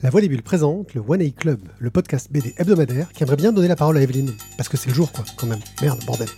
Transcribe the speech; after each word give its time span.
La 0.00 0.10
Voix 0.10 0.20
des 0.20 0.28
Bulles 0.28 0.42
présente 0.42 0.94
le 0.94 1.02
One 1.06 1.20
A 1.20 1.30
Club, 1.30 1.58
le 1.80 1.90
podcast 1.90 2.28
BD 2.30 2.54
hebdomadaire 2.56 3.12
qui 3.12 3.24
aimerait 3.24 3.34
bien 3.34 3.50
donner 3.50 3.66
la 3.66 3.74
parole 3.74 3.96
à 3.96 4.00
Evelyne. 4.00 4.32
Parce 4.56 4.68
que 4.68 4.76
c'est 4.76 4.90
le 4.90 4.94
jour, 4.94 5.10
quoi, 5.10 5.24
quand 5.36 5.48
même. 5.48 5.58
Merde, 5.82 5.98
bordel. 6.06 6.28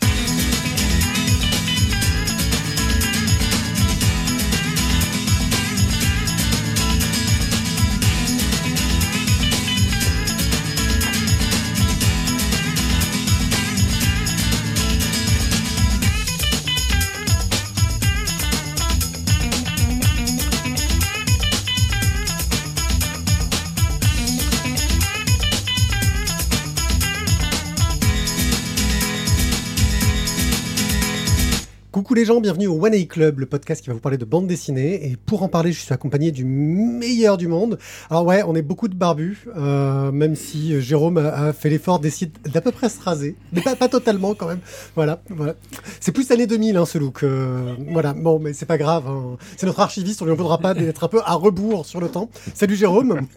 Les 32.20 32.27
gens, 32.27 32.42
bienvenue 32.42 32.66
au 32.66 32.84
One 32.84 32.92
A 32.92 33.02
Club, 33.05 33.38
le 33.38 33.47
podcast 33.47 33.80
qui 33.80 33.88
va 33.88 33.95
vous 33.95 34.01
parler 34.01 34.19
de 34.19 34.27
bande 34.27 34.47
dessinée. 34.47 35.06
Et 35.11 35.16
pour 35.16 35.42
en 35.42 35.48
parler, 35.48 35.73
je 35.73 35.80
suis 35.80 35.95
accompagné 35.95 36.33
du 36.33 36.45
meilleur 36.45 37.38
du 37.38 37.48
monde. 37.48 37.78
Alors 38.11 38.27
ouais, 38.27 38.42
on 38.47 38.55
est 38.55 38.61
beaucoup 38.61 38.88
de 38.88 38.95
barbus, 38.95 39.47
euh, 39.56 40.12
même 40.12 40.37
si 40.37 40.83
Jérôme 40.83 41.16
a, 41.16 41.55
fait 41.55 41.70
l'effort 41.70 41.98
d'essayer 41.98 42.30
d'à 42.52 42.61
peu 42.61 42.73
près 42.73 42.91
se 42.91 43.01
raser, 43.01 43.37
mais 43.55 43.62
pas, 43.62 43.75
pas 43.75 43.88
totalement 43.88 44.34
quand 44.34 44.48
même. 44.48 44.59
Voilà, 44.97 45.23
voilà. 45.30 45.55
C'est 45.98 46.12
plus 46.12 46.28
l'année 46.28 46.47
2000 46.47 46.77
hein, 46.77 46.84
ce 46.84 46.98
look. 46.98 47.23
euh, 47.23 47.75
voilà, 47.91 48.12
bon, 48.12 48.39
mais 48.39 48.52
c'est 48.52 48.66
pas 48.66 48.77
grave. 48.77 49.05
hein. 49.09 49.39
C'est 49.56 49.64
notre 49.64 49.80
archiviste, 49.80 50.20
on 50.20 50.27
lui 50.27 50.33
en 50.33 50.37
voudra 50.37 50.59
pas 50.59 50.75
d'être 50.75 51.02
un 51.05 51.09
peu 51.09 51.23
à 51.25 51.33
rebours 51.33 51.87
sur 51.87 52.02
le 52.02 52.11
temps. 52.11 52.28
Salut 52.55 52.77
Jérôme. 52.77 53.20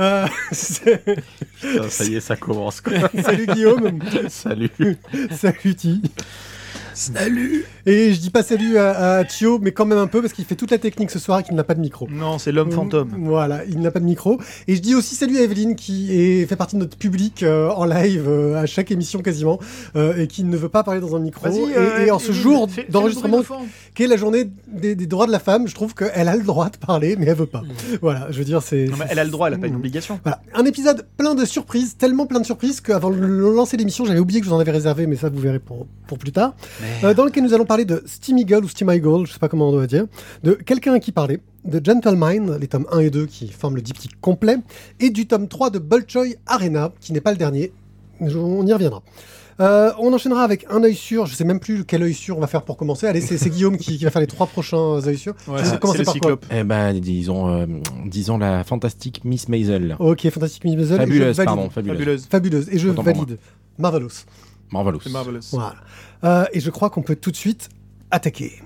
Euh, 0.00 0.26
Putain, 0.50 1.88
ça 1.88 2.04
y 2.04 2.16
est, 2.16 2.20
ça 2.20 2.34
commence 2.34 2.80
quoi. 2.80 2.94
salut 3.22 3.46
Guillaume. 3.46 4.00
Salut. 4.28 4.70
Salut 5.30 5.74
Ti. 5.76 6.02
Salut. 6.94 7.64
Et 7.86 8.12
je 8.14 8.20
dis 8.20 8.30
pas 8.30 8.42
salut 8.42 8.78
à, 8.78 9.16
à 9.16 9.24
Thio, 9.24 9.58
mais 9.60 9.72
quand 9.72 9.84
même 9.84 9.98
un 9.98 10.06
peu 10.06 10.22
parce 10.22 10.32
qu'il 10.32 10.44
fait 10.44 10.54
toute 10.54 10.70
la 10.70 10.78
technique 10.78 11.10
ce 11.10 11.18
soir 11.18 11.40
et 11.40 11.42
qu'il 11.42 11.54
n'a 11.54 11.64
pas 11.64 11.74
de 11.74 11.80
micro. 11.80 12.08
Non, 12.08 12.38
c'est 12.38 12.52
l'homme 12.52 12.70
fantôme. 12.70 13.10
Voilà, 13.18 13.64
il 13.66 13.80
n'a 13.80 13.90
pas 13.90 14.00
de 14.00 14.04
micro. 14.04 14.40
Et 14.68 14.76
je 14.76 14.80
dis 14.80 14.94
aussi 14.94 15.16
salut 15.16 15.36
à 15.38 15.42
Evelyne 15.42 15.74
qui 15.74 16.16
est, 16.18 16.46
fait 16.46 16.56
partie 16.56 16.76
de 16.76 16.80
notre 16.80 16.96
public 16.96 17.42
euh, 17.42 17.68
en 17.70 17.84
live 17.84 18.26
euh, 18.28 18.62
à 18.62 18.66
chaque 18.66 18.90
émission 18.90 19.20
quasiment 19.22 19.58
euh, 19.96 20.16
et 20.16 20.28
qui 20.28 20.44
ne 20.44 20.56
veut 20.56 20.68
pas 20.68 20.82
parler 20.84 21.00
dans 21.00 21.16
un 21.16 21.18
micro. 21.18 21.48
Et, 21.48 22.06
et 22.06 22.10
en 22.10 22.18
ce 22.18 22.32
jour 22.32 22.68
d'enregistrement, 22.88 23.42
qui 23.94 24.04
est 24.04 24.06
la 24.06 24.16
journée 24.16 24.50
des, 24.68 24.94
des 24.94 25.06
droits 25.06 25.26
de 25.26 25.32
la 25.32 25.40
femme, 25.40 25.66
je 25.66 25.74
trouve 25.74 25.94
qu'elle 25.94 26.28
a 26.28 26.36
le 26.36 26.44
droit 26.44 26.70
de 26.70 26.76
parler, 26.76 27.16
mais 27.18 27.26
elle 27.26 27.36
veut 27.36 27.46
pas. 27.46 27.62
Voilà, 28.02 28.28
je 28.30 28.38
veux 28.38 28.44
dire, 28.44 28.62
c'est. 28.62 28.86
Non, 28.86 28.96
mais 28.98 29.06
elle 29.10 29.18
a 29.18 29.24
le 29.24 29.30
droit, 29.30 29.48
elle 29.48 29.54
a 29.54 29.58
pas 29.58 29.66
une 29.66 29.76
obligation. 29.76 30.20
Voilà, 30.22 30.40
un 30.54 30.64
épisode 30.64 31.06
plein 31.16 31.34
de 31.34 31.44
surprises, 31.44 31.96
tellement 31.96 32.26
plein 32.26 32.40
de 32.40 32.46
surprises 32.46 32.80
qu'avant 32.80 33.10
de 33.10 33.16
lancer 33.16 33.76
l'émission, 33.76 34.04
j'avais 34.04 34.20
oublié 34.20 34.40
que 34.40 34.46
je 34.46 34.50
vous 34.50 34.56
en 34.56 34.60
avais 34.60 34.70
réservé, 34.70 35.06
mais 35.06 35.16
ça 35.16 35.28
vous 35.28 35.40
verrez 35.40 35.58
pour, 35.58 35.86
pour 36.06 36.18
plus 36.18 36.32
tard. 36.32 36.54
Euh, 37.04 37.14
dans 37.14 37.24
lequel 37.24 37.42
nous 37.44 37.54
allons 37.54 37.64
parler 37.64 37.84
de 37.84 38.02
Steam 38.06 38.38
Eagle 38.38 38.64
ou 38.64 38.68
Steam 38.68 38.90
Eagle, 38.90 39.26
je 39.26 39.32
sais 39.32 39.38
pas 39.38 39.48
comment 39.48 39.68
on 39.68 39.72
doit 39.72 39.86
dire, 39.86 40.06
de 40.42 40.52
Quelqu'un 40.52 40.94
à 40.94 41.00
qui 41.00 41.12
parler, 41.12 41.40
de 41.64 41.80
Gentle 41.84 42.16
Mind, 42.16 42.58
les 42.60 42.68
tomes 42.68 42.86
1 42.90 42.98
et 43.00 43.10
2 43.10 43.26
qui 43.26 43.48
forment 43.48 43.76
le 43.76 43.82
diptyque 43.82 44.20
complet, 44.20 44.56
et 45.00 45.10
du 45.10 45.26
tome 45.26 45.48
3 45.48 45.70
de 45.70 45.78
Bolchoy 45.78 46.36
Arena, 46.46 46.92
qui 47.00 47.12
n'est 47.12 47.20
pas 47.20 47.32
le 47.32 47.38
dernier. 47.38 47.72
On 48.20 48.66
y 48.66 48.72
reviendra. 48.72 49.02
Euh, 49.60 49.92
on 49.98 50.12
enchaînera 50.12 50.42
avec 50.42 50.66
un 50.68 50.82
œil 50.82 50.96
sûr, 50.96 51.26
je 51.26 51.34
sais 51.34 51.44
même 51.44 51.60
plus 51.60 51.84
quel 51.84 52.02
œil 52.02 52.14
sûr 52.14 52.36
on 52.36 52.40
va 52.40 52.46
faire 52.48 52.62
pour 52.62 52.76
commencer. 52.76 53.06
Allez, 53.06 53.20
c'est 53.20 53.48
Guillaume 53.50 53.76
qui, 53.76 53.98
qui 53.98 54.04
va 54.04 54.10
faire 54.10 54.20
les 54.20 54.26
trois 54.26 54.46
prochains 54.46 55.06
œils 55.06 55.18
sûrs. 55.18 55.34
Ouais, 55.46 55.60
c'est 55.62 55.78
commencer 55.78 55.98
c'est 55.98 56.02
le 56.02 56.04
par 56.06 56.14
quoi? 56.14 56.30
Cyclope. 56.32 56.46
Eh 56.50 56.64
ben, 56.64 56.92
disons, 56.98 57.48
euh, 57.48 57.66
disons 58.06 58.38
la 58.38 58.64
fantastique 58.64 59.24
Miss 59.24 59.48
Maisel. 59.48 59.96
Ok, 60.00 60.28
fantastique 60.30 60.64
Miss 60.64 60.74
Maisel, 60.76 60.98
Fabuleuse, 60.98 61.36
pardon, 61.36 61.70
fabuleuse. 61.70 61.98
Fabuleuse. 61.98 62.26
Fabuleuse, 62.26 62.68
et 62.70 62.78
je 62.78 62.88
Autant 62.88 63.02
valide. 63.02 63.38
Marvelous. 63.78 64.08
Marvelous. 64.72 65.00
C'est 65.04 65.12
marvelous. 65.12 65.40
Voilà. 65.52 65.74
Euh, 66.24 66.46
et 66.52 66.60
je 66.60 66.70
crois 66.70 66.90
qu'on 66.90 67.02
peut 67.02 67.16
tout 67.16 67.30
de 67.30 67.36
suite 67.36 67.68
attaquer. 68.10 68.62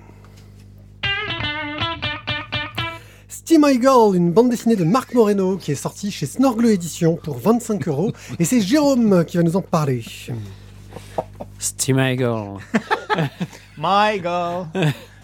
Steam 3.29 3.65
Eagle, 3.67 4.17
une 4.17 4.31
bande 4.31 4.51
dessinée 4.51 4.77
de 4.77 4.85
Marc 4.85 5.15
Moreno 5.15 5.57
qui 5.57 5.73
est 5.73 5.77
sortie 5.77 6.11
chez 6.11 6.27
Snorgle 6.27 6.67
Édition 6.67 7.17
pour 7.17 7.39
25 7.39 7.89
euros. 7.89 8.13
Et 8.39 8.45
c'est 8.45 8.61
Jérôme 8.61 9.25
qui 9.25 9.39
va 9.39 9.43
nous 9.43 9.57
en 9.57 9.63
parler. 9.63 10.05
Steam 11.59 11.99
Eagle. 11.99 12.59
My 13.79 14.21
girl, 14.21 14.67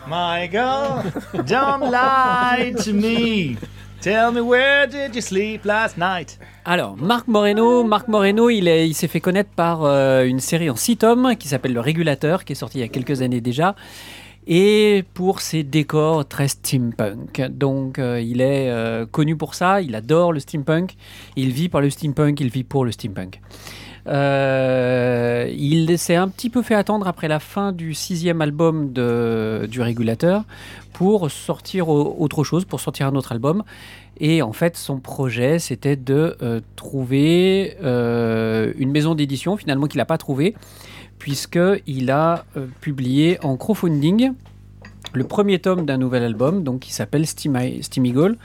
my 0.07 0.49
girl, 0.49 1.03
don't 1.45 1.91
lie 1.91 2.73
to 2.85 2.93
me. 2.93 3.57
Tell 4.05 4.33
me 4.35 4.41
where 4.43 4.87
did 4.87 5.15
you 5.15 5.23
sleep 5.23 5.65
last 5.65 5.97
night? 5.97 6.39
Alors, 6.67 6.95
Marc 6.95 7.27
Moreno, 7.27 7.85
Marc 7.85 8.07
Moreno, 8.09 8.51
il 8.51 8.69
est- 8.69 8.87
il 8.87 8.93
s'est 8.93 9.09
fait 9.09 9.21
connaître 9.21 9.49
par 9.57 9.83
euh, 9.85 10.25
une 10.27 10.41
série 10.41 10.69
en 10.69 10.77
6 10.77 10.99
tomes 10.99 11.37
qui 11.39 11.49
s'appelle 11.49 11.73
Le 11.73 11.81
Régulateur, 11.81 12.45
qui 12.45 12.53
est 12.53 12.57
sortie 12.57 12.77
il 12.79 12.81
y 12.83 12.85
a 12.85 12.89
quelques 12.89 13.23
années 13.23 13.41
déjà, 13.41 13.75
et 14.47 15.05
pour 15.15 15.41
ses 15.41 15.63
décors 15.63 16.29
très 16.29 16.49
steampunk. 16.49 17.41
Donc, 17.49 17.99
euh, 17.99 18.21
il 18.21 18.43
est 18.43 18.69
euh, 18.69 19.07
connu 19.07 19.37
pour 19.37 19.55
ça, 19.55 19.81
il 19.81 19.95
adore 19.95 20.35
le 20.35 20.41
steampunk, 20.41 20.97
il 21.37 21.51
vit 21.53 21.71
par 21.71 21.81
le 21.81 21.89
steampunk, 21.89 22.39
il 22.41 22.51
vit 22.51 22.65
pour 22.65 22.85
le 22.85 22.93
steampunk. 22.93 23.41
Euh, 24.07 25.51
il 25.57 25.99
s'est 25.99 26.15
un 26.17 26.29
petit 26.29 26.51
peu 26.51 26.63
fait 26.63 26.75
attendre 26.75 27.07
après 27.09 27.29
la 27.29 27.41
fin 27.41 27.73
du 27.73 27.95
sixième 27.95 28.41
album 28.43 28.93
du 28.93 29.81
Régulateur 29.81 30.45
pour 30.93 31.31
sortir 31.31 31.89
au- 31.89 32.17
autre 32.19 32.45
chose, 32.45 32.65
pour 32.65 32.81
sortir 32.81 33.07
un 33.07 33.15
autre 33.15 33.33
album. 33.33 33.63
Et 34.21 34.43
en 34.43 34.53
fait, 34.53 34.77
son 34.77 34.99
projet, 35.01 35.59
c'était 35.59 35.97
de 35.97 36.37
euh, 36.43 36.61
trouver 36.77 37.77
euh, 37.83 38.73
une 38.79 38.91
maison 38.93 39.15
d'édition, 39.15 39.57
finalement, 39.57 39.87
qu'il 39.87 39.99
n'a 39.99 40.05
pas 40.05 40.19
trouvé, 40.19 40.55
puisqu'il 41.19 42.11
a 42.11 42.45
publié 42.81 43.39
en 43.45 43.57
crowdfunding 43.57 44.33
le 45.15 45.25
premier 45.25 45.59
tome 45.59 45.85
d'un 45.87 45.97
nouvel 45.97 46.23
album, 46.25 46.63
donc 46.63 46.81
qui 46.81 46.93
s'appelle 46.93 47.27
Steam, 47.27 47.59
Steam. 47.83 48.37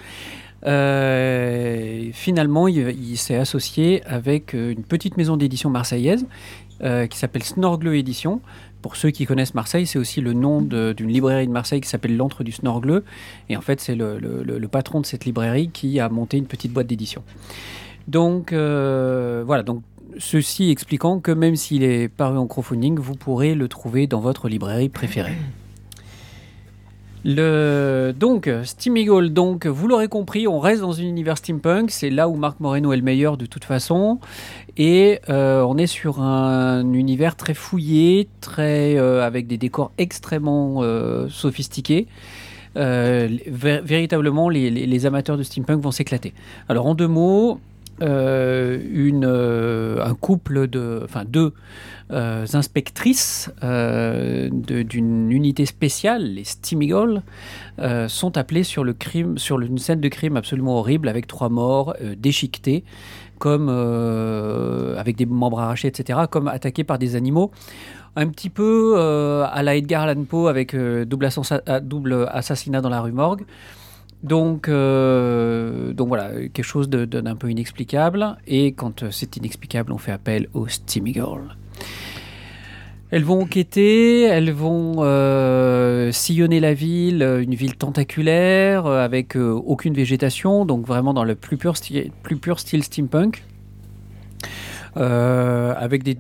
Euh, 0.66 2.10
finalement, 2.14 2.68
il, 2.68 3.18
s'est 3.18 3.36
associé 3.36 4.04
avec 4.06 4.54
euh, 4.54 4.72
une 4.72 4.84
petite 4.84 5.18
maison 5.18 5.38
d'édition 5.38 5.70
marseillaise 5.70 6.26
euh, 6.84 7.08
qui 7.08 7.18
s'appelle 7.18 7.44
Snorgle 7.44 7.96
Édition. 7.96 8.42
Pour 8.82 8.96
ceux 8.96 9.10
qui 9.12 9.26
connaissent 9.26 9.56
Marseille, 9.56 9.86
c'est 9.86 10.00
aussi 10.00 10.22
le 10.22 10.32
nom 10.32 10.62
d'une 10.62 11.10
librairie 11.10 11.48
de 11.48 11.52
Marseille 11.52 11.82
qui 11.82 11.90
s'appelle 11.90 12.16
l'Antre 12.16 12.44
du 12.44 12.54
Snorgle. 12.54 13.04
Et 13.50 13.58
en 13.58 13.62
fait, 13.62 13.82
c'est 13.82 13.96
le, 13.96 14.68
patron 14.72 15.02
de 15.02 15.06
cette 15.06 15.26
librairie 15.26 15.70
qui 15.70 16.00
a 16.00 16.08
monté 16.08 16.38
une 16.38 16.46
petite 16.46 16.72
boîte 16.72 16.88
d'édition. 16.88 17.22
Donc, 18.08 18.54
voilà. 18.54 19.64
Donc, 19.64 19.82
ceci 20.18 20.70
expliquant 20.72 21.20
que 21.20 21.32
même 21.32 21.58
s'il 21.58 21.84
est 21.84 22.08
paru 22.08 22.38
en 22.38 22.48
crowdfunding, 22.48 22.98
vous 23.00 23.16
pourrez 23.16 23.54
le 23.54 23.68
trouver 23.68 24.08
dans 24.08 24.22
votre 24.22 24.48
librairie 24.48 24.88
préférée. 24.88 25.36
Le, 27.26 28.14
donc, 28.18 28.50
Steam 28.64 28.96
Eagle, 28.96 29.30
donc, 29.30 29.66
vous 29.66 29.88
l'aurez 29.88 30.08
compris, 30.08 30.48
on 30.48 30.60
reste 30.60 30.82
dans 30.82 31.00
un 31.00 31.04
univers 31.04 31.38
steampunk, 31.38 31.92
c'est 31.92 32.10
là 32.10 32.30
où 32.30 32.36
Marc 32.36 32.62
Moreno 32.62 32.94
est 32.94 32.98
le 32.98 33.04
meilleur 33.04 33.36
de 33.36 33.46
toute 33.46 33.66
façon, 33.66 34.20
et 34.78 35.20
euh, 35.30 35.62
on 35.64 35.78
est 35.78 35.88
sur 35.88 36.22
un 36.22 36.94
univers 36.94 37.36
très 37.36 37.54
fouillé, 37.54 38.30
très, 38.40 38.98
euh, 38.98 39.26
avec 39.26 39.48
des 39.48 39.58
décors 39.58 39.92
extrêmement 39.98 40.78
euh, 40.80 41.28
sophistiqués. 41.30 42.08
Vé- 42.76 43.82
véritablement, 43.84 44.48
les, 44.48 45.06
amateurs 45.06 45.38
de 45.38 45.44
steampunk 45.44 45.82
vont 45.82 45.92
s'éclater. 45.92 46.34
Alors, 46.70 46.86
en 46.86 46.96
deux 46.96 47.08
mots, 47.10 47.60
une, 48.00 49.26
un 49.26 50.14
couple 50.16 50.68
de, 50.68 51.02
enfin 51.04 51.26
deux 51.28 51.52
euh, 52.12 52.46
inspectrices 52.54 53.52
euh, 53.64 54.50
d'une 54.52 55.32
unité 55.32 55.66
spéciale, 55.66 56.24
les 56.24 56.44
Steam 56.44 56.82
Eagle, 56.82 57.22
euh, 57.80 58.08
sont 58.08 58.38
appelées 58.38 58.64
sur 58.64 58.84
le 58.84 58.94
crime, 58.94 59.38
sur 59.38 59.60
une 59.60 59.78
scène 59.78 60.02
de 60.02 60.08
crime 60.10 60.36
absolument 60.36 60.78
horrible 60.80 61.08
avec 61.08 61.28
trois 61.28 61.50
morts 61.50 61.94
euh, 62.02 62.16
déchiquetés, 62.18 62.84
comme 63.38 63.70
avec 63.70 65.16
des 65.16 65.26
membres 65.26 65.62
arrachés, 65.62 65.88
etc., 65.88 66.20
comme 66.30 66.50
attaqués 66.50 66.84
par 66.84 67.00
des 67.00 67.16
animaux. 67.16 67.52
Un 68.18 68.28
petit 68.28 68.50
peu 68.50 69.00
à 69.00 69.64
la 69.64 69.78
Edgar 69.78 70.04
Allan 70.04 70.26
Poe 70.26 70.50
avec 70.50 70.76
double, 70.76 71.30
double 71.84 72.28
assassinat 72.34 72.82
dans 72.82 72.90
la 72.90 73.00
rue 73.00 73.14
Morgue. 73.14 73.46
Donc, 74.24 74.70
donc 74.70 76.08
voilà, 76.10 76.32
quelque 76.50 76.64
chose 76.64 76.90
d'un 76.90 77.36
peu 77.38 77.50
inexplicable. 77.50 78.36
Et 78.46 78.74
quand 78.74 79.10
c'est 79.10 79.38
inexplicable, 79.38 79.94
on 79.94 79.98
fait 79.98 80.12
appel 80.12 80.50
au 80.54 80.68
Steam 80.68 81.08
Eagle. 81.08 81.56
Elles 83.12 83.24
vont 83.24 83.42
enquêter, 83.42 84.22
elles 84.22 84.52
vont 84.52 84.98
euh, 85.00 86.12
sillonner 86.12 86.60
la 86.60 86.76
ville, 86.76 87.24
euh, 87.24 87.42
une 87.42 87.56
ville 87.56 87.76
tentaculaire, 87.76 88.86
euh, 88.86 89.04
avec 89.04 89.36
aucune 89.36 89.96
végétation, 89.96 90.64
donc 90.64 90.86
vraiment 90.86 91.14
dans 91.16 91.24
le 91.24 91.34
plus 91.34 91.58
pur, 91.58 91.76
style 91.76 92.84
steampunk. 92.84 93.44
Avec 94.96 96.04
des, 96.04 96.16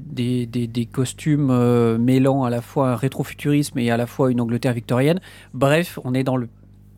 des- 0.47 0.85
costumes 0.85 1.97
mêlant 1.97 2.43
à 2.43 2.49
la 2.49 2.61
fois 2.61 2.91
un 2.91 2.95
rétrofuturisme 2.95 3.77
et 3.77 3.91
à 3.91 3.97
la 3.97 4.07
fois 4.07 4.31
une 4.31 4.39
Angleterre 4.39 4.73
victorienne. 4.73 5.19
Bref, 5.53 5.99
on 6.05 6.13
est 6.13 6.23
dans 6.23 6.37
le 6.37 6.47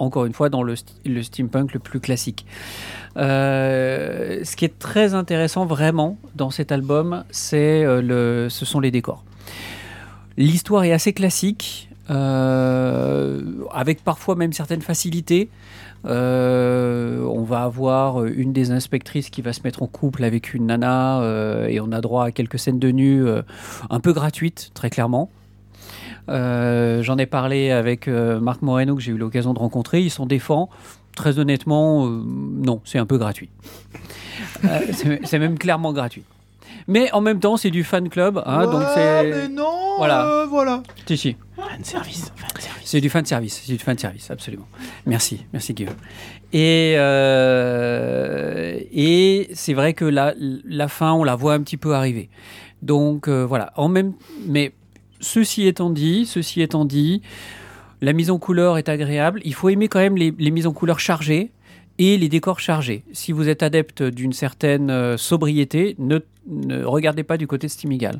encore 0.01 0.25
une 0.25 0.33
fois 0.33 0.49
dans 0.49 0.63
le, 0.63 0.75
steampunk 0.75 1.73
le 1.73 1.79
plus 1.79 1.99
classique. 1.99 2.45
Euh, 3.17 4.39
ce 4.43 4.55
qui 4.55 4.65
est 4.65 4.79
très 4.79 5.13
intéressant 5.13 5.65
vraiment 5.65 6.17
dans 6.35 6.49
cet 6.49 6.71
album, 6.71 7.23
c'est 7.29 7.83
euh, 7.85 8.49
ce 8.49 8.65
sont 8.65 8.79
les 8.79 8.91
décors. 8.91 9.23
L'histoire 10.37 10.83
est 10.85 10.93
assez 10.93 11.13
classique, 11.13 11.89
euh, 12.09 13.41
avec 13.71 14.03
parfois 14.03 14.35
même 14.35 14.53
certaines 14.53 14.81
facilités. 14.81 15.49
On 16.03 17.43
va 17.43 17.63
avoir 17.63 18.25
une 18.25 18.53
des 18.53 18.71
inspectrices 18.71 19.29
qui 19.29 19.41
va 19.41 19.53
se 19.53 19.61
mettre 19.63 19.83
en 19.83 19.87
couple 19.87 20.23
avec 20.23 20.53
une 20.55 20.67
nana 20.67 21.21
et 21.67 21.79
on 21.79 21.91
a 21.91 22.01
droit 22.01 22.25
à 22.25 22.31
quelques 22.31 22.57
scènes 22.57 22.79
de 22.79 22.89
nu 22.89 23.23
un 23.89 23.99
peu 23.99 24.13
gratuites, 24.13 24.71
très 24.73 24.89
clairement. 24.89 25.29
Euh, 26.31 27.03
J'en 27.03 27.17
ai 27.17 27.25
parlé 27.25 27.71
avec 27.71 28.07
euh, 28.07 28.39
Marc 28.39 28.61
Moreno 28.61 28.95
que 28.95 29.01
j'ai 29.01 29.11
eu 29.11 29.17
l'occasion 29.17 29.53
de 29.53 29.59
rencontrer. 29.59 30.01
Il 30.01 30.09
s'en 30.09 30.25
défend. 30.25 30.69
Très 31.15 31.39
honnêtement, 31.39 32.05
euh, 32.07 32.21
non, 32.25 32.81
c'est 32.85 32.97
un 32.97 33.05
peu 33.05 33.17
gratuit. 33.17 33.49
C'est 34.93 35.19
c'est 35.25 35.39
même 35.39 35.57
clairement 35.57 35.91
gratuit. 35.93 36.23
Mais 36.87 37.11
en 37.11 37.21
même 37.21 37.39
temps, 37.39 37.57
c'est 37.57 37.69
du 37.69 37.83
fan 37.83 38.09
club, 38.09 38.41
hein, 38.45 38.63
donc 38.65 38.81
Ouais, 38.81 39.23
mais 39.23 39.31
c'est. 39.33 39.49
non 39.49 39.97
Voilà. 39.97 40.25
euh, 40.25 40.45
voilà. 40.47 40.81
Fan 41.05 41.83
service, 41.83 41.83
service. 41.83 42.31
C'est 42.83 43.01
du 43.01 43.09
fan 43.09 43.25
service, 43.25 43.61
c'est 43.65 43.71
du 43.73 43.77
fan 43.79 43.97
service, 43.97 44.31
absolument. 44.31 44.67
Merci, 45.05 45.45
merci 45.53 45.73
Guillaume. 45.73 45.93
Et, 46.53 46.95
euh, 46.97 48.79
et 48.91 49.49
c'est 49.53 49.73
vrai 49.73 49.93
que 49.93 50.05
la, 50.05 50.33
la 50.65 50.87
fin, 50.87 51.13
on 51.13 51.23
la 51.23 51.35
voit 51.35 51.53
un 51.53 51.61
petit 51.61 51.77
peu 51.77 51.93
arriver. 51.93 52.29
Donc 52.81 53.27
euh, 53.27 53.45
voilà, 53.45 53.71
en 53.75 53.87
même, 53.87 54.13
mais 54.47 54.73
ceci 55.21 55.67
étant 55.67 55.89
dit, 55.89 56.25
ceci 56.25 56.61
étant 56.61 56.85
dit, 56.85 57.21
la 58.01 58.13
mise 58.13 58.31
en 58.31 58.39
couleur 58.39 58.77
est 58.77 58.89
agréable. 58.89 59.41
Il 59.45 59.53
faut 59.53 59.69
aimer 59.69 59.87
quand 59.87 59.99
même 59.99 60.17
les, 60.17 60.51
mises 60.51 60.67
en 60.67 60.73
couleur 60.73 60.99
chargées 60.99 61.51
et 61.99 62.17
les 62.17 62.29
décors 62.29 62.59
chargés. 62.59 63.03
Si 63.13 63.31
vous 63.31 63.47
êtes 63.47 63.63
adepte 63.63 64.01
d'une 64.01 64.33
certaine 64.33 64.89
euh, 64.89 65.17
sobriété, 65.17 65.95
ne, 65.99 66.19
regardez 66.83 67.23
pas 67.23 67.37
du 67.37 67.47
côté 67.47 67.67
de 67.67 67.71
Steamigal. 67.71 68.19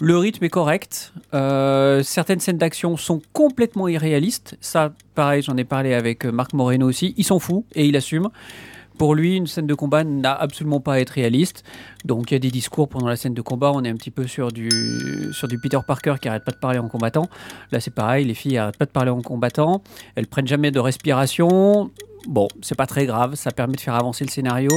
Le 0.00 0.16
rythme 0.16 0.44
est 0.44 0.48
correct. 0.48 1.12
Euh, 1.34 2.02
certaines 2.02 2.40
scènes 2.40 2.56
d'action 2.56 2.96
sont 2.96 3.20
complètement 3.32 3.88
irréalistes. 3.88 4.56
Ça, 4.60 4.94
pareil, 5.14 5.42
j'en 5.42 5.56
ai 5.56 5.64
parlé 5.64 5.92
avec 5.92 6.24
euh, 6.24 6.30
Marc 6.30 6.54
Moreno 6.54 6.88
aussi. 6.88 7.14
Il 7.16 7.24
s'en 7.24 7.40
fout 7.40 7.64
et 7.74 7.84
il 7.84 7.96
assume. 7.96 8.30
Pour 8.98 9.14
lui, 9.14 9.36
une 9.36 9.46
scène 9.46 9.66
de 9.68 9.74
combat 9.74 10.02
n'a 10.04 10.34
absolument 10.34 10.80
pas 10.80 10.94
à 10.94 10.98
être 10.98 11.10
réaliste. 11.10 11.62
Donc 12.04 12.30
il 12.30 12.34
y 12.34 12.36
a 12.36 12.40
des 12.40 12.50
discours 12.50 12.88
pendant 12.88 13.06
la 13.06 13.14
scène 13.16 13.32
de 13.34 13.40
combat. 13.42 13.70
On 13.72 13.84
est 13.84 13.88
un 13.88 13.94
petit 13.94 14.10
peu 14.10 14.26
sur 14.26 14.50
du, 14.50 14.68
sur 15.32 15.46
du 15.46 15.58
Peter 15.60 15.78
Parker 15.86 16.16
qui 16.20 16.28
arrête 16.28 16.44
pas 16.44 16.50
de 16.52 16.56
parler 16.56 16.78
en 16.80 16.88
combattant. 16.88 17.28
Là, 17.70 17.78
c'est 17.80 17.94
pareil. 17.94 18.24
Les 18.24 18.34
filles 18.34 18.58
arrêtent 18.58 18.76
pas 18.76 18.86
de 18.86 18.90
parler 18.90 19.10
en 19.10 19.22
combattant. 19.22 19.82
Elles 20.16 20.26
prennent 20.26 20.48
jamais 20.48 20.70
de 20.72 20.80
respiration. 20.80 21.90
Bon, 22.26 22.48
c'est 22.60 22.74
pas 22.76 22.86
très 22.86 23.06
grave. 23.06 23.36
Ça 23.36 23.52
permet 23.52 23.74
de 23.76 23.80
faire 23.80 23.94
avancer 23.94 24.24
le 24.24 24.30
scénario. 24.30 24.70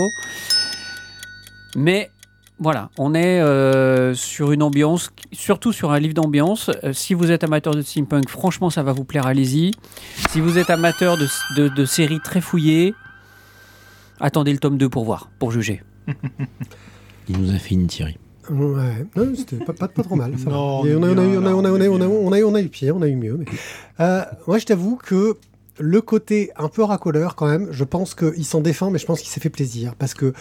Mais 1.75 2.11
voilà, 2.59 2.89
on 2.99 3.15
est 3.15 3.39
euh, 3.41 4.13
sur 4.13 4.51
une 4.51 4.61
ambiance, 4.61 5.09
surtout 5.31 5.73
sur 5.73 5.91
un 5.91 5.99
livre 5.99 6.13
d'ambiance. 6.13 6.69
Euh, 6.83 6.93
si 6.93 7.15
vous 7.15 7.31
êtes 7.31 7.43
amateur 7.43 7.73
de 7.73 7.81
steampunk, 7.81 8.29
franchement, 8.29 8.69
ça 8.69 8.83
va 8.83 8.91
vous 8.93 9.03
plaire, 9.05 9.25
allez-y. 9.25 9.71
Si 10.29 10.39
vous 10.41 10.59
êtes 10.59 10.69
amateur 10.69 11.17
de, 11.17 11.27
de- 11.57 11.69
de 11.69 11.85
séries 11.85 12.19
très 12.23 12.39
fouillées, 12.41 12.93
attendez 14.21 14.51
le 14.53 14.59
tome 14.59 14.77
2 14.77 14.87
pour 14.89 15.03
voir, 15.05 15.29
pour 15.39 15.51
juger. 15.51 15.81
Il 17.29 17.37
nous 17.39 17.51
a 17.51 17.57
fait 17.59 17.75
une 17.75 17.87
Thierry. 17.87 18.17
Ouais, 18.49 19.05
non, 19.15 19.33
c'était 19.35 19.63
pas, 19.63 19.71
pas, 19.73 19.87
pas 19.87 20.03
trop 20.03 20.15
mal. 20.15 20.37
ça 20.37 20.45
va. 20.45 20.51
Non, 20.51 20.85
Et 20.85 20.95
on 20.95 20.99
on, 20.99 21.03
a, 21.03 21.07
est 21.07 21.11
on, 21.13 21.17
a, 21.19 21.23
eu- 21.25 21.29
bien, 21.29 21.39
on, 21.41 21.45
a, 21.45 21.53
on, 21.53 21.75
a, 21.75 21.77
là, 21.77 21.87
on, 21.91 22.01
a, 22.01 22.05
on 22.07 22.27
on, 22.27 22.33
est 22.33 22.37
a, 22.37 22.39
bien. 22.39 22.47
on, 22.47 22.47
a, 22.47 22.51
on 22.51 22.55
a 22.55 22.61
eu 22.61 22.67
pire, 22.69 22.95
on 22.97 23.01
a 23.01 23.07
eu 23.07 23.15
mieux. 23.15 23.37
Mais... 23.37 23.45
Euh, 23.99 24.23
moi, 24.47 24.57
je 24.57 24.65
t'avoue 24.65 24.95
que 24.97 25.37
le 25.81 26.01
côté 26.01 26.51
un 26.57 26.69
peu 26.69 26.83
racoleur, 26.83 27.35
quand 27.35 27.47
même, 27.47 27.67
je 27.71 27.83
pense 27.83 28.15
qu'il 28.15 28.45
s'en 28.45 28.61
défend, 28.61 28.91
mais 28.91 28.99
je 28.99 29.05
pense 29.05 29.19
qu'il 29.19 29.29
s'est 29.29 29.39
fait 29.39 29.49
plaisir. 29.49 29.95
Parce 29.95 30.13
que 30.13 30.33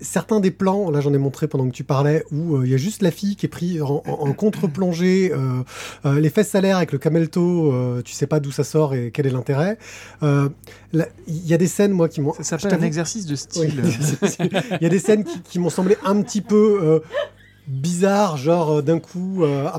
certains 0.00 0.40
des 0.40 0.50
plans, 0.50 0.90
là 0.90 1.00
j'en 1.00 1.14
ai 1.14 1.18
montré 1.18 1.48
pendant 1.48 1.66
que 1.68 1.74
tu 1.74 1.84
parlais, 1.84 2.24
où 2.32 2.56
euh, 2.56 2.66
il 2.66 2.70
y 2.70 2.74
a 2.74 2.78
juste 2.78 3.02
la 3.02 3.10
fille 3.10 3.36
qui 3.36 3.46
est 3.46 3.48
prise 3.48 3.80
en, 3.82 4.02
en- 4.06 4.28
en 4.28 4.32
contre-plongée, 4.32 5.32
euh, 5.32 5.62
euh, 6.04 6.20
les 6.20 6.30
fesses 6.30 6.48
salaires 6.50 6.76
avec 6.78 6.92
le 6.92 6.98
camelto, 6.98 7.72
tu 8.04 8.12
sais 8.12 8.26
pas 8.26 8.40
d'où 8.40 8.50
ça 8.50 8.64
sort 8.64 8.94
et 8.94 9.10
quel 9.12 9.26
est 9.26 9.30
l'intérêt. 9.30 9.78
Il 10.22 11.06
y 11.46 11.54
a 11.54 11.58
des 11.58 11.66
scènes, 11.68 11.92
moi, 11.92 12.08
qui 12.08 12.20
m'ont. 12.20 12.32
Ça 12.40 12.58
s'appelle 12.58 12.78
un 12.80 12.82
exercice 12.82 13.26
de 13.26 13.36
style. 13.36 13.82
il 14.40 14.78
y 14.82 14.86
a 14.86 14.88
des 14.88 14.98
scènes 14.98 15.24
qui, 15.24 15.40
qui 15.42 15.58
m'ont 15.58 15.70
semblé 15.70 15.96
un 16.04 16.20
petit 16.22 16.40
peu 16.40 17.00
bizarres, 17.66 18.36
genre 18.36 18.82
d'un 18.82 18.98
coup, 18.98 19.44
ah, 19.44 19.78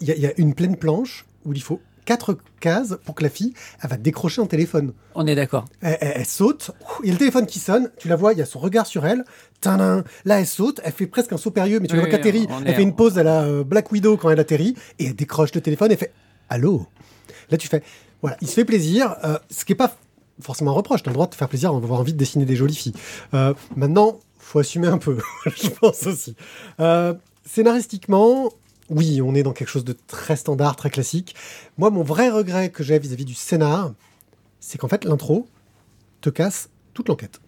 il 0.00 0.08
y, 0.08 0.20
y 0.20 0.26
a 0.26 0.32
une 0.38 0.54
pleine 0.54 0.76
planche 0.76 1.26
où 1.44 1.52
il 1.52 1.62
faut 1.62 1.80
quatre 2.06 2.38
cases 2.60 2.96
pour 3.04 3.14
que 3.14 3.22
la 3.22 3.28
fille, 3.28 3.52
elle 3.82 3.90
va 3.90 3.98
décrocher 3.98 4.40
un 4.40 4.46
téléphone. 4.46 4.94
On 5.14 5.26
est 5.26 5.34
d'accord. 5.34 5.66
Elle, 5.82 5.98
elle- 6.00 6.12
elle 6.16 6.24
saute, 6.26 6.70
il 7.02 7.08
y 7.08 7.10
a 7.10 7.12
le 7.12 7.18
téléphone 7.18 7.44
qui 7.44 7.58
sonne, 7.58 7.90
tu 7.98 8.08
la 8.08 8.16
vois, 8.16 8.32
il 8.32 8.38
y 8.38 8.42
a 8.42 8.46
son 8.46 8.58
regard 8.58 8.86
sur 8.86 9.04
elle, 9.04 9.24
tadam, 9.60 10.02
là 10.24 10.40
elle 10.40 10.46
saute, 10.46 10.80
elle 10.84 10.92
fait 10.92 11.06
presque 11.06 11.32
un 11.34 11.36
saut 11.36 11.50
périlleux, 11.50 11.80
mais 11.80 11.88
tu 11.88 11.92
Oui, 11.94 11.98
la 11.98 12.02
vois 12.04 12.10
qu'elle 12.10 12.20
atterrit, 12.20 12.46
on 12.48 12.64
elle 12.64 12.74
fait 12.74 12.82
une 12.82 12.94
pause 12.96 13.18
à 13.18 13.22
la 13.22 13.42
euh, 13.42 13.62
Black 13.64 13.92
Widow 13.92 14.16
quand 14.16 14.30
elle 14.30 14.40
atterrit, 14.40 14.74
et 14.98 15.06
elle 15.08 15.14
décroche 15.16 15.52
le 15.54 15.60
téléphone 15.60 15.92
et 15.92 15.96
fait 15.96 16.12
«Allô?» 16.48 16.86
Là 17.50 17.58
tu 17.58 17.68
fais, 17.68 17.82
voilà, 18.22 18.36
il 18.40 18.48
se 18.48 18.54
fait 18.54 18.64
plaisir, 18.64 19.16
euh, 19.24 19.38
ce 19.50 19.64
qui 19.66 19.72
est 19.72 19.76
pas 19.76 19.94
forcément 20.40 20.70
un 20.70 20.74
reproche, 20.74 21.02
tu 21.02 21.08
as 21.08 21.12
le 21.12 21.14
droit 21.14 21.26
de 21.26 21.32
te 21.32 21.36
faire 21.36 21.48
plaisir, 21.48 21.72
on 21.74 21.78
va 21.78 21.84
avoir 21.84 22.00
envie 22.00 22.12
de 22.12 22.18
dessiner 22.18 22.44
des 22.44 22.56
jolies 22.56 22.74
filles. 22.76 22.94
Euh, 23.34 23.52
maintenant, 23.74 24.18
faut 24.38 24.58
assumer 24.60 24.86
un 24.88 24.98
peu, 24.98 25.18
je 25.46 25.68
pense 25.68 26.06
aussi. 26.06 26.36
Euh, 26.80 27.14
scénaristiquement, 27.44 28.50
oui, 28.90 29.20
on 29.20 29.34
est 29.34 29.42
dans 29.42 29.52
quelque 29.52 29.68
chose 29.68 29.84
de 29.84 29.96
très 30.06 30.36
standard, 30.36 30.76
très 30.76 30.90
classique. 30.90 31.34
Moi, 31.78 31.90
mon 31.90 32.02
vrai 32.02 32.30
regret 32.30 32.70
que 32.70 32.82
j'ai 32.84 32.98
vis-à-vis 32.98 33.24
du 33.24 33.34
scénar, 33.34 33.92
c'est 34.60 34.78
qu'en 34.78 34.88
fait, 34.88 35.04
l'intro 35.04 35.48
te 36.20 36.30
casse 36.30 36.70
toute 36.94 37.08
l'enquête. 37.08 37.40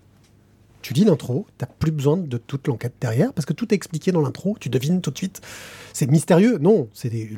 Tu 0.82 0.94
lis 0.94 1.04
l'intro, 1.04 1.46
t'as 1.58 1.66
plus 1.66 1.90
besoin 1.90 2.16
de 2.16 2.38
toute 2.38 2.68
l'enquête 2.68 2.94
derrière, 3.00 3.32
parce 3.32 3.46
que 3.46 3.52
tout 3.52 3.72
est 3.72 3.76
expliqué 3.76 4.12
dans 4.12 4.20
l'intro, 4.20 4.56
tu 4.60 4.68
devines 4.68 5.00
tout 5.00 5.10
de 5.10 5.18
suite. 5.18 5.40
C'est 5.92 6.06
mystérieux, 6.08 6.58
non, 6.58 6.88
c'est 6.94 7.10
des 7.10 7.30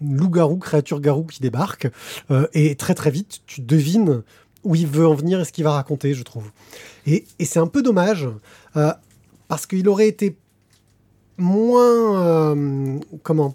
loups-garous, 0.00 0.58
créatures-garous 0.58 1.24
qui 1.24 1.40
débarquent, 1.40 1.90
euh, 2.30 2.46
et 2.52 2.76
très 2.76 2.94
très 2.94 3.10
vite, 3.10 3.40
tu 3.46 3.60
devines 3.60 4.22
où 4.62 4.74
il 4.74 4.86
veut 4.86 5.06
en 5.06 5.14
venir 5.14 5.40
et 5.40 5.44
ce 5.44 5.52
qu'il 5.52 5.64
va 5.64 5.72
raconter, 5.72 6.14
je 6.14 6.22
trouve. 6.22 6.50
Et, 7.06 7.24
c'est 7.40 7.58
un 7.58 7.66
peu 7.66 7.82
dommage, 7.82 8.28
euh, 8.76 8.92
parce 9.48 9.66
qu'il 9.66 9.88
aurait 9.88 10.08
été 10.08 10.36
moins, 11.38 12.52
euh, 12.52 12.98
comment, 13.22 13.52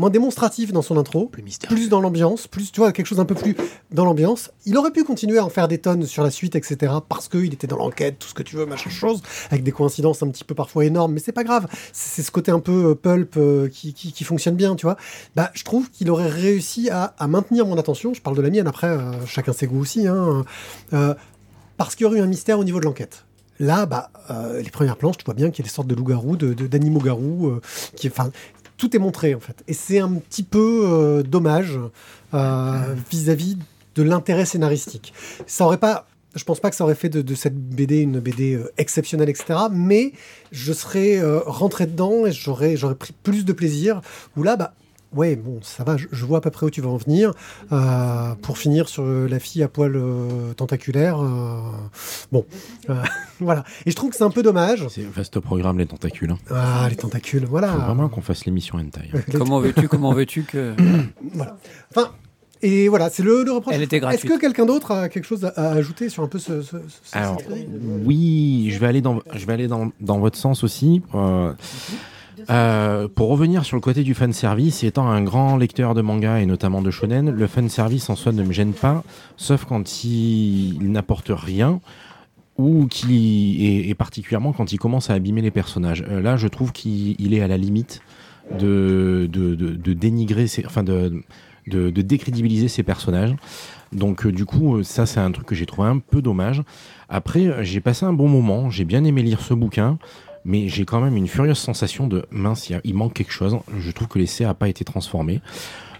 moins 0.00 0.10
démonstratif 0.10 0.72
dans 0.72 0.82
son 0.82 0.96
intro, 0.96 1.26
Plus 1.26 1.58
plus 1.58 1.88
dans 1.88 2.00
l'ambiance, 2.00 2.46
plus, 2.46 2.72
tu 2.72 2.80
vois, 2.80 2.90
quelque 2.90 3.06
chose 3.06 3.20
un 3.20 3.26
peu 3.26 3.34
plus 3.34 3.54
dans 3.92 4.04
l'ambiance. 4.04 4.50
Il 4.64 4.76
aurait 4.78 4.90
pu 4.90 5.04
continuer 5.04 5.38
à 5.38 5.44
en 5.44 5.50
faire 5.50 5.68
des 5.68 5.78
tonnes 5.78 6.06
sur 6.06 6.22
la 6.24 6.30
suite, 6.30 6.56
etc., 6.56 6.94
parce 7.08 7.28
qu'il 7.28 7.52
était 7.52 7.66
dans 7.66 7.76
l'enquête, 7.76 8.18
tout 8.18 8.26
ce 8.26 8.34
que 8.34 8.42
tu 8.42 8.56
veux, 8.56 8.66
machin 8.66 8.90
chose, 8.90 9.22
avec 9.50 9.62
des 9.62 9.72
coïncidences 9.72 10.22
un 10.22 10.28
petit 10.28 10.44
peu 10.44 10.54
parfois 10.54 10.86
énormes, 10.86 11.12
mais 11.12 11.20
c'est 11.20 11.32
pas 11.32 11.44
grave. 11.44 11.68
C'est 11.92 12.22
ce 12.22 12.30
côté 12.30 12.50
un 12.50 12.60
peu 12.60 12.90
euh, 12.90 12.94
pulp 12.94 13.36
euh, 13.36 13.68
qui, 13.68 13.92
qui, 13.92 14.12
qui 14.12 14.24
fonctionne 14.24 14.56
bien, 14.56 14.74
tu 14.74 14.86
vois. 14.86 14.96
Bah, 15.36 15.50
je 15.52 15.64
trouve 15.64 15.90
qu'il 15.90 16.10
aurait 16.10 16.28
réussi 16.28 16.88
à, 16.88 17.14
à 17.18 17.28
maintenir 17.28 17.66
mon 17.66 17.78
attention. 17.78 18.14
Je 18.14 18.22
parle 18.22 18.36
de 18.36 18.42
la 18.42 18.50
mienne, 18.50 18.66
après, 18.66 18.88
euh, 18.88 19.26
chacun 19.26 19.52
ses 19.52 19.66
goûts 19.66 19.80
aussi, 19.80 20.06
hein, 20.06 20.44
parce 21.76 21.94
qu'il 21.94 22.04
y 22.04 22.06
aurait 22.06 22.18
eu 22.18 22.22
un 22.22 22.26
mystère 22.26 22.58
au 22.58 22.64
niveau 22.64 22.80
de 22.80 22.86
l'enquête. 22.86 23.24
Là, 23.60 23.84
bah, 23.84 24.10
euh, 24.30 24.62
les 24.62 24.70
premières 24.70 24.96
planches, 24.96 25.18
tu 25.18 25.24
vois 25.26 25.34
bien 25.34 25.50
qu'il 25.50 25.62
y 25.62 25.66
a 25.66 25.68
des 25.68 25.72
sortes 25.72 25.86
de 25.86 25.94
loups-garous, 25.94 26.36
de- 26.36 26.54
d'animaux-garous, 26.54 27.48
euh, 27.48 27.60
qui, 27.94 28.08
enfin, 28.08 28.30
tout 28.78 28.96
est 28.96 28.98
montré 28.98 29.34
en 29.34 29.40
fait. 29.40 29.62
Et 29.68 29.74
c'est 29.74 29.98
un 29.98 30.14
petit 30.14 30.42
peu 30.42 30.84
euh, 30.86 31.22
dommage 31.22 31.78
vis-à-vis 32.32 33.58
de 33.96 34.02
l'intérêt 34.02 34.46
scénaristique. 34.46 35.12
Ça 35.46 35.66
aurait 35.66 35.76
pas, 35.76 36.06
je 36.34 36.42
pense 36.44 36.58
pas 36.58 36.70
que 36.70 36.76
ça 36.76 36.84
aurait 36.84 36.94
fait 36.94 37.10
de, 37.10 37.34
cette 37.34 37.56
BD 37.56 37.98
une 37.98 38.18
BD 38.18 38.58
exceptionnelle, 38.78 39.28
etc. 39.28 39.58
Mais 39.70 40.12
je 40.52 40.72
serais 40.72 41.20
rentré 41.44 41.86
dedans 41.86 42.24
et 42.24 42.32
j'aurais, 42.32 42.76
j'aurais 42.76 42.94
pris 42.94 43.12
plus 43.12 43.44
de 43.44 43.52
plaisir. 43.52 44.00
Où 44.36 44.42
là, 44.42 44.56
bah, 44.56 44.72
ouais, 45.14 45.36
bon, 45.36 45.58
ça 45.62 45.84
va, 45.84 45.96
je, 45.96 46.06
je 46.10 46.24
vois 46.24 46.38
à 46.38 46.40
peu 46.40 46.50
près 46.50 46.66
où 46.66 46.70
tu 46.70 46.80
vas 46.80 46.88
en 46.90 46.96
venir. 46.96 47.32
Euh, 47.72 48.34
pour 48.42 48.58
finir 48.58 48.88
sur 48.88 49.02
euh, 49.04 49.28
la 49.28 49.38
fille 49.38 49.62
à 49.62 49.68
poil 49.68 49.94
euh, 49.96 50.52
tentaculaire, 50.54 51.20
euh, 51.20 51.58
bon, 52.32 52.44
euh, 52.90 52.94
voilà. 53.40 53.64
Et 53.86 53.90
je 53.90 53.96
trouve 53.96 54.10
que 54.10 54.16
c'est 54.16 54.24
un 54.24 54.30
peu 54.30 54.42
dommage. 54.42 54.86
C'est 54.88 55.02
vaste 55.02 55.40
programme, 55.40 55.78
les 55.78 55.86
tentacules. 55.86 56.30
hein. 56.30 56.38
Ah, 56.50 56.86
les 56.90 56.96
tentacules, 56.96 57.44
voilà. 57.44 57.68
Faut 57.68 57.78
vraiment 57.78 58.08
qu'on 58.08 58.20
fasse 58.22 58.44
l'émission 58.44 58.78
hentai. 58.78 59.10
hein. 59.14 59.20
Comment 59.32 59.60
veux-tu, 59.60 59.88
comment 59.88 60.12
veux-tu 60.12 60.42
que. 60.42 60.74
Voilà. 61.34 61.56
Enfin, 61.90 62.10
et 62.62 62.88
voilà, 62.88 63.08
c'est 63.08 63.22
le, 63.22 63.42
le 63.42 63.52
reproche. 63.52 63.72
Elle 63.74 63.82
était 63.82 63.96
Est-ce 63.96 64.04
gratuite. 64.04 64.30
que 64.32 64.38
quelqu'un 64.38 64.66
d'autre 64.66 64.90
a 64.90 65.08
quelque 65.08 65.24
chose 65.24 65.44
à, 65.56 65.70
ajouter 65.70 66.08
sur 66.10 66.22
un 66.22 66.26
peu 66.26 66.38
ce. 66.38 66.60
ce, 66.60 66.76
ce- 67.02 67.16
Alors, 67.16 67.38
cette 67.40 67.48
oui, 68.04 68.68
je 68.70 68.78
vais 68.78 68.86
aller 68.86 69.00
dans, 69.00 69.20
je 69.34 69.46
vais 69.46 69.52
aller 69.54 69.66
dans, 69.68 69.90
dans 70.00 70.18
votre 70.18 70.36
sens 70.36 70.62
aussi. 70.62 71.00
Euh, 71.14 71.52
euh, 72.48 73.08
pour 73.08 73.28
revenir 73.28 73.64
sur 73.64 73.76
le 73.76 73.80
côté 73.80 74.02
du 74.02 74.14
fan 74.14 74.32
service, 74.32 74.84
étant 74.84 75.08
un 75.08 75.22
grand 75.22 75.56
lecteur 75.56 75.94
de 75.94 76.02
manga 76.02 76.40
et 76.40 76.46
notamment 76.46 76.82
de 76.82 76.90
shonen, 76.90 77.30
le 77.30 77.46
fan 77.46 77.68
service 77.68 78.08
en 78.08 78.16
soi 78.16 78.32
ne 78.32 78.42
me 78.42 78.52
gêne 78.52 78.72
pas, 78.72 79.02
sauf 79.36 79.64
quand 79.64 80.04
il, 80.04 80.74
il 80.82 80.92
n'apporte 80.92 81.30
rien 81.30 81.80
ou 82.58 82.86
qui 82.86 83.88
et, 83.88 83.94
particulièrement 83.94 84.52
quand 84.52 84.72
il 84.72 84.78
commence 84.78 85.10
à 85.10 85.14
abîmer 85.14 85.42
les 85.42 85.50
personnages. 85.50 86.04
Euh, 86.08 86.20
là, 86.20 86.36
je 86.36 86.48
trouve 86.48 86.72
qu'il 86.72 87.16
il 87.18 87.34
est 87.34 87.40
à 87.40 87.48
la 87.48 87.56
limite 87.56 88.02
de, 88.58 89.28
dénigrer, 89.94 90.46
ses, 90.46 90.66
enfin 90.66 90.82
de, 90.82 91.22
de, 91.66 91.90
décrédibiliser 91.90 92.68
ces 92.68 92.82
personnages. 92.82 93.34
Donc 93.92 94.26
du 94.26 94.44
coup, 94.44 94.82
ça 94.82 95.06
c'est 95.06 95.20
un 95.20 95.30
truc 95.32 95.46
que 95.46 95.54
j'ai 95.54 95.66
trouvé 95.66 95.88
un 95.88 95.98
peu 95.98 96.22
dommage. 96.22 96.62
Après, 97.08 97.64
j'ai 97.64 97.80
passé 97.80 98.04
un 98.04 98.12
bon 98.12 98.28
moment, 98.28 98.70
j'ai 98.70 98.84
bien 98.84 99.04
aimé 99.04 99.22
lire 99.22 99.40
ce 99.40 99.54
bouquin 99.54 99.98
mais 100.44 100.68
j'ai 100.68 100.84
quand 100.84 101.00
même 101.00 101.16
une 101.16 101.28
furieuse 101.28 101.58
sensation 101.58 102.06
de 102.06 102.24
mince, 102.30 102.70
il 102.84 102.94
manque 102.94 103.14
quelque 103.14 103.32
chose. 103.32 103.58
Je 103.78 103.90
trouve 103.90 104.08
que 104.08 104.18
l'essai 104.18 104.44
n'a 104.44 104.54
pas 104.54 104.68
été 104.68 104.84
transformé. 104.84 105.40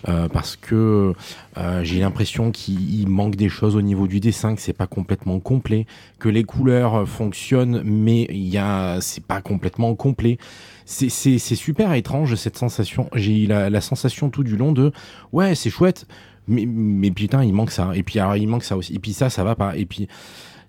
Euh, 0.09 0.29
parce 0.29 0.57
que 0.57 1.13
euh, 1.59 1.85
j'ai 1.85 2.01
l'impression 2.01 2.53
qu'il 2.53 3.07
manque 3.09 3.37
des 3.37 3.51
choses 3.51 3.77
au 3.77 3.83
niveau 3.83 4.07
du 4.07 4.19
dessin, 4.19 4.55
que 4.55 4.63
c'est 4.63 4.73
pas 4.73 4.87
complètement 4.87 5.41
complet, 5.41 5.87
que 6.19 6.31
les 6.31 6.45
couleurs 6.45 7.07
fonctionnent, 7.07 7.83
mais 7.85 8.27
il 8.31 8.49
y 8.49 8.57
a, 8.57 8.99
c'est 9.03 9.23
pas 9.23 9.43
complètement 9.43 9.95
complet. 9.95 10.39
C'est, 10.87 11.11
super 11.39 11.93
étrange 11.93 12.35
cette 12.35 12.57
sensation. 12.57 13.11
J'ai 13.15 13.47
la, 13.47 13.69
la, 13.69 13.81
sensation 13.81 14.31
tout 14.31 14.43
du 14.43 14.57
long 14.57 14.73
de 14.73 14.91
ouais, 15.33 15.55
c'est 15.55 15.71
chouette, 15.71 16.07
mais, 16.49 16.65
mais 16.67 17.11
putain, 17.11 17.45
il 17.45 17.53
manque 17.53 17.71
ça. 17.71 17.91
Et 17.95 18.03
puis 18.03 18.19
alors, 18.19 18.37
il 18.37 18.49
manque 18.49 18.65
ça 18.65 18.77
aussi. 18.77 18.95
Et 18.95 18.99
puis 18.99 19.13
ça, 19.13 19.29
ça 19.29 19.45
va 19.45 19.55
pas. 19.55 19.77
Et 19.77 19.85
puis 19.85 20.09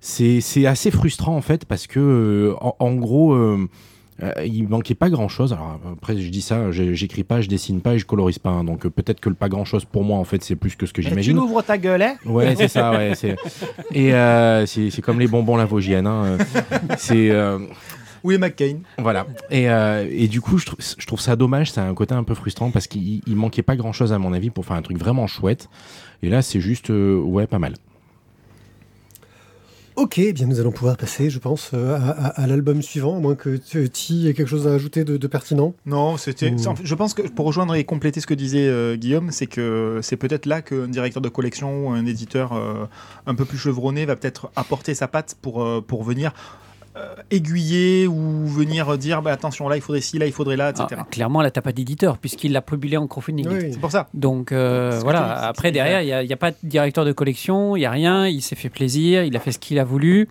c'est 0.01 0.65
assez 0.65 0.91
frustrant 0.91 1.36
en 1.36 1.41
fait 1.41 1.65
parce 1.65 1.88
que 1.88 2.00
euh, 2.00 2.55
en, 2.60 2.96
gros 2.96 3.34
euh, 3.34 3.70
euh, 4.24 4.31
il 4.46 4.67
manquait 4.67 4.96
pas 4.96 5.10
grand 5.10 5.27
chose. 5.27 5.53
Alors 5.53 5.79
après, 5.93 6.17
je 6.17 6.29
dis 6.29 6.41
ça, 6.41 6.72
j'écris 6.72 7.24
pas, 7.24 7.41
je 7.41 7.48
dessine 7.48 7.81
pas 7.81 7.93
et 7.93 8.00
je 8.00 8.05
colorise 8.05 8.39
pas. 8.39 8.50
Hein. 8.50 8.63
donc 8.63 8.88
peut-être 8.88 9.20
que 9.20 9.29
le 9.29 9.36
pas 9.36 9.50
grand 9.50 9.65
chose 9.65 9.86
pour 9.86 10.03
moi, 10.03 10.17
en 10.17 10.24
fait, 10.24 10.43
c'est 10.43 10.55
plus 10.55 10.75
que 10.75 10.86
ce 10.86 10.93
que 10.93 11.01
j'imagine. 11.01 11.36
Tu 11.36 11.39
ouvres 11.39 11.62
ta 11.62 11.77
gueule, 11.77 12.01
hein? 12.01 12.15
Ouais, 12.25 12.55
c'est 12.55 12.67
ça, 12.67 12.91
ouais. 12.91 13.13
Et 13.93 14.13
euh, 14.13 14.65
c'est 14.65 15.01
comme 15.01 15.20
les 15.20 15.27
bonbons 15.27 15.55
Lavogienne. 15.55 16.08
Hein. 16.08 16.38
c'est. 16.98 17.31
Oui, 18.24 18.38
McCain. 18.38 18.77
Voilà. 19.00 19.25
Et, 19.50 19.63
et 19.65 20.27
du 20.27 20.41
coup, 20.41 20.60
je, 20.60 20.67
je, 20.98 21.08
trouve 21.08 21.20
ça 21.20 21.36
dommage. 21.36 21.72
C'est 21.72 21.81
un 21.81 21.93
côté 21.96 22.13
un 22.13 22.24
peu 22.24 22.36
frustrant 22.36 22.70
parce 22.70 22.86
qu'il 22.86 23.22
manquait 23.29 23.63
pas 23.63 23.75
grand 23.75 23.93
chose, 23.93 24.13
à 24.13 24.20
mon 24.20 24.34
avis, 24.34 24.51
pour 24.51 24.63
faire 24.63 24.77
un 24.77 24.84
truc 24.84 24.98
vraiment 24.98 25.25
chouette. 25.25 25.70
Et 26.22 26.29
là, 26.29 26.43
c'est 26.43 26.60
juste, 26.60 26.89
ouais, 26.89 27.48
pas 27.48 27.58
mal. 27.58 27.74
Ok, 30.01 30.17
eh 30.17 30.34
bien 30.34 30.48
nous 30.48 30.60
allons 30.60 30.72
pouvoir 30.72 30.98
passer, 30.98 31.29
je 31.29 31.38
pense, 31.38 31.70
euh, 31.75 31.96
à, 31.96 32.48
l'album 32.48 32.81
suivant, 32.81 33.17
à 33.17 33.20
moins 33.20 33.36
que 33.36 33.55
tu 33.55 33.84
aies 33.84 34.34
quelque 34.34 34.48
chose 34.48 34.67
à 34.67 34.74
ajouter 34.74 35.03
de, 35.03 35.27
pertinent. 35.27 35.75
Non, 35.86 36.17
c'était. 36.17 36.55
Je 36.84 36.96
pense 36.96 37.13
que 37.13 37.22
pour 37.22 37.46
rejoindre 37.46 37.75
et 37.75 37.84
compléter 37.84 38.20
ce 38.20 38.25
que 38.25 38.34
disait 38.34 38.67
euh, 38.67 38.96
Guillaume, 38.96 39.29
c'est 39.29 39.46
que 39.46 40.00
c'est 40.01 40.17
peut-être 40.17 40.48
là 40.48 40.63
qu'un 40.63 40.88
directeur 40.88 41.22
de 41.22 41.29
collection 41.29 41.86
ou 41.86 41.91
un 41.91 42.08
éditeur 42.08 42.53
euh, 42.53 42.88
un 43.27 43.36
peu 43.36 43.46
plus 43.46 43.60
chevronné 43.60 44.08
va 44.08 44.15
peut-être 44.15 44.50
apporter 44.55 44.96
sa 44.96 45.08
patte 45.08 45.38
pour, 45.39 45.63
pour 45.86 46.03
venir 46.03 46.34
aiguiller 47.29 48.07
ou 48.07 48.48
venir 48.48 48.98
dire 48.98 49.21
bah, 49.21 49.31
attention 49.31 49.69
là 49.69 49.77
il 49.77 49.81
faudrait 49.81 50.01
ci 50.01 50.19
là 50.19 50.25
il 50.25 50.33
faudrait 50.33 50.57
là 50.57 50.71
etc 50.71 50.88
ah, 50.98 51.07
clairement 51.10 51.41
là 51.41 51.50
t'as 51.50 51.62
pas 51.62 51.71
d'éditeur 51.71 52.17
puisqu'il 52.17 52.51
l'a 52.51 52.62
publié 52.62 52.98
en 52.98 53.07
crowdfunding 53.07 53.71
c'est 53.71 53.79
pour 53.79 53.91
ça. 53.91 54.07
Donc 54.13 54.51
euh, 54.51 55.00
voilà 55.01 55.48
après 55.48 55.71
derrière 55.71 56.01
il 56.01 56.27
n'y 56.27 56.33
a, 56.33 56.38
pas 56.38 56.51
de 56.51 56.57
directeur 56.63 57.05
de 57.05 57.13
collection 57.13 57.75
il 57.77 57.79
n'y 57.79 57.86
a 57.86 57.91
rien 57.91 58.27
il 58.27 58.41
s'est 58.41 58.55
fait 58.55 58.69
plaisir 58.69 59.24
il 59.24 59.36
a 59.38 59.39
fait 59.39 59.51
ce 59.51 59.60
qu'il 59.60 59.79
a 59.79 59.83
voulu. 59.83 60.27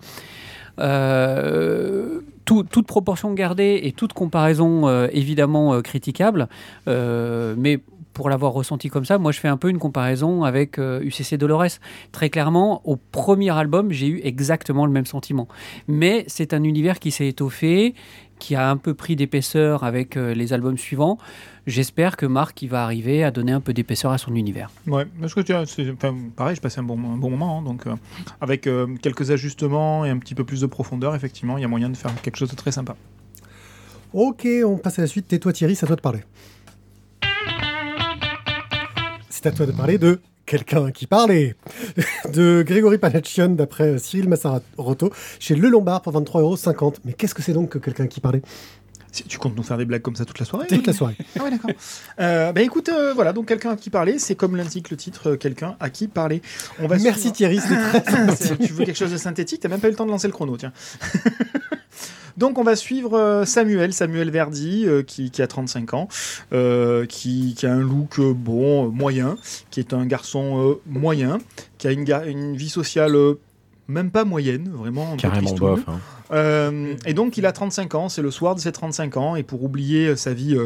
Euh, 0.79 2.21
toute 2.45 2.85
proportion 2.85 3.33
gardée 3.33 3.79
et 3.83 3.93
toute 3.93 4.11
comparaison 4.11 5.07
évidemment 5.07 5.81
critiquable, 5.81 6.49
mais 6.85 7.79
pour 8.21 8.29
l'avoir 8.29 8.53
ressenti 8.53 8.89
comme 8.89 9.03
ça, 9.03 9.17
moi 9.17 9.31
je 9.31 9.39
fais 9.39 9.47
un 9.47 9.57
peu 9.57 9.67
une 9.67 9.79
comparaison 9.79 10.43
avec 10.43 10.77
UCC 10.77 11.33
euh, 11.33 11.37
Dolores. 11.37 11.79
Très 12.11 12.29
clairement, 12.29 12.87
au 12.87 12.95
premier 12.95 13.49
album, 13.49 13.91
j'ai 13.91 14.05
eu 14.05 14.21
exactement 14.23 14.85
le 14.85 14.91
même 14.91 15.07
sentiment. 15.07 15.47
Mais 15.87 16.23
c'est 16.27 16.53
un 16.53 16.63
univers 16.63 16.99
qui 16.99 17.09
s'est 17.09 17.27
étoffé, 17.27 17.95
qui 18.37 18.53
a 18.53 18.69
un 18.69 18.77
peu 18.77 18.93
pris 18.93 19.15
d'épaisseur 19.15 19.83
avec 19.83 20.17
euh, 20.17 20.35
les 20.35 20.53
albums 20.53 20.77
suivants. 20.77 21.17
J'espère 21.65 22.15
que 22.15 22.27
Marc 22.27 22.61
il 22.61 22.67
va 22.67 22.83
arriver 22.83 23.23
à 23.23 23.31
donner 23.31 23.53
un 23.53 23.59
peu 23.59 23.73
d'épaisseur 23.73 24.11
à 24.11 24.19
son 24.19 24.35
univers. 24.35 24.69
Ouais, 24.85 25.07
parce 25.19 25.33
que 25.33 25.41
tu 25.41 25.51
as, 25.51 25.63
enfin, 25.91 26.15
pareil, 26.35 26.55
je 26.55 26.61
passais 26.61 26.79
un 26.79 26.83
bon, 26.83 26.99
bon 26.99 27.31
moment, 27.31 27.57
hein, 27.57 27.61
donc 27.63 27.87
euh, 27.87 27.95
avec 28.39 28.69
quelques 29.01 29.31
ajustements 29.31 30.05
et 30.05 30.11
un 30.11 30.19
petit 30.19 30.35
peu 30.35 30.43
plus 30.43 30.61
de 30.61 30.67
profondeur, 30.67 31.15
effectivement, 31.15 31.57
il 31.57 31.61
y 31.61 31.65
a 31.65 31.67
moyen 31.67 31.89
de 31.89 31.97
faire 31.97 32.13
quelque 32.21 32.37
chose 32.37 32.51
de 32.51 32.55
très 32.55 32.71
sympa. 32.71 32.95
Ok, 34.13 34.47
on 34.63 34.77
passe 34.77 34.99
à 34.99 35.01
la 35.01 35.07
suite. 35.07 35.27
Tais-toi 35.27 35.53
Thierry, 35.53 35.75
c'est 35.75 35.85
à 35.85 35.87
toi 35.87 35.95
de 35.95 36.01
parler 36.01 36.19
c'est 39.41 39.49
à 39.49 39.51
toi 39.51 39.65
de 39.65 39.71
parler 39.71 39.97
de 39.97 40.19
quelqu'un 40.45 40.91
qui 40.91 41.07
parlait 41.07 41.55
de 42.33 42.63
Grégory 42.63 42.99
Panachion 42.99 43.49
d'après 43.49 43.97
Cyril 43.97 44.29
Massaroto 44.29 45.11
chez 45.39 45.55
Le 45.55 45.67
Lombard 45.67 46.03
pour 46.03 46.13
23,50€. 46.13 46.97
Mais 47.05 47.13
qu'est-ce 47.13 47.33
que 47.33 47.41
c'est 47.41 47.53
donc 47.53 47.69
que 47.69 47.79
quelqu'un 47.79 48.05
qui 48.05 48.19
parlait? 48.19 48.43
Tu 49.11 49.37
comptes 49.37 49.55
nous 49.55 49.63
faire 49.63 49.77
des 49.77 49.85
blagues 49.85 50.01
comme 50.01 50.15
ça 50.15 50.25
toute 50.25 50.39
la 50.39 50.45
soirée 50.45 50.67
Toute 50.67 50.87
la 50.87 50.93
soirée. 50.93 51.17
ah 51.39 51.43
ouais, 51.43 51.51
d'accord. 51.51 51.71
Euh, 52.19 52.51
bah 52.51 52.61
écoute, 52.61 52.89
euh, 52.89 53.13
voilà, 53.13 53.33
donc 53.33 53.47
quelqu'un 53.47 53.71
à 53.71 53.75
qui 53.75 53.89
parler, 53.89 54.19
c'est 54.19 54.35
comme 54.35 54.55
l'indique 54.55 54.89
le 54.89 54.97
titre, 54.97 55.31
euh, 55.31 55.37
quelqu'un 55.37 55.75
à 55.79 55.89
qui 55.89 56.07
parler. 56.07 56.41
On 56.79 56.87
va 56.87 56.97
Merci 56.97 57.31
Thierry, 57.31 57.59
très 57.59 58.57
Tu 58.65 58.73
veux 58.73 58.85
quelque 58.85 58.97
chose 58.97 59.11
de 59.11 59.17
synthétique? 59.17 59.61
T'as 59.61 59.69
même 59.69 59.79
pas 59.79 59.87
eu 59.87 59.91
le 59.91 59.97
temps 59.97 60.05
de 60.05 60.11
lancer 60.11 60.27
le 60.27 60.33
chrono, 60.33 60.57
tiens. 60.57 60.73
Donc 62.37 62.57
on 62.57 62.63
va 62.63 62.75
suivre 62.75 63.43
Samuel, 63.45 63.93
Samuel 63.93 64.31
Verdi, 64.31 64.85
euh, 64.87 65.03
qui, 65.03 65.31
a 65.41 65.47
35 65.47 65.93
ans, 65.93 66.07
euh, 66.53 67.05
qui, 67.05 67.55
a 67.63 67.71
un 67.71 67.81
look 67.81 68.19
bon, 68.19 68.89
moyen, 68.89 69.37
qui 69.69 69.79
est 69.79 69.93
un 69.93 70.05
garçon 70.05 70.79
moyen, 70.85 71.39
qui 71.77 71.87
a 71.87 71.91
une, 71.91 72.55
vie 72.55 72.69
sociale 72.69 73.15
même 73.87 74.11
pas 74.11 74.23
moyenne, 74.23 74.69
vraiment. 74.73 75.15
Carrément 75.17 75.53
bof. 75.53 75.81
Hein. 75.87 76.73
et 77.05 77.13
donc 77.13 77.37
il 77.37 77.45
a 77.45 77.51
35 77.51 77.95
ans, 77.95 78.09
c'est 78.09 78.21
le 78.21 78.31
soir 78.31 78.55
de 78.55 78.59
ses 78.59 78.71
35 78.71 79.17
ans, 79.17 79.35
et 79.35 79.43
pour 79.43 79.63
oublier 79.63 80.15
sa 80.15 80.33
vie 80.33 80.57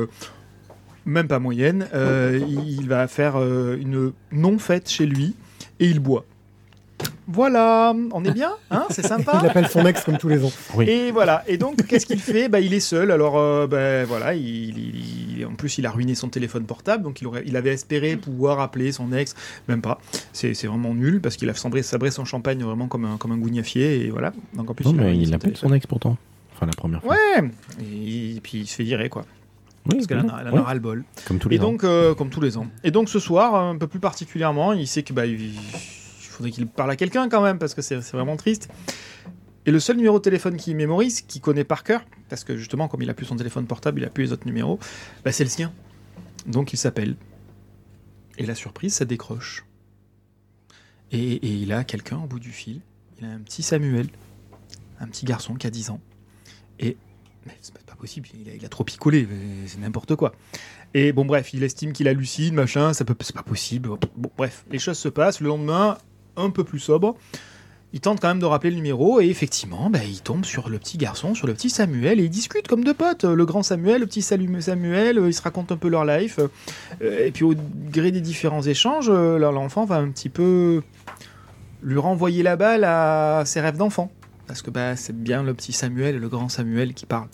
même 1.06 1.28
pas 1.28 1.40
moyenne, 1.40 1.88
il 1.94 2.88
va 2.88 3.08
faire 3.08 3.38
une 3.38 4.12
non-fête 4.32 4.90
chez 4.90 5.06
lui, 5.06 5.36
et 5.80 5.88
il 5.88 6.00
boit. 6.00 6.26
Voilà, 7.28 7.94
on 8.12 8.24
est 8.24 8.32
bien, 8.32 8.52
hein 8.70 8.86
c'est 8.92 9.06
sympa. 9.06 9.40
il 9.42 9.50
appelle 9.50 9.68
son 9.68 9.84
ex 9.86 10.04
comme 10.04 10.18
tous 10.18 10.28
les 10.28 10.44
ans. 10.44 10.52
Et 10.82 11.10
voilà. 11.12 11.44
Et 11.48 11.58
donc, 11.58 11.84
qu'est-ce 11.88 12.06
qu'il 12.06 12.20
fait? 12.20 12.50
Bah, 12.50 12.60
Il 12.60 12.74
est 12.74 12.80
seul. 12.80 13.10
Alors, 13.10 13.38
euh, 13.38 13.66
bah, 13.66 14.06
voilà, 14.06 14.36
il, 14.36 15.44
en 15.50 15.56
plus, 15.56 15.80
il 15.80 15.88
a 15.88 15.92
ruiné 15.92 16.14
son 16.14 16.30
téléphone 16.30 16.66
portable. 16.66 17.04
Donc, 17.04 17.22
il, 17.22 17.28
aurait, 17.28 17.44
il 17.48 17.58
avait 17.58 17.74
espéré 17.74 18.16
pouvoir 18.16 18.60
appeler 18.60 18.92
son 18.92 19.12
ex. 19.12 19.34
Même 19.68 19.82
pas. 19.82 20.00
C'est 20.34 20.54
vraiment 20.66 20.94
nul 20.94 21.20
parce 21.20 21.36
qu'il 21.36 21.50
a 21.50 21.56
sabré, 21.56 21.82
sabré, 21.82 22.12
son 22.12 22.26
champagne 22.26 22.64
vraiment 22.64 22.88
comme 22.88 23.06
un, 23.06 23.18
comme 23.18 23.32
un 23.32 23.38
gougnafier. 23.38 24.06
Et 24.06 24.10
voilà. 24.12 24.32
Donc, 24.54 24.70
en 24.70 24.76
plus, 24.76 24.86
non, 24.86 24.92
il 24.92 24.98
mais 24.98 25.18
il 25.18 25.34
appelle 25.34 25.58
son 25.58 25.74
ex 25.74 25.88
pourtant. 25.88 26.18
Enfin, 26.54 26.68
la 26.68 26.74
première 26.74 27.02
fois. 27.02 27.16
Ouais. 27.16 27.50
Et, 27.82 28.40
puis, 28.42 28.60
il 28.60 28.68
se 28.68 28.76
fait 28.76 28.84
virer, 28.84 29.10
quoi. 29.10 29.26
parce 29.90 30.06
qu'elle 30.06 30.20
en 30.20 30.30
a, 30.30 30.44
ouais. 30.52 30.74
le 30.76 30.80
bol. 30.80 31.04
Comme 31.28 31.40
tous 31.40 31.50
les 31.50 31.56
et 31.56 31.60
donc, 31.60 31.84
euh, 31.84 32.14
comme 32.14 32.30
tous 32.30 32.42
les 32.42 32.56
ans. 32.56 32.68
Et 32.84 32.92
donc, 32.92 33.10
ce 33.10 33.18
soir, 33.18 33.56
un 33.56 33.76
peu 33.78 33.88
plus 33.88 34.00
particulièrement, 34.00 34.74
il 34.74 34.88
sait 34.88 35.02
que. 35.02 35.12
Bah, 35.12 35.24
faudrait 36.36 36.52
qu'il 36.52 36.68
parle 36.68 36.92
à 36.92 36.96
quelqu'un 36.96 37.30
quand 37.30 37.42
même, 37.42 37.60
parce 37.60 37.74
que 37.74 37.82
c'est 37.82 37.96
vraiment 37.96 38.36
triste. 38.36 38.70
Et 39.66 39.72
le 39.72 39.80
seul 39.80 39.98
numéro 39.98 40.20
de 40.20 40.24
téléphone 40.24 40.58
qu'il 40.58 40.76
mémorise, 40.76 41.22
qu'il 41.22 41.42
connaît 41.42 41.64
par 41.64 41.84
cœur, 41.84 42.06
parce 42.30 42.44
que 42.44 42.56
justement, 42.56 42.88
comme 42.88 43.02
il 43.02 43.10
a 43.10 43.14
plus 43.14 43.26
son 43.26 43.36
téléphone 43.36 43.66
portable, 43.66 44.00
il 44.00 44.06
a 44.06 44.10
plus 44.10 44.26
les 44.26 44.32
autres 44.34 44.46
numéros, 44.46 44.80
bah, 45.24 45.32
c'est 45.32 45.44
le 45.44 45.50
sien. 45.50 45.74
Donc 46.46 46.74
il 46.74 46.78
s'appelle. 46.78 47.16
Et 48.38 48.46
la 48.46 48.54
surprise, 48.54 48.94
ça 48.94 49.06
décroche. 49.06 49.66
Et, 51.12 51.46
il 51.48 51.72
a 51.72 51.84
quelqu'un 51.84 52.18
au 52.18 52.28
bout 52.28 52.40
du 52.40 52.52
fil. 52.52 52.82
Il 53.20 53.26
a 53.26 53.30
un 53.30 53.40
petit 53.40 53.64
Samuel, 53.64 54.08
un 55.00 55.08
petit 55.08 55.26
garçon 55.26 55.56
qui 55.56 55.66
a 55.66 55.70
10 55.70 55.90
ans. 55.90 56.02
Et 56.80 56.98
c'est 57.62 57.74
pas 57.86 57.96
possible, 57.96 58.28
il 58.34 58.66
a, 58.66 58.70
trop 58.70 58.84
picolé, 58.84 59.28
c'est 59.68 59.80
n'importe 59.80 60.16
quoi. 60.16 60.34
Et 60.94 61.14
bon, 61.14 61.26
bref, 61.26 61.54
il 61.54 61.64
estime 61.64 61.94
qu'il 61.94 62.08
hallucine, 62.08 62.56
machin, 62.56 62.94
ça 62.94 63.06
c'est 63.22 63.34
pas 63.34 63.44
possible. 63.44 63.90
Bon, 64.16 64.32
bref, 64.38 64.66
les 64.70 64.80
choses 64.80 64.98
se 64.98 65.10
passent. 65.10 65.40
Le 65.40 65.48
lendemain, 65.48 65.98
un 66.38 66.50
peu 66.50 66.64
plus 66.64 66.80
sobre. 66.80 67.16
Il 67.94 68.02
tente 68.02 68.20
quand 68.20 68.28
même 68.28 68.40
de 68.40 68.46
rappeler 68.46 68.72
le 68.72 68.76
numéro 68.76 69.22
et 69.22 69.28
effectivement, 69.28 69.90
bah, 69.90 70.00
il 70.06 70.22
tombe 70.22 70.44
sur 70.44 70.68
le 70.68 70.78
petit 70.80 70.98
garçon, 70.98 71.34
sur 71.34 71.48
le 71.48 71.54
petit 71.54 71.70
Samuel 71.70 72.20
et 72.20 72.26
ils 72.26 72.30
discutent 72.30 72.68
comme 72.68 72.84
deux 72.84 72.94
potes. 72.94 73.24
Le 73.24 73.46
grand 73.46 73.64
Samuel, 73.64 74.02
le 74.02 74.06
petit 74.06 74.22
Samuel, 74.22 75.22
ils 75.26 75.34
se 75.34 75.42
racontent 75.42 75.74
un 75.74 75.78
peu 75.78 75.88
leur 75.88 76.04
life. 76.04 76.40
Euh, 77.02 77.26
et 77.26 77.32
puis 77.32 77.46
au 77.46 77.54
gré 77.90 78.12
des 78.12 78.20
différents 78.20 78.64
échanges, 78.64 79.10
euh, 79.10 79.38
l'enfant 79.38 79.86
va 79.86 79.96
un 79.96 80.10
petit 80.10 80.28
peu 80.28 80.82
lui 81.84 81.98
renvoyer 81.98 82.44
la 82.44 82.58
balle 82.58 82.84
à 82.84 83.44
ses 83.46 83.62
rêves 83.62 83.78
d'enfant. 83.78 84.12
Parce 84.46 84.62
que 84.62 84.72
bah, 84.72 84.98
c'est 84.98 85.18
bien 85.18 85.42
le 85.42 85.54
petit 85.54 85.72
Samuel 85.72 86.16
et 86.16 86.20
le 86.20 86.28
grand 86.28 86.50
Samuel 86.50 86.94
qui 86.94 87.06
parlent. 87.06 87.30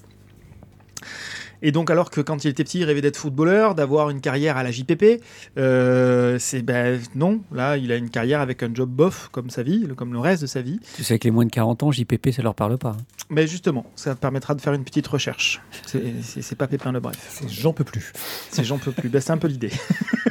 Et 1.62 1.72
donc, 1.72 1.92
alors 1.92 2.10
que 2.10 2.22
quand 2.22 2.44
il 2.44 2.48
était 2.48 2.64
petit, 2.64 2.80
il 2.80 2.86
rêvait 2.86 3.02
d'être 3.02 3.18
footballeur, 3.18 3.76
d'avoir 3.76 4.10
une 4.10 4.22
carrière 4.22 4.58
à 4.58 4.64
la 4.64 4.72
JPP, 4.72 5.22
euh, 5.58 6.38
c'est 6.40 6.62
ben 6.62 7.00
non. 7.16 7.42
Là, 7.52 7.78
il 7.78 7.92
a 7.92 7.96
une 7.96 8.10
carrière 8.10 8.42
avec 8.42 8.64
un 8.64 8.74
job 8.74 8.90
bof 8.90 9.30
comme 9.32 9.50
sa 9.50 9.64
vie, 9.64 9.88
comme 9.96 10.14
le 10.14 10.20
reste 10.20 10.42
de 10.42 10.48
sa 10.48 10.62
vie. 10.62 10.80
Tu 10.96 11.04
sais 11.04 11.20
que 11.20 11.26
les 11.26 11.32
moins 11.32 11.46
de 11.46 11.52
40 11.52 11.84
ans, 11.84 11.92
JPP, 11.92 12.32
ça 12.32 12.42
leur 12.42 12.56
parle 12.56 12.78
pas. 12.78 12.90
Hein. 12.90 13.04
Mais 13.30 13.48
justement, 13.48 13.86
ça 13.96 14.16
permettra 14.16 14.56
de 14.56 14.62
faire 14.62 14.74
une 14.74 14.84
petite 14.84 15.08
recherche. 15.08 15.62
C'est 15.86 16.58
pas 16.58 16.68
Pépin 16.68 16.92
le 16.92 17.00
Bref. 17.00 17.18
C'est 17.30 17.50
J'en 17.50 17.74
peux 17.74 17.84
plus. 17.84 18.12
C'est 18.50 18.64
J'en 18.64 18.78
peux 18.78 18.92
plus. 18.92 19.10
Ben, 19.10 19.22
c'est 19.22 19.32
un 19.32 19.38
peu 19.38 19.48
l'idée. 19.48 19.72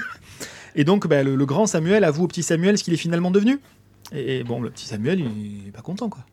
Et 0.74 0.84
donc, 0.84 1.06
ben, 1.06 1.26
le, 1.26 1.46
grand 1.46 1.66
Samuel 1.66 2.04
avoue 2.04 2.24
au 2.24 2.28
petit 2.28 2.42
Samuel 2.42 2.78
ce 2.78 2.84
qu'il 2.84 2.94
est 2.94 2.98
finalement 2.98 3.30
devenu. 3.30 3.58
Et, 4.12 4.44
bon, 4.44 4.60
le 4.60 4.70
petit 4.70 4.86
Samuel, 4.86 5.20
il 5.20 5.68
est 5.68 5.72
pas 5.72 5.82
content, 5.82 6.08
quoi 6.08 6.24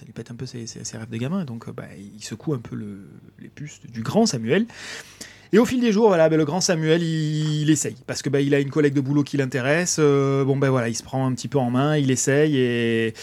ça 0.00 0.06
lui 0.06 0.12
pète 0.12 0.30
un 0.30 0.34
peu 0.34 0.46
ses, 0.46 0.66
rêves 0.94 1.10
de 1.10 1.16
gamin. 1.18 1.44
Donc, 1.44 1.68
euh, 1.68 1.72
bah, 1.72 1.84
il 1.98 2.24
secoue 2.24 2.54
un 2.54 2.58
peu 2.58 2.74
les 3.38 3.48
puces 3.48 3.80
du 3.86 4.02
grand 4.02 4.24
Samuel. 4.24 4.66
Et 5.52 5.58
au 5.58 5.66
fil 5.66 5.80
des 5.80 5.92
jours, 5.92 6.08
voilà, 6.08 6.28
ben, 6.30 6.38
le 6.38 6.46
grand 6.46 6.62
Samuel, 6.62 7.02
il, 7.02 7.68
essaye 7.68 7.96
parce 8.06 8.22
que 8.22 8.30
ben, 8.30 8.38
il 8.38 8.54
a 8.54 8.60
une 8.60 8.70
collègue 8.70 8.94
de 8.94 9.00
boulot 9.00 9.24
qui 9.24 9.36
l'intéresse. 9.36 9.96
euh, 9.98 10.44
bon 10.44 10.56
ben 10.56 10.70
voilà, 10.70 10.88
il 10.88 10.94
se 10.94 11.02
prend 11.02 11.26
un 11.26 11.34
petit 11.34 11.48
peu 11.48 11.58
en 11.58 11.70
main, 11.70 11.96
il 11.96 12.10
essaye 12.10 12.56
et 12.56 13.14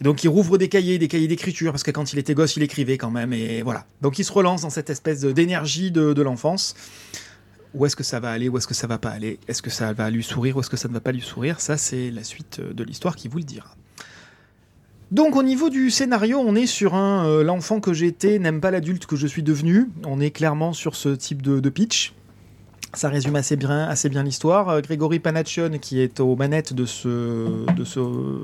donc 0.00 0.24
il 0.24 0.28
rouvre 0.28 0.58
des 0.58 0.68
cahiers, 0.68 0.98
des 0.98 1.08
cahiers 1.08 1.28
d'écriture 1.28 1.70
parce 1.70 1.82
que 1.82 1.90
quand 1.90 2.12
il 2.12 2.18
était 2.18 2.34
gosse, 2.34 2.56
il 2.56 2.62
écrivait 2.62 2.98
quand 2.98 3.10
même 3.10 3.32
et 3.32 3.62
voilà. 3.62 3.86
Donc 4.00 4.18
il 4.18 4.24
se 4.24 4.32
relance 4.32 4.62
dans 4.62 4.70
cette 4.70 4.90
espèce 4.90 5.20
d'énergie 5.20 5.90
de, 5.90 6.22
l'enfance. 6.22 6.74
Où 7.74 7.86
est-ce 7.86 7.96
que 7.96 8.02
ça 8.02 8.18
va 8.18 8.30
aller 8.30 8.48
Où 8.48 8.56
est-ce 8.56 8.66
que 8.66 8.74
ça 8.74 8.86
va 8.86 8.98
pas 8.98 9.10
aller? 9.10 9.38
Est-ce 9.46 9.62
que 9.62 9.70
ça 9.70 9.92
va 9.92 10.10
lui 10.10 10.22
sourire 10.22 10.56
Où 10.56 10.60
est-ce 10.60 10.70
que 10.70 10.76
ça 10.76 10.88
ne 10.88 10.94
va 10.94 11.00
pas 11.00 11.12
lui 11.12 11.22
sourire? 11.22 11.60
Ça, 11.60 11.76
c'est 11.76 12.10
la 12.10 12.24
suite 12.24 12.58
euh, 12.60 12.72
de 12.72 12.84
l'histoire 12.84 13.16
qui 13.16 13.28
vous 13.28 13.38
le 13.38 13.44
dira. 13.44 13.74
Donc 15.12 15.36
au 15.36 15.42
niveau 15.42 15.68
du 15.68 15.90
scénario, 15.90 16.38
on 16.38 16.54
est 16.54 16.64
sur 16.64 16.94
un 16.94 17.26
euh, 17.26 17.44
l'enfant 17.44 17.80
que 17.80 17.92
j'étais 17.92 18.38
n'aime 18.38 18.62
pas 18.62 18.70
l'adulte 18.70 19.04
que 19.04 19.14
je 19.14 19.26
suis 19.26 19.42
devenu. 19.42 19.90
On 20.06 20.20
est 20.22 20.30
clairement 20.30 20.72
sur 20.72 20.96
ce 20.96 21.10
type 21.10 21.42
de, 21.42 21.60
de 21.60 21.68
pitch. 21.68 22.14
Ça 22.94 23.08
résume 23.08 23.36
assez 23.36 23.56
bien, 23.56 23.84
assez 23.84 24.10
bien 24.10 24.22
l'histoire. 24.22 24.68
Euh, 24.68 24.80
Grégory 24.82 25.18
Panaccione, 25.18 25.78
qui 25.78 26.00
est 26.00 26.20
aux 26.20 26.36
manettes 26.36 26.74
de, 26.74 26.84
ce, 26.84 27.64
de 27.72 27.84
ce, 27.84 28.00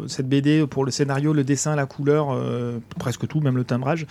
cette 0.06 0.26
BD 0.26 0.66
pour 0.66 0.86
le 0.86 0.90
scénario, 0.90 1.34
le 1.34 1.44
dessin, 1.44 1.76
la 1.76 1.84
couleur, 1.84 2.30
euh, 2.30 2.78
presque 2.98 3.26
tout, 3.26 3.40
même 3.40 3.58
le 3.58 3.64
timbrage. 3.64 4.06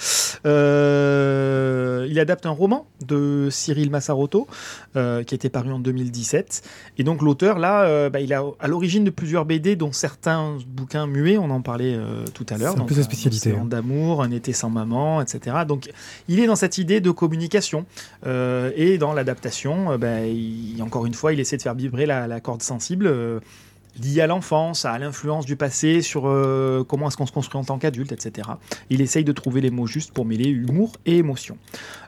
Euh, 0.45 2.05
il 2.07 2.19
adapte 2.19 2.45
un 2.45 2.51
roman 2.51 2.85
de 3.03 3.47
Cyril 3.49 3.89
Massarotto, 3.89 4.47
euh, 4.95 5.23
qui 5.23 5.33
était 5.33 5.49
paru 5.49 5.71
en 5.71 5.79
2017. 5.79 6.61
Et 6.99 7.03
donc 7.03 7.23
l'auteur, 7.23 7.57
là, 7.57 8.09
bah, 8.09 8.19
il 8.19 8.31
a 8.31 8.43
à 8.59 8.67
l'origine 8.67 9.03
de 9.03 9.09
plusieurs 9.09 9.45
BD, 9.45 9.75
dont 9.75 9.91
certains 9.91 10.57
bouquins 10.67 11.07
muets, 11.07 11.39
on 11.39 11.49
en 11.49 11.61
parlait 11.61 11.97
tout 12.35 12.45
à 12.49 12.57
l'heure. 12.59 12.73
C'est 12.75 12.81
un 12.81 12.85
peu 12.85 12.93
sa 12.93 13.03
spécialité, 13.03 13.49
Océan 13.49 13.63
hein. 13.63 13.65
d'amour, 13.65 14.21
Un 14.21 14.29
été 14.29 14.53
sans 14.53 14.69
maman, 14.69 15.19
etc. 15.19 15.57
Donc 15.67 15.89
il 16.27 16.39
est 16.39 16.45
dans 16.45 16.55
cette 16.55 16.77
idée 16.77 17.01
de 17.01 17.09
communication. 17.09 17.85
Et 18.25 18.97
dans 18.99 19.13
l'adaptation, 19.13 19.91
euh, 19.91 19.97
encore 20.81 21.05
une 21.05 21.13
fois, 21.13 21.33
il 21.33 21.39
essaie 21.39 21.57
de 21.57 21.61
faire 21.61 21.75
vibrer 21.75 22.05
la, 22.05 22.39
corde 22.39 22.61
sensible 22.61 23.07
euh, 23.07 23.39
liée 24.01 24.21
à 24.21 24.27
l'enfance, 24.27 24.85
à 24.85 24.97
l'influence 24.99 25.45
du 25.45 25.55
passé 25.55 26.01
sur 26.01 26.27
euh, 26.27 26.83
comment 26.87 27.07
est-ce 27.07 27.17
qu'on 27.17 27.25
se 27.25 27.31
construit 27.31 27.59
en 27.59 27.63
tant 27.63 27.79
qu'adulte, 27.79 28.11
etc. 28.11 28.49
Il 28.89 29.01
essaye 29.01 29.23
de 29.23 29.31
trouver 29.31 29.59
les 29.59 29.71
mots 29.71 29.87
justes 29.87 30.13
pour 30.13 30.25
mêler 30.25 30.49
humour 30.49 30.93
et 31.05 31.17
émotion. 31.17 31.57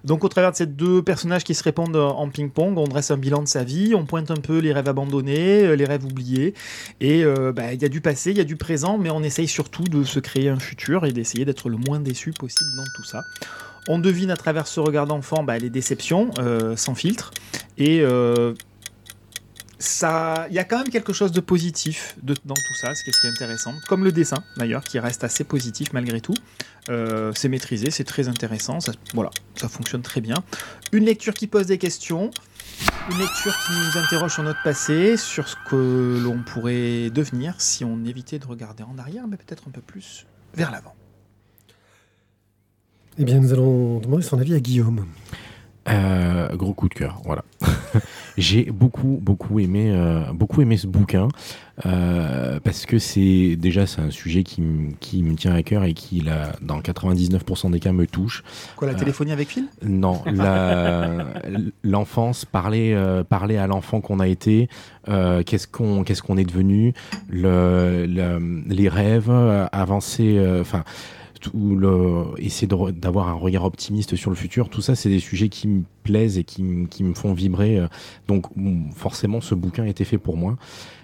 Donc 0.04 0.24
au 0.24 0.30
travers 0.30 0.52
de 0.52 0.56
ces 0.56 0.68
deux 0.68 1.02
personnages 1.02 1.44
qui 1.44 1.56
se 1.56 1.64
répondent 1.64 1.96
en 1.96 2.30
ping-pong, 2.30 2.78
on 2.78 2.84
dresse 2.84 3.12
un 3.12 3.18
bilan 3.18 3.42
de 3.42 3.48
sa 3.48 3.64
vie, 3.64 3.96
on 3.96 4.06
pointe 4.06 4.30
un 4.30 4.36
peu 4.36 4.60
les 4.60 4.72
rêves 4.72 4.88
abandonnés, 4.88 5.64
euh, 5.64 5.76
les 5.76 5.86
rêves 5.86 6.06
oubliés, 6.06 6.54
et 7.02 7.24
bah, 7.56 7.74
il 7.74 7.82
y 7.82 7.86
a 7.86 7.90
du 7.90 8.02
passé, 8.02 8.32
il 8.32 8.38
y 8.38 8.42
a 8.42 8.46
du 8.46 8.56
présent, 8.56 8.98
mais 8.98 9.10
on 9.10 9.24
essaye 9.24 9.48
surtout 9.48 9.84
de 9.84 10.04
se 10.04 10.20
créer 10.20 10.50
un 10.50 10.60
futur 10.60 11.06
et 11.06 11.12
d'essayer 11.12 11.46
d'être 11.46 11.70
le 11.70 11.78
moins 11.78 12.00
déçu 12.00 12.32
possible 12.32 12.70
dans 12.76 12.86
tout 12.96 13.04
ça. 13.04 13.24
On 13.88 14.00
devine 14.00 14.32
à 14.32 14.38
travers 14.38 14.68
ce 14.68 14.80
regard 14.80 15.08
d'enfant 15.08 15.44
bah, 15.44 15.58
les 15.58 15.70
déceptions, 15.70 16.32
euh, 16.40 16.76
sans 16.76 16.96
filtre. 16.96 17.32
Et 17.78 18.02
euh, 18.02 18.54
il 19.80 20.54
y 20.54 20.60
a 20.60 20.64
quand 20.64 20.78
même 20.78 20.90
quelque 20.90 21.14
chose 21.14 21.32
de 21.32 21.40
positif 21.40 22.18
dans 22.22 22.54
tout 22.54 22.74
ça, 22.74 22.94
ce 22.96 23.04
qui 23.04 23.10
est, 23.10 23.30
intéressant. 23.30 23.74
Comme 23.88 24.04
le 24.04 24.12
dessin, 24.12 24.44
d'ailleurs, 24.58 24.84
qui 24.84 25.00
reste 25.00 25.24
assez 25.24 25.44
positif 25.44 25.94
malgré 25.94 26.20
tout. 26.20 26.34
Euh, 26.90 27.32
c'est 27.36 27.50
maîtrisé, 27.50 27.90
c'est 27.92 28.04
très 28.04 28.28
intéressant. 28.28 28.80
Voilà, 29.14 29.30
ça 29.56 29.70
fonctionne 29.70 30.02
très 30.02 30.22
bien. 30.22 30.36
Une 30.92 31.06
lecture 31.06 31.34
qui 31.34 31.48
pose 31.48 31.68
des 31.68 31.78
questions. 31.78 32.32
Une 33.12 33.18
lecture 33.18 33.58
qui 33.66 33.72
nous 33.74 33.98
interroge 33.98 34.34
sur 34.34 34.44
notre 34.44 34.62
passé, 34.64 35.18
sur 35.18 35.48
ce 35.48 35.56
que 35.70 36.20
l'on 36.22 36.44
pourrait 36.44 37.10
devenir 37.10 37.56
si 37.60 37.84
on 37.84 38.04
évitait 38.06 38.40
de 38.40 38.46
regarder 38.46 38.84
en 38.84 38.98
arrière, 38.98 39.28
mais 39.28 39.38
peut-être 39.38 39.68
un 39.68 39.72
peu 39.72 39.82
plus 39.82 40.26
vers 40.54 40.72
l'avant. 40.72 40.96
Eh 43.20 43.26
bien, 43.26 43.40
nous 43.40 43.52
allons 43.54 44.00
demander 44.00 44.24
son 44.24 44.40
avis 44.40 44.54
à 44.54 44.60
Guillaume. 44.60 45.06
Euh, 45.90 46.56
gros 46.56 46.74
coup 46.74 46.88
de 46.88 46.94
cœur, 46.94 47.22
voilà. 47.26 47.44
J'ai 48.38 48.66
beaucoup, 48.66 49.18
beaucoup 49.22 49.60
aimé, 49.60 49.92
euh, 49.92 50.22
beaucoup 50.34 50.62
aimé 50.62 50.78
ce 50.78 50.86
bouquin 50.88 51.28
euh, 51.86 52.60
parce 52.64 52.86
que 52.86 53.00
c'est 53.00 53.56
déjà 53.56 53.88
c'est 53.88 54.02
un 54.02 54.12
sujet 54.12 54.44
qui, 54.44 54.62
m- 54.62 54.92
qui 55.00 55.24
me 55.24 55.36
tient 55.36 55.54
à 55.54 55.64
cœur 55.64 55.84
et 55.86 55.94
qui, 55.94 56.20
là, 56.22 56.52
dans 56.62 56.80
99% 56.80 57.72
des 57.72 57.80
cas, 57.80 57.92
me 57.92 58.06
touche. 58.06 58.44
Quoi, 58.76 58.88
la 58.88 58.94
Euh, 58.94 58.98
téléphonie 58.98 59.32
avec 59.32 59.48
Phil? 59.50 59.66
Non, 59.84 60.22
l'enfance, 61.84 62.46
parler, 62.46 62.94
euh, 62.94 63.24
parler 63.24 63.58
à 63.58 63.66
l'enfant 63.68 64.00
qu'on 64.00 64.20
a 64.20 64.28
été, 64.28 64.70
euh, 65.08 65.42
qu'est-ce 65.44 65.68
qu'on 65.68 66.04
qu'est-ce 66.04 66.22
qu'on 66.22 66.38
est 66.38 66.46
devenu, 66.46 66.94
le, 67.30 68.06
le- 68.08 68.64
les 68.68 68.90
rêves, 68.90 69.32
avancer, 69.72 70.36
euh, 70.38 70.62
enfin. 70.62 70.84
Tout 71.40 71.76
le, 71.76 72.26
essayer 72.38 72.68
d'avoir 72.68 73.28
un 73.30 73.34
regard 73.34 73.64
optimiste 73.66 74.16
sur 74.16 74.30
le 74.30 74.36
futur, 74.36 74.70
tout 74.70 74.82
ça, 74.82 74.96
c'est 74.96 75.10
des 75.10 75.20
sujets 75.20 75.50
qui 75.50 75.68
me 75.68 75.84
plaisent 76.04 76.38
et 76.38 76.44
qui, 76.44 76.64
me- 76.64 76.88
qui 76.88 77.04
me 77.04 77.14
font 77.14 77.34
vibrer. 77.34 77.78
euh. 77.80 77.88
Donc, 78.28 78.46
forcément, 78.96 79.40
ce 79.42 79.56
bouquin 79.56 79.86
était 79.86 80.04
fait 80.06 80.18
pour 80.18 80.38
moi. 80.38 80.58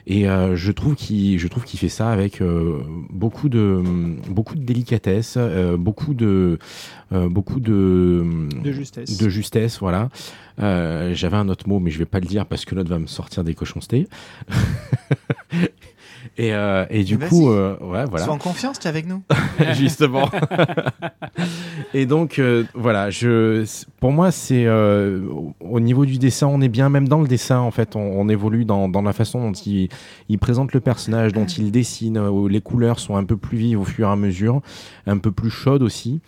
Et 0.08 0.28
euh, 0.30 0.56
je 0.56 0.71
trouve 0.71 0.95
qu'il, 0.95 1.39
je 1.39 1.48
trouve 1.48 1.63
qu'il 1.63 1.80
fait 1.80 1.89
ça 1.89 2.12
avec 2.12 2.39
euh, 2.41 2.80
beaucoup 3.10 3.50
de, 3.50 3.82
beaucoup 4.30 4.56
de 4.56 4.63
délicatesse, 4.63 5.34
euh, 5.38 5.78
beaucoup 5.78 6.13
de, 6.13 6.60
beaucoup 7.12 7.60
de, 7.60 8.24
De 8.63 8.71
justesse. 8.71 9.17
de 9.17 9.30
justesse, 9.30 9.80
voilà. 9.80 10.10
J'avais 10.58 11.38
un 11.38 11.50
autre 11.50 11.67
mot, 11.67 11.80
mais 11.80 11.89
je 11.91 11.98
vais 11.98 12.06
pas 12.06 12.19
le 12.19 12.28
dire 12.28 12.45
parce 12.45 12.65
que 12.65 12.76
l'autre 12.76 12.89
va 12.89 13.00
me 13.00 13.08
sortir 13.08 13.43
des 13.43 13.54
cochoncetés. 13.56 14.08
et, 16.38 16.54
euh, 16.54 16.86
et 16.89 17.04
du 17.04 17.17
coup, 17.17 17.50
euh, 17.50 17.78
ouais, 17.82 18.06
voilà. 18.06 18.26
Sois 18.26 18.34
en 18.34 18.38
confiance, 18.38 18.80
tu 18.80 18.86
es 18.88 18.89
avec 18.89 19.08
nous. 19.08 19.21
justement. 19.74 20.30
et 21.93 22.06
donc, 22.06 22.39
euh, 22.39 22.63
voilà, 22.74 23.10
je, 23.10 23.65
pour 24.00 24.12
moi, 24.12 24.32
c'est 24.32 24.65
euh, 24.65 25.21
au- 25.30 25.54
au 25.62 25.80
niveau 25.80 26.06
du 26.06 26.17
dessin, 26.17 26.48
on 26.48 26.62
est 26.62 26.67
bien, 26.69 26.89
même 26.89 27.08
dans 27.08 27.21
le 27.21 27.28
dessin, 27.28 27.60
en 27.60 27.71
fait, 27.71 27.95
on, 27.95 28.00
on 28.02 28.28
évolue 28.30 28.65
dans, 28.65 28.89
dans 28.89 29.02
la 29.02 29.13
façon 29.13 29.41
dont 29.41 29.54
il, 29.54 29.89
il 30.30 30.38
présente 30.39 30.74
le 30.74 30.80
personnage, 30.80 31.34
dont 31.34 31.45
il 31.45 31.71
dessine, 31.71 32.17
où 32.17 32.48
les 32.48 32.62
couleurs 32.62 33.00
sont 33.00 33.15
un 33.15 33.24
peu 33.24 33.38
plus 33.38 33.58
vives 33.58 33.80
au 33.80 33.86
fur 33.86 34.08
et 34.08 34.12
à 34.12 34.15
mesure, 34.15 34.62
un 35.08 35.17
peu 35.17 35.32
plus 35.32 35.50
chaudes 35.50 35.84
aussi. 35.84 36.19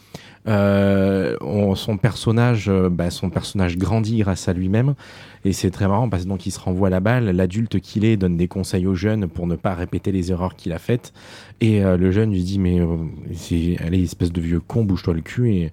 Euh, 0.47 1.35
on- 1.41 1.75
son 1.75 1.97
personnage, 1.97 2.69
euh, 2.69 2.89
bah, 2.89 3.09
son 3.09 3.29
personnage 3.29 3.77
grandit 3.77 4.19
grâce 4.19 4.47
à 4.47 4.53
lui-même, 4.53 4.95
et 5.45 5.53
c'est 5.53 5.71
très 5.71 5.87
marrant 5.87 6.09
parce 6.09 6.23
que 6.23 6.27
donc 6.29 6.45
il 6.45 6.51
se 6.51 6.59
renvoie 6.59 6.89
la 6.89 6.99
balle. 6.99 7.25
L'adulte 7.29 7.79
qu'il 7.79 8.05
est 8.05 8.17
donne 8.17 8.37
des 8.37 8.47
conseils 8.47 8.85
aux 8.87 8.95
jeunes 8.95 9.27
pour 9.27 9.47
ne 9.47 9.55
pas 9.55 9.73
répéter 9.75 10.11
les 10.11 10.31
erreurs 10.31 10.55
qu'il 10.55 10.71
a 10.73 10.79
faites, 10.79 11.13
et 11.61 11.83
euh, 11.83 11.97
le 11.97 12.11
jeune 12.11 12.31
lui 12.31 12.43
dit 12.43 12.59
mais 12.59 12.79
euh, 12.79 12.97
c'est 13.33 13.77
allez 13.79 14.03
espèce 14.03 14.31
de 14.31 14.41
vieux 14.41 14.59
con, 14.59 14.83
bouge-toi 14.83 15.13
le 15.13 15.21
cul 15.21 15.51
et, 15.51 15.71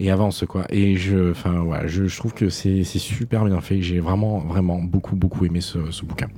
et 0.00 0.10
avance 0.10 0.44
quoi. 0.48 0.66
Et 0.70 0.96
je, 0.96 1.30
enfin 1.30 1.60
voilà, 1.64 1.86
je, 1.86 2.06
je 2.06 2.16
trouve 2.16 2.34
que 2.34 2.48
c'est 2.48 2.84
c'est 2.84 2.98
super 2.98 3.44
bien 3.44 3.60
fait. 3.60 3.80
J'ai 3.82 4.00
vraiment 4.00 4.38
vraiment 4.40 4.80
beaucoup 4.80 5.16
beaucoup 5.16 5.44
aimé 5.46 5.60
ce, 5.60 5.90
ce 5.90 6.04
bouquin. 6.04 6.28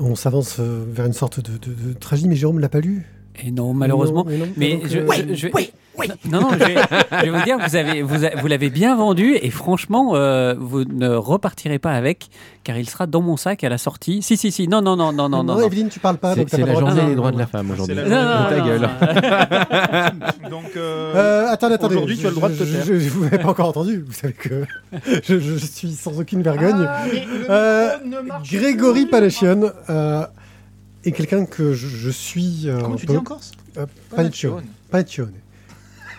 On 0.00 0.14
s'avance 0.14 0.58
euh, 0.60 0.84
vers 0.88 1.06
une 1.06 1.12
sorte 1.12 1.40
de, 1.40 1.58
de, 1.58 1.88
de 1.88 1.92
tragédie, 1.92 2.28
mais 2.28 2.36
Jérôme 2.36 2.56
ne 2.56 2.60
l'a 2.60 2.68
pas 2.68 2.80
lu? 2.80 3.04
Et 3.44 3.50
non, 3.50 3.74
malheureusement. 3.74 4.24
Non, 4.24 4.30
et 4.30 4.38
non. 4.38 4.46
Mais 4.56 4.72
Donc, 4.74 4.86
je, 4.88 4.98
euh, 4.98 5.06
je- 5.30 5.34
je 5.34 5.48
vais- 6.00 6.30
Non, 6.30 6.40
non, 6.40 6.48
je 6.52 6.58
vais, 6.64 6.74
je 7.24 7.30
vais 7.30 7.30
vous 7.38 7.44
dire, 7.44 7.58
vous 7.58 7.76
avez, 7.76 8.02
vous, 8.02 8.24
a- 8.24 8.30
vous 8.40 8.46
l'avez 8.46 8.70
bien 8.70 8.96
vendu 8.96 9.36
et 9.40 9.50
franchement, 9.50 10.12
euh, 10.14 10.54
vous 10.58 10.84
ne 10.84 11.08
repartirez 11.08 11.78
pas 11.78 11.92
avec, 11.92 12.28
car 12.64 12.76
il 12.78 12.88
sera 12.88 13.06
dans 13.06 13.20
mon 13.22 13.36
sac 13.36 13.64
à 13.64 13.68
la 13.68 13.78
sortie. 13.78 14.22
Si, 14.22 14.36
si, 14.36 14.50
si. 14.52 14.68
Non, 14.68 14.82
non, 14.82 14.96
non, 14.96 15.12
non, 15.12 15.28
non, 15.28 15.42
non. 15.44 15.54
non. 15.56 15.60
Evelyne, 15.66 15.88
tu 15.88 15.98
parles 16.00 16.18
pas. 16.18 16.34
C'est 16.34 16.40
donc 16.40 16.48
c'est 16.50 16.58
la 16.58 16.74
journée 16.74 17.02
non, 17.02 17.08
des 17.08 17.14
droits 17.14 17.30
non, 17.30 17.36
de 17.36 17.40
la 17.40 17.44
non. 17.44 17.50
femme 17.50 17.70
aujourd'hui. 17.70 17.96
C'est 17.96 18.08
Non, 18.08 18.16
non, 18.22 18.48
Ta 18.48 18.56
non, 18.58 18.64
gueule. 18.66 18.80
non. 20.42 20.50
Donc, 20.50 20.76
euh, 20.76 21.12
Euh, 21.14 21.46
attendez, 21.50 21.74
attendez. 21.74 21.94
Aujourd'hui, 21.96 22.18
tu 22.18 22.26
as 22.26 22.30
le 22.30 22.34
droit 22.34 22.48
de 22.48 22.54
te 22.56 22.64
Je- 22.64 22.72
taire. 22.74 22.84
Je, 22.86 22.98
je, 22.98 23.08
vous 23.10 23.24
m'avez 23.24 23.38
pas 23.38 23.48
encore 23.48 23.68
entendu. 23.68 24.04
Vous 24.06 24.12
savez 24.12 24.32
que 24.34 24.64
je, 25.24 25.38
je 25.38 25.56
suis 25.56 25.92
sans 25.92 26.18
aucune 26.20 26.42
vergogne. 26.42 26.86
Ah, 26.88 27.04
Euh, 27.50 27.90
ne 28.04 28.16
Grégory 28.50 29.02
plus. 29.02 29.10
Panaccione 29.10 29.72
euh, 29.90 30.26
est 31.04 31.12
quelqu'un 31.12 31.44
que 31.46 31.72
je, 31.72 31.86
je 31.88 32.10
suis. 32.10 32.62
euh, 32.66 32.80
Comment 32.80 32.94
un 32.94 32.96
tu 32.98 33.06
peu- 33.06 33.12
dis 33.14 33.18
en 33.18 33.22
Corse 33.22 33.52
euh, 33.78 33.86
Panaccione. 34.90 35.32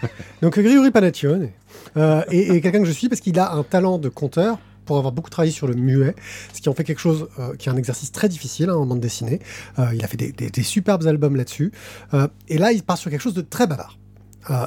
Donc 0.41 0.59
Grégory 0.59 0.91
Panaccione 0.91 1.49
euh, 1.97 2.23
est, 2.29 2.61
quelqu'un 2.61 2.79
que 2.79 2.85
je 2.85 2.91
suis 2.91 3.09
parce 3.09 3.21
qu'il 3.21 3.37
a 3.39 3.53
un 3.53 3.63
talent 3.63 3.97
de 3.97 4.09
conteur 4.09 4.59
pour 4.89 4.97
avoir 4.97 5.13
beaucoup 5.13 5.29
travaillé 5.29 5.51
sur 5.51 5.67
le 5.67 5.75
muet, 5.75 6.15
ce 6.51 6.61
qui 6.61 6.67
en 6.67 6.73
fait 6.73 6.83
quelque 6.83 6.99
chose 6.99 7.29
euh, 7.37 7.55
qui 7.55 7.69
est 7.69 7.71
un 7.71 7.77
exercice 7.77 8.11
très 8.11 8.27
difficile 8.27 8.71
hein, 8.71 8.73
en 8.73 8.87
bande 8.87 8.99
dessinée. 8.99 9.39
Euh, 9.77 9.85
il 9.93 10.03
a 10.03 10.07
fait 10.07 10.17
des, 10.17 10.63
superbes 10.63 11.05
albums 11.05 11.35
là-dessus. 11.35 11.71
Euh, 12.15 12.27
et 12.47 12.57
là, 12.57 12.71
il 12.71 12.81
part 12.81 12.97
sur 12.97 13.11
quelque 13.11 13.21
chose 13.21 13.35
de 13.35 13.41
très 13.41 13.67
bavard. 13.67 13.99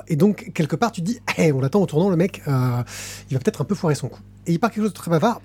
Et 0.06 0.14
donc, 0.14 0.52
quelque 0.54 0.76
part, 0.76 0.92
tu 0.92 1.00
te 1.00 1.06
dis, 1.06 1.18
Hey, 1.36 1.50
on 1.50 1.60
l'attend 1.60 1.80
au 1.80 1.86
tournant, 1.86 2.08
le 2.08 2.14
mec, 2.14 2.40
il 2.46 2.52
va 2.52 2.84
peut-être 3.40 3.62
un 3.62 3.64
peu 3.64 3.74
foirer 3.74 3.96
son 3.96 4.08
coup. 4.08 4.20
Et 4.46 4.52
il 4.52 4.60
part 4.60 4.70
quelque 4.70 4.84
chose 4.84 4.92
de 4.92 4.96
très 4.96 5.10
bavard, 5.10 5.42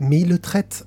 mais 0.00 0.22
il 0.22 0.28
le 0.28 0.40
traite. 0.40 0.84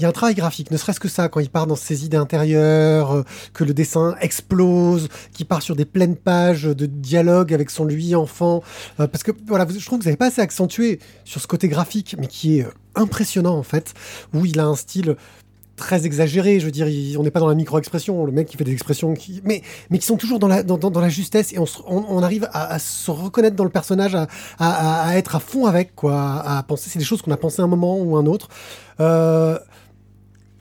Il 0.00 0.04
y 0.04 0.06
a 0.06 0.08
un 0.08 0.12
travail 0.12 0.34
graphique, 0.34 0.70
ne 0.70 0.78
serait-ce 0.78 0.98
que 0.98 1.08
ça, 1.08 1.28
quand 1.28 1.40
il 1.40 1.50
part 1.50 1.66
dans 1.66 1.76
ses 1.76 2.06
idées 2.06 2.16
intérieures, 2.16 3.12
euh, 3.12 3.22
que 3.52 3.64
le 3.64 3.74
dessin 3.74 4.14
explose, 4.22 5.08
qu'il 5.34 5.44
part 5.44 5.60
sur 5.60 5.76
des 5.76 5.84
pleines 5.84 6.16
pages 6.16 6.62
de 6.62 6.86
dialogue 6.86 7.52
avec 7.52 7.68
son 7.68 7.84
lui 7.84 8.14
enfant. 8.14 8.62
euh, 8.98 9.06
parce 9.06 9.22
que 9.22 9.30
voilà, 9.46 9.66
je 9.68 9.84
trouve 9.84 9.98
que 9.98 10.04
vous 10.04 10.08
n'avez 10.08 10.16
pas 10.16 10.28
assez 10.28 10.40
accentué 10.40 11.00
sur 11.26 11.42
ce 11.42 11.46
côté 11.46 11.68
graphique, 11.68 12.16
mais 12.18 12.28
qui 12.28 12.60
est 12.60 12.64
euh, 12.64 12.70
impressionnant 12.94 13.58
en 13.58 13.62
fait, 13.62 13.92
où 14.32 14.46
il 14.46 14.58
a 14.58 14.64
un 14.64 14.74
style 14.74 15.16
très 15.76 16.06
exagérés. 16.06 16.60
Je 16.60 16.64
veux 16.64 16.70
dire, 16.70 16.86
on 17.18 17.22
n'est 17.22 17.30
pas 17.30 17.40
dans 17.40 17.48
la 17.48 17.54
micro-expression, 17.54 18.24
le 18.24 18.32
mec 18.32 18.48
qui 18.48 18.56
fait 18.56 18.64
des 18.64 18.72
expressions 18.72 19.12
qui, 19.12 19.42
mais, 19.44 19.60
mais 19.90 19.98
qui 19.98 20.06
sont 20.06 20.16
toujours 20.16 20.38
dans 20.38 20.48
la, 20.48 20.62
dans, 20.62 21.00
la 21.00 21.08
justesse 21.10 21.52
et 21.52 21.58
on, 21.58 21.66
on, 21.86 22.22
arrive 22.22 22.48
à, 22.54 22.78
se 22.78 23.10
reconnaître 23.10 23.56
dans 23.56 23.64
le 23.64 23.70
personnage, 23.70 24.14
à, 24.14 24.28
à, 24.58 25.16
être 25.18 25.36
à 25.36 25.40
fond 25.40 25.66
avec, 25.66 25.94
quoi, 25.94 26.40
à 26.42 26.62
penser. 26.62 26.88
C'est 26.88 26.98
des 26.98 27.04
choses 27.04 27.20
qu'on 27.20 27.32
a 27.32 27.36
pensé 27.36 27.60
un 27.60 27.66
moment 27.66 27.98
ou 27.98 28.16
un 28.16 28.24
autre. 28.24 28.48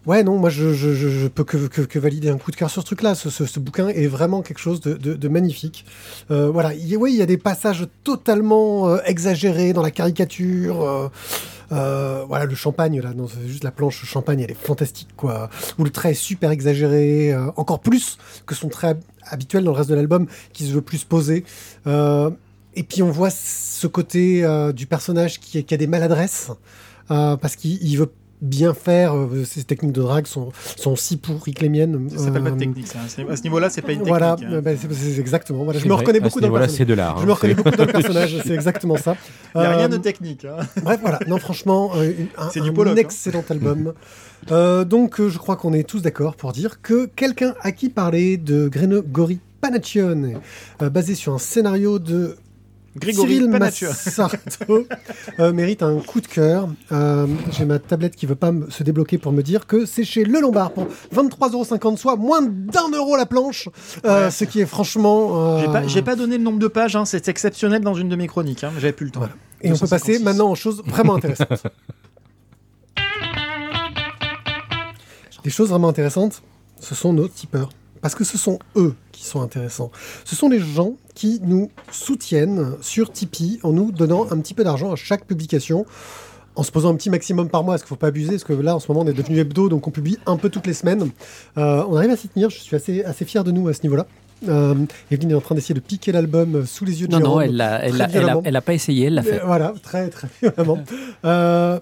Ouais, 0.10 0.24
non, 0.24 0.39
moi 0.39 0.50
je, 0.50 0.74
je, 0.74 1.28
peux 1.28 1.43
que, 1.43 1.67
que, 1.67 2.00
valider 2.00 2.30
un 2.30 2.39
coup 2.39 2.50
de 2.50 2.56
cœur 2.56 2.72
sur 2.72 2.82
ce 2.82 2.88
truc-là. 2.88 3.13
Ce, 3.13 3.30
ce, 3.30 3.60
bouquin 3.60 3.89
est 3.89 4.08
vraiment 4.08 4.41
quelque 4.41 4.58
chose 4.58 4.82
de, 4.82 4.95
de, 4.95 5.28
magnifique. 5.28 5.86
Euh, 6.32 6.50
voilà, 6.50 6.74
il, 6.74 6.91
il 6.91 7.15
y 7.15 7.22
a 7.22 7.28
des 7.28 7.38
passages 7.38 7.86
totalement 8.04 8.89
euh, 8.89 8.98
exagérés 9.06 9.72
dans 9.72 9.84
la 9.84 9.91
caricature. 9.91 11.12
Euh, 11.72 12.26
voilà, 12.28 12.45
le 12.45 12.56
champagne, 12.56 13.00
là, 13.00 13.13
non, 13.13 13.28
juste 13.45 13.63
la 13.63 13.69
planche 13.69 14.04
champagne, 14.04 14.39
elle 14.39 14.50
est 14.50 14.60
fantastique, 14.60 15.10
quoi. 15.15 15.52
Ou 15.78 15.84
le 15.84 15.91
trait 15.91 16.10
est 16.10 16.15
super 16.15 16.50
exagéré, 16.50 17.36
encore 17.56 17.80
plus 17.80 18.17
que 18.48 18.56
son 18.56 18.67
trait 18.67 18.98
habituel 19.28 19.63
dans 19.63 19.74
le 19.74 19.78
reste 19.78 19.91
de 19.91 19.95
l'album, 19.95 20.26
qui 20.54 20.65
se 20.65 20.74
veut 20.74 20.82
plus 20.82 21.04
poser. 21.04 21.43
et 21.86 22.84
puis 22.84 23.04
on 23.04 23.12
voit 23.12 23.30
ce 23.30 23.86
côté 23.86 24.43
du 24.74 24.88
personnage 24.88 25.39
qui, 25.39 25.63
qui, 25.63 25.74
a 25.76 25.78
des 25.78 25.86
maladresses. 25.86 26.50
parce 27.08 27.56
qu'il 27.56 27.95
veut 28.00 28.10
bien 28.41 28.73
faire. 28.73 29.15
Euh, 29.15 29.43
ces 29.45 29.63
techniques 29.63 29.93
de 29.93 30.02
drague 30.02 30.28
sont, 30.28 30.52
sont 30.78 30.95
si 30.95 31.17
pourries 31.17 31.54
que 31.54 31.62
les 31.62 31.69
miennes. 31.69 32.10
Ça 32.10 32.25
s'appelle 32.25 32.43
pas 32.43 32.52
de 32.52 32.56
euh, 32.56 32.60
technique. 32.60 32.88
À 32.95 33.36
ce 33.36 33.43
niveau-là, 33.43 33.69
c'est 33.69 33.82
pas 33.82 33.91
une 33.91 33.99
technique. 33.99 34.10
Voilà, 34.10 34.36
hein. 34.41 34.62
bah, 34.62 34.71
c'est 34.75 35.19
exactement. 35.19 35.63
Voilà, 35.63 35.80
je 35.80 35.88
me 35.88 35.93
reconnais 35.93 36.19
beaucoup 36.19 36.39
dans 36.39 36.47
le 36.47 36.60
personnage. 36.60 36.88
de 36.88 36.93
l'art. 36.93 37.19
Je 37.19 37.25
me 37.25 37.34
reconnais 37.34 37.54
beaucoup 37.54 37.71
dans 37.71 37.86
le 37.86 37.91
personnage. 37.91 38.41
C'est 38.45 38.54
exactement 38.54 38.97
ça. 38.97 39.15
Il 39.56 39.62
n'y 39.62 39.67
a 39.67 39.78
rien 39.78 39.89
de 39.89 39.95
euh, 39.95 39.99
technique. 39.99 40.45
Hein. 40.45 40.65
Bref, 40.84 40.99
voilà. 41.02 41.19
Non, 41.28 41.38
franchement, 41.38 41.91
un, 41.95 42.02
un, 42.02 42.47
un 42.47 42.88
hein. 42.88 42.95
excellent 42.95 43.43
album. 43.49 43.93
donc, 44.86 45.21
je 45.21 45.38
crois 45.38 45.56
qu'on 45.56 45.73
est 45.73 45.88
tous 45.88 46.02
d'accord 46.02 46.36
pour 46.36 46.52
dire 46.52 46.82
que 46.82 47.06
quelqu'un 47.06 47.56
à 47.62 47.71
qui 47.71 47.89
parler 47.89 48.38
de 48.38 48.67
Gregory 48.67 49.39
Panaccione, 49.62 50.39
basé 50.80 51.15
sur 51.15 51.34
un 51.34 51.39
scénario 51.39 51.99
de 51.99 52.38
Grégory 52.99 53.47
Massarto 53.47 54.88
euh, 55.39 55.53
mérite 55.53 55.83
un 55.83 55.99
coup 55.99 56.21
de 56.21 56.27
cœur. 56.27 56.69
Euh, 56.91 57.27
j'ai 57.51 57.65
ma 57.65 57.79
tablette 57.79 58.15
qui 58.15 58.25
veut 58.25 58.35
pas 58.35 58.51
se 58.69 58.83
débloquer 58.83 59.17
pour 59.17 59.31
me 59.31 59.41
dire 59.41 59.65
que 59.67 59.85
c'est 59.85 60.03
chez 60.03 60.23
Le 60.23 60.39
Lombard 60.39 60.71
pour 60.71 60.88
23,50€, 61.15 61.97
soit 61.97 62.15
moins 62.15 62.41
d'un 62.41 62.89
euro 62.93 63.15
la 63.15 63.25
planche, 63.25 63.69
euh, 64.05 64.29
ce 64.29 64.43
qui 64.43 64.62
est 64.62 64.65
franchement. 64.65 65.59
J'ai 65.88 66.01
pas, 66.01 66.15
donné 66.15 66.38
le 66.38 66.43
nombre 66.43 66.59
de 66.59 66.67
pages, 66.67 66.95
hein, 66.95 67.05
c'est 67.05 67.27
exceptionnel 67.27 67.81
dans 67.81 67.93
une 67.93 68.09
de 68.09 68.15
mes 68.15 68.27
chroniques, 68.27 68.63
hein, 68.63 68.71
j'avais 68.75 68.93
plus 68.93 69.05
le 69.05 69.12
temps. 69.12 69.21
Et 69.62 69.71
on 69.71 69.77
peut 69.77 69.88
passer 69.88 70.19
maintenant 70.19 70.51
aux 70.51 70.55
choses 70.55 70.81
vraiment 70.85 71.15
intéressantes. 71.15 71.63
Des 75.43 75.49
choses 75.49 75.69
vraiment 75.69 75.88
intéressantes, 75.89 76.41
ce 76.79 76.95
sont 76.95 77.13
nos 77.13 77.27
tipeurs. 77.27 77.69
Parce 78.01 78.15
que 78.15 78.23
ce 78.23 78.38
sont 78.38 78.59
eux 78.75 78.95
qui 79.12 79.25
sont 79.25 79.41
intéressants. 79.41 79.91
Ce 80.25 80.35
sont 80.35 80.49
les 80.49 80.59
gens 80.59 80.93
qui 81.15 81.39
nous 81.43 81.69
soutiennent 81.91 82.73
sur 82.81 83.12
Tipeee 83.12 83.59
en 83.63 83.71
nous 83.73 83.91
donnant 83.91 84.27
un 84.31 84.38
petit 84.39 84.53
peu 84.53 84.63
d'argent 84.63 84.91
à 84.91 84.95
chaque 84.95 85.25
publication 85.25 85.85
en 86.55 86.63
se 86.63 86.71
posant 86.71 86.89
un 86.91 86.95
petit 86.95 87.09
maximum 87.09 87.49
par 87.49 87.63
mois, 87.63 87.73
parce 87.75 87.83
qu'il 87.83 87.88
ne 87.88 87.97
faut 87.97 87.99
pas 88.01 88.07
abuser, 88.07 88.31
parce 88.31 88.43
que 88.43 88.53
là, 88.53 88.75
en 88.75 88.79
ce 88.79 88.88
moment, 88.91 89.05
on 89.05 89.07
est 89.07 89.13
devenu 89.13 89.38
hebdo, 89.38 89.69
donc 89.69 89.88
on 89.88 89.91
publie 89.91 90.17
un 90.25 90.35
peu 90.35 90.49
toutes 90.49 90.67
les 90.67 90.73
semaines. 90.73 91.09
Euh, 91.57 91.83
on 91.88 91.95
arrive 91.95 92.12
à 92.12 92.17
s'y 92.17 92.27
tenir, 92.27 92.49
je 92.49 92.57
suis 92.59 92.75
assez, 92.75 93.03
assez 93.03 93.23
fier 93.23 93.43
de 93.43 93.51
nous 93.51 93.67
à 93.69 93.73
ce 93.73 93.81
niveau-là. 93.83 94.05
Euh, 94.47 94.75
Evelyne 95.12 95.31
est 95.31 95.35
en 95.35 95.41
train 95.41 95.55
d'essayer 95.55 95.75
de 95.75 95.79
piquer 95.79 96.12
l'album 96.12 96.65
sous 96.65 96.85
les 96.85 97.01
yeux 97.01 97.07
de 97.07 97.13
Non, 97.13 97.19
non, 97.19 97.41
elle 97.41 97.55
n'a 97.55 97.83
elle, 97.83 97.95
elle, 98.45 98.55
a, 98.55 98.62
pas 98.62 98.73
essayé, 98.73 99.07
elle 99.07 99.15
l'a 99.15 99.23
fait. 99.23 99.41
voilà, 99.45 99.73
très, 99.83 100.09
très 100.09 100.27
violemment. 100.41 100.79
euh, 101.25 101.79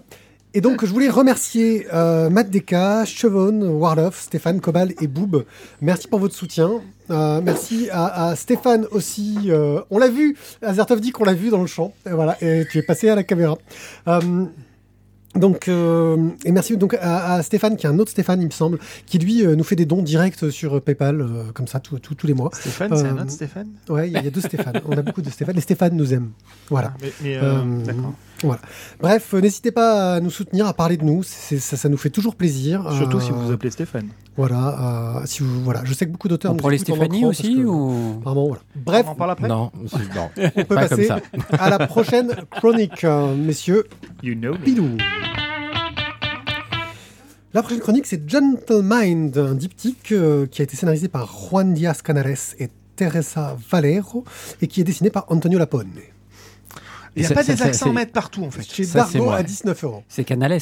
et 0.53 0.61
donc, 0.61 0.85
je 0.85 0.91
voulais 0.91 1.09
remercier 1.09 1.87
euh, 1.93 2.29
Matt 2.29 2.49
Deka, 2.49 3.05
Chevon, 3.05 3.61
Warloff, 3.77 4.19
Stéphane, 4.19 4.59
Cobal 4.61 4.93
et 5.01 5.07
Boob. 5.07 5.45
Merci 5.81 6.07
pour 6.07 6.19
votre 6.19 6.33
soutien. 6.33 6.81
Euh, 7.09 7.41
merci 7.43 7.89
à, 7.91 8.35
Stéphane 8.35 8.85
aussi. 8.91 9.37
Euh, 9.47 9.81
on 9.89 9.99
l'a 9.99 10.09
vu, 10.09 10.35
Azertov 10.61 10.99
dit 10.99 11.11
qu'on 11.11 11.25
l'a 11.25 11.33
vu 11.33 11.49
dans 11.49 11.61
le 11.61 11.67
champ. 11.67 11.93
Et 12.05 12.11
voilà, 12.11 12.41
et 12.41 12.65
tu 12.71 12.77
es 12.77 12.81
passé 12.81 13.09
à 13.09 13.15
la 13.15 13.23
caméra. 13.23 13.57
Donc, 15.35 15.67
euh, 15.67 16.29
et 16.45 16.51
merci 16.51 16.75
donc 16.77 16.97
à, 16.99 17.43
Stéphane, 17.43 17.77
qui 17.77 17.85
est 17.85 17.89
un 17.89 17.99
autre 17.99 18.09
Stéphane, 18.09 18.41
il 18.41 18.47
me 18.47 18.51
semble, 18.51 18.79
qui 19.05 19.19
lui 19.19 19.45
nous 19.45 19.63
fait 19.63 19.75
des 19.75 19.85
dons 19.85 20.01
directs 20.01 20.49
sur 20.49 20.81
PayPal, 20.81 21.23
comme 21.53 21.67
ça, 21.67 21.79
tous 21.79 21.99
les 22.25 22.33
mois. 22.33 22.49
Stéphane, 22.53 22.95
c'est 22.95 23.05
un 23.05 23.17
autre 23.17 23.31
Stéphane? 23.31 23.67
Ouais, 23.89 24.09
il 24.09 24.13
y, 24.13 24.17
a 24.17 24.31
deux 24.31 24.41
Stéphane. 24.41 24.81
On 24.87 24.97
a 24.97 25.01
beaucoup 25.03 25.21
de 25.21 25.29
Stéphane. 25.29 25.53
Les 25.53 25.61
Stéphane 25.61 25.95
nous 25.95 26.13
aiment. 26.13 26.31
Voilà. 26.69 26.93
Ah, 26.99 27.63
d'accord. 27.85 28.13
Voilà. 28.43 28.61
Bref, 28.99 29.33
n'hésitez 29.33 29.71
pas 29.71 30.15
à 30.15 30.19
nous 30.19 30.29
soutenir, 30.29 30.67
à 30.67 30.73
parler 30.73 30.97
de 30.97 31.03
nous. 31.03 31.23
Ça, 31.23 31.77
ça, 31.77 31.89
nous 31.89 31.97
fait 31.97 32.09
toujours 32.09 32.35
plaisir. 32.35 32.85
Surtout 32.97 33.19
si 33.19 33.31
vous 33.31 33.47
vous 33.47 33.51
appelez 33.51 33.71
Stéphane. 33.71 34.09
Voilà. 34.35 35.21
si 35.25 35.43
vous, 35.43 35.63
voilà. 35.63 35.81
Je 35.85 35.93
sais 35.93 36.05
que 36.05 36.11
beaucoup 36.11 36.27
d'auteurs. 36.27 36.55
Pour 36.55 36.69
les 36.69 36.77
Stéphanie 36.77 37.25
aussi 37.25 37.63
ou... 37.63 38.21
voilà. 38.23 38.61
Bref. 38.75 39.05
On 39.07 39.11
en 39.11 39.15
parle 39.15 39.31
après 39.31 39.47
Non, 39.47 39.71
non. 40.15 40.29
on 40.55 40.63
peut 40.63 40.75
passer 40.75 41.09
à 41.51 41.69
la 41.69 41.87
prochaine 41.87 42.35
chronique, 42.51 43.03
messieurs. 43.03 43.85
You 44.23 44.35
know. 44.35 44.55
Pilou. 44.57 44.97
La 47.53 47.63
prochaine 47.63 47.79
chronique, 47.79 48.05
c'est 48.05 48.29
Gentlemind, 48.29 49.35
un 49.37 49.55
diptyque 49.55 50.11
euh, 50.11 50.45
qui 50.45 50.61
a 50.61 50.63
été 50.63 50.75
scénarisé 50.75 51.07
par 51.07 51.27
Juan 51.27 51.73
Diaz 51.73 52.01
Canares 52.03 52.53
et 52.59 52.69
Teresa 52.95 53.57
Valero 53.71 54.25
et 54.61 54.67
qui 54.67 54.81
est 54.81 54.83
dessiné 54.83 55.09
par 55.09 55.25
Antonio 55.29 55.57
Lapone. 55.57 55.89
Il 57.17 57.21
n'y 57.21 57.27
a 57.27 57.35
pas 57.35 57.43
des 57.43 57.61
accents 57.61 57.89
à 57.89 57.93
mettre 57.93 58.11
partout 58.11 58.43
en 58.43 58.51
fait. 58.51 58.63
Chez 58.63 58.85
Dargo 58.85 59.31
à 59.31 59.43
19 59.43 59.83
euros. 59.83 60.03
C'est 60.07 60.23
Canales. 60.23 60.59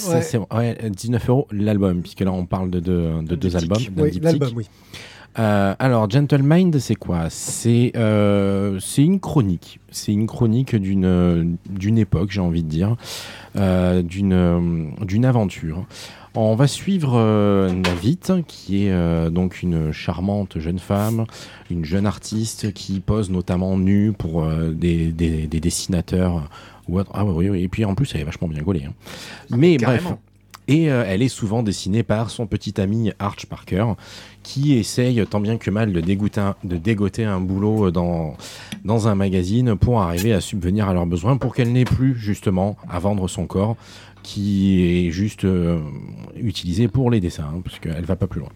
Ouais. 0.51 0.77
19 0.89 1.29
euros 1.29 1.47
l'album, 1.51 2.01
puisque 2.01 2.21
là 2.21 2.31
on 2.31 2.45
parle 2.45 2.69
de 2.69 2.79
deux, 2.79 3.21
de 3.21 3.35
deux 3.35 3.55
albums. 3.55 3.77
Oui, 3.97 4.19
l'album, 4.21 4.51
oui. 4.55 4.67
Euh, 5.37 5.75
alors, 5.79 6.09
Gentlemind, 6.09 6.77
c'est 6.79 6.95
quoi? 6.95 7.29
C'est 7.29 7.91
euh, 7.95 8.79
une 8.97 9.19
chronique. 9.19 9.79
C'est 9.91 10.13
une 10.13 10.27
chronique 10.27 10.75
d'une 10.75 11.57
d'une 11.69 11.97
époque, 11.97 12.31
j'ai 12.31 12.41
envie 12.41 12.63
de 12.63 12.69
dire, 12.69 12.95
euh, 13.57 14.01
d'une 14.01 14.93
d'une 15.01 15.25
aventure. 15.25 15.85
On 16.37 16.55
va 16.55 16.67
suivre 16.67 17.13
euh, 17.15 17.71
Navit, 17.71 18.19
qui 18.45 18.87
est 18.87 18.91
euh, 18.91 19.29
donc 19.29 19.61
une 19.61 19.93
charmante 19.93 20.59
jeune 20.59 20.79
femme, 20.79 21.25
une 21.71 21.85
jeune 21.85 22.05
artiste 22.05 22.73
qui 22.73 22.99
pose 22.99 23.29
notamment 23.29 23.77
nue 23.77 24.11
pour 24.11 24.43
euh, 24.43 24.71
des, 24.71 25.13
des, 25.13 25.47
dessinateurs. 25.47 26.49
Ou 26.89 26.99
Ah 27.13 27.23
oui, 27.23 27.49
oui, 27.49 27.63
et 27.63 27.69
puis 27.69 27.85
en 27.85 27.95
plus, 27.95 28.13
elle 28.13 28.21
est 28.21 28.25
vachement 28.25 28.49
bien 28.49 28.61
gaulée. 28.61 28.83
Hein. 28.85 28.93
Mais 29.49 29.77
bref. 29.77 30.07
Et 30.67 30.85
elle 30.85 31.21
est 31.21 31.27
souvent 31.27 31.61
dessinée 31.61 32.01
par 32.01 32.31
son 32.31 32.47
petit 32.47 32.81
ami 32.81 33.11
Arch 33.19 33.45
Parker, 33.45 33.85
qui 34.41 34.73
essaye 34.73 35.23
tant 35.27 35.39
bien 35.39 35.57
que 35.57 35.69
mal 35.69 35.93
de, 35.93 36.01
dégoûter 36.01 36.41
de 36.63 36.77
dégoter 36.77 37.23
un 37.23 37.39
boulot 37.39 37.91
dans, 37.91 38.35
dans 38.83 39.07
un 39.07 39.13
magazine 39.13 39.75
pour 39.75 40.01
arriver 40.01 40.33
à 40.33 40.41
subvenir 40.41 40.89
à 40.89 40.95
leurs 40.95 41.05
besoins, 41.05 41.37
pour 41.37 41.53
qu'elle 41.53 41.71
n'ait 41.71 41.85
plus 41.85 42.15
justement 42.15 42.77
à 42.89 42.97
vendre 42.97 43.27
son 43.27 43.45
corps 43.45 43.77
qui 44.25 44.81
est 44.83 45.11
juste 45.11 45.45
euh, 45.45 45.79
utilisée 46.35 46.87
pour 46.87 47.11
les 47.11 47.19
dessins, 47.19 47.45
hein, 47.45 47.61
parce 47.63 47.77
qu'elle 47.79 48.03
va 48.05 48.15
pas 48.15 48.25
plus 48.25 48.39
loin. 48.39 48.49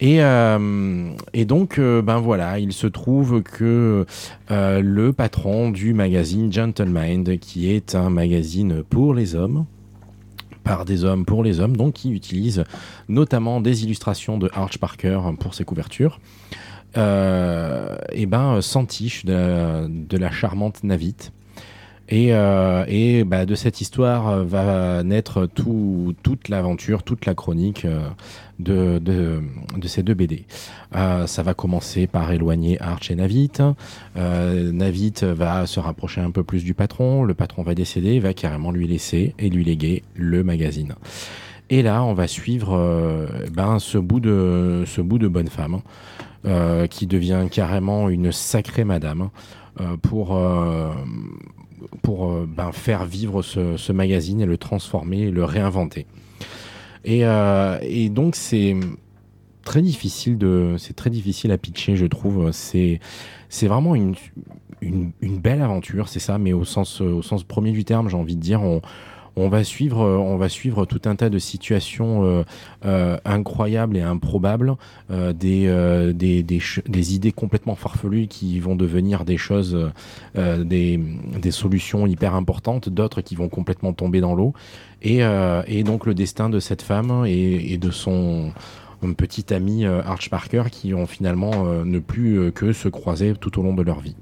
Et, 0.00 0.22
euh, 0.22 1.10
donc, 1.46 1.78
euh, 1.78 2.02
ben 2.02 2.18
voilà, 2.18 2.58
il 2.58 2.72
se 2.72 2.86
trouve 2.86 3.42
que 3.42 4.04
le 4.48 5.10
patron 5.12 5.70
du 5.70 5.94
magazine 5.94 6.52
Gentlemind, 6.52 7.38
qui 7.38 7.70
est 7.70 7.94
un 7.94 8.10
magazine 8.10 8.82
pour 8.82 9.14
les 9.14 9.34
hommes, 9.34 9.64
par 10.64 10.84
des 10.84 11.04
hommes 11.04 11.24
pour 11.24 11.44
les 11.44 11.60
hommes, 11.60 11.76
donc 11.76 11.94
qui 11.94 12.10
utilise 12.10 12.64
notamment 13.08 13.60
des 13.60 13.84
illustrations 13.84 14.38
de 14.38 14.50
Arch 14.52 14.78
Parker 14.78 15.20
pour 15.38 15.54
ses 15.54 15.64
couvertures, 15.64 16.18
et 16.96 18.26
ben 18.26 18.60
s'entiche 18.60 19.24
de, 19.24 19.86
de, 19.86 20.16
la 20.16 20.30
charmante 20.32 20.82
Navite 20.82 21.32
et, 22.10 22.30
euh, 22.32 23.24
bah, 23.24 23.46
de 23.46 23.54
cette 23.54 23.80
histoire 23.80 24.28
euh, 24.28 24.44
va 24.44 25.02
naître 25.04 25.46
tout, 25.46 26.14
toute 26.24 26.48
l'aventure, 26.48 27.04
toute 27.04 27.24
la 27.24 27.34
chronique 27.34 27.84
euh, 27.84 28.08
de, 28.58 29.40
ces 29.86 30.02
deux 30.02 30.14
BD. 30.14 30.44
Ça 30.92 31.42
va 31.42 31.54
commencer 31.54 32.06
par 32.06 32.32
éloigner 32.32 32.80
Arch 32.82 33.10
et 33.10 33.14
Navit. 33.14 33.52
Navit 34.16 35.14
va 35.22 35.66
se 35.66 35.80
rapprocher 35.80 36.20
un 36.20 36.30
peu 36.30 36.42
plus 36.42 36.64
du 36.64 36.74
patron. 36.74 37.24
Le 37.24 37.34
patron 37.34 37.62
va 37.62 37.74
décéder, 37.74 38.18
va 38.20 38.34
carrément 38.34 38.70
lui 38.70 38.86
laisser 38.86 39.34
et 39.38 39.48
lui 39.48 39.64
léguer 39.64 40.02
le 40.14 40.44
magazine. 40.44 40.94
Et 41.70 41.82
là, 41.82 42.02
on 42.02 42.12
va 42.12 42.26
suivre 42.26 43.28
ben, 43.52 43.78
ce, 43.78 43.96
bout 43.96 44.20
de, 44.20 44.82
ce 44.86 45.00
bout 45.00 45.18
de 45.18 45.28
bonne 45.28 45.48
femme 45.48 45.80
qui 46.90 47.06
devient 47.06 47.46
carrément 47.50 48.10
une 48.10 48.30
sacrée 48.30 48.84
madame 48.84 49.30
pour 50.02 50.38
pour 52.02 52.30
euh, 52.30 52.46
ben, 52.48 52.72
faire 52.72 53.04
vivre 53.04 53.42
ce, 53.42 53.92
magazine 53.92 54.40
et 54.40 54.46
le 54.46 54.58
transformer 54.58 55.22
et 55.22 55.30
le 55.30 55.44
réinventer. 55.44 56.06
Et, 57.04 57.24
euh, 57.24 57.78
et 57.82 58.08
donc 58.08 58.36
c'est 58.36 58.76
très 59.64 59.82
difficile 59.82 60.38
de 60.38 60.76
c'est 60.78 60.94
très 60.94 61.10
difficile 61.10 61.52
à 61.52 61.58
pitcher 61.58 61.96
je 61.96 62.06
trouve 62.06 62.50
c'est 62.50 62.98
c'est 63.48 63.68
vraiment 63.68 63.94
une, 63.94 64.14
une, 64.80 65.12
belle 65.20 65.62
aventure 65.62 66.08
c'est 66.08 66.18
ça 66.18 66.38
mais 66.38 66.52
au 66.52 66.64
sens 66.64 67.00
au 67.00 67.22
sens 67.22 67.44
premier 67.44 67.72
du 67.72 67.84
terme 67.84 68.08
j'ai 68.08 68.16
envie 68.16 68.36
de 68.36 68.40
dire 68.40 68.62
on 69.40 69.48
va 69.48 69.64
suivre, 69.64 70.04
on 70.04 70.36
va 70.36 70.48
suivre 70.48 70.86
tout 70.86 71.00
un 71.04 71.16
tas 71.16 71.30
de 71.30 71.38
situations 71.38 72.44
incroyables 73.24 73.96
et 73.96 74.02
improbables, 74.02 74.76
des, 75.08 76.14
idées 77.14 77.32
complètement 77.32 77.74
farfelues 77.74 78.26
qui 78.28 78.60
vont 78.60 78.76
devenir 78.76 79.24
des 79.24 79.36
choses, 79.36 79.90
des, 80.34 81.00
solutions 81.50 82.06
hyper 82.06 82.34
importantes, 82.34 82.88
d'autres 82.88 83.20
qui 83.20 83.34
vont 83.34 83.48
complètement 83.48 83.92
tomber 83.92 84.20
dans 84.20 84.34
l'eau. 84.34 84.54
Et, 85.02 85.22
donc 85.84 86.06
le 86.06 86.14
destin 86.14 86.50
de 86.50 86.60
cette 86.60 86.82
femme 86.82 87.24
et, 87.26 87.72
et 87.72 87.78
de 87.78 87.90
son 87.90 88.52
petit 89.16 89.52
ami 89.54 89.86
Arch 89.86 90.28
Parker 90.30 90.64
qui 90.70 90.94
ont 90.94 91.06
finalement 91.06 91.64
ne 91.84 91.98
plus 91.98 92.52
que 92.52 92.72
se 92.72 92.88
croiser 92.88 93.34
tout 93.34 93.58
au 93.58 93.62
long 93.62 93.74
de 93.74 93.82
leur 93.82 94.00
vie. 94.00 94.16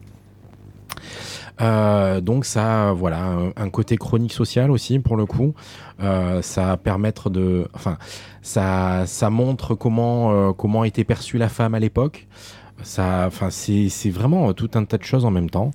Euh, 1.60 2.20
donc 2.20 2.44
ça, 2.44 2.92
voilà, 2.92 3.36
un, 3.56 3.70
côté 3.70 3.96
chronique 3.96 4.32
social 4.32 4.70
aussi 4.70 4.98
pour 4.98 5.16
le 5.16 5.26
coup. 5.26 5.54
Euh, 6.00 6.42
ça 6.42 6.76
permettre 6.76 7.30
de, 7.30 7.66
enfin, 7.74 7.98
ça, 8.42 9.04
ça 9.06 9.30
montre 9.30 9.74
comment 9.74 10.32
euh, 10.32 10.52
comment 10.52 10.84
était 10.84 11.04
perçue 11.04 11.38
la 11.38 11.48
femme 11.48 11.74
à 11.74 11.80
l'époque. 11.80 12.28
Ça, 12.82 13.24
enfin, 13.26 13.50
c'est 13.50 14.10
vraiment 14.10 14.52
tout 14.52 14.70
un 14.74 14.84
tas 14.84 14.98
de 14.98 15.04
choses 15.04 15.24
en 15.24 15.30
même 15.30 15.50
temps. 15.50 15.72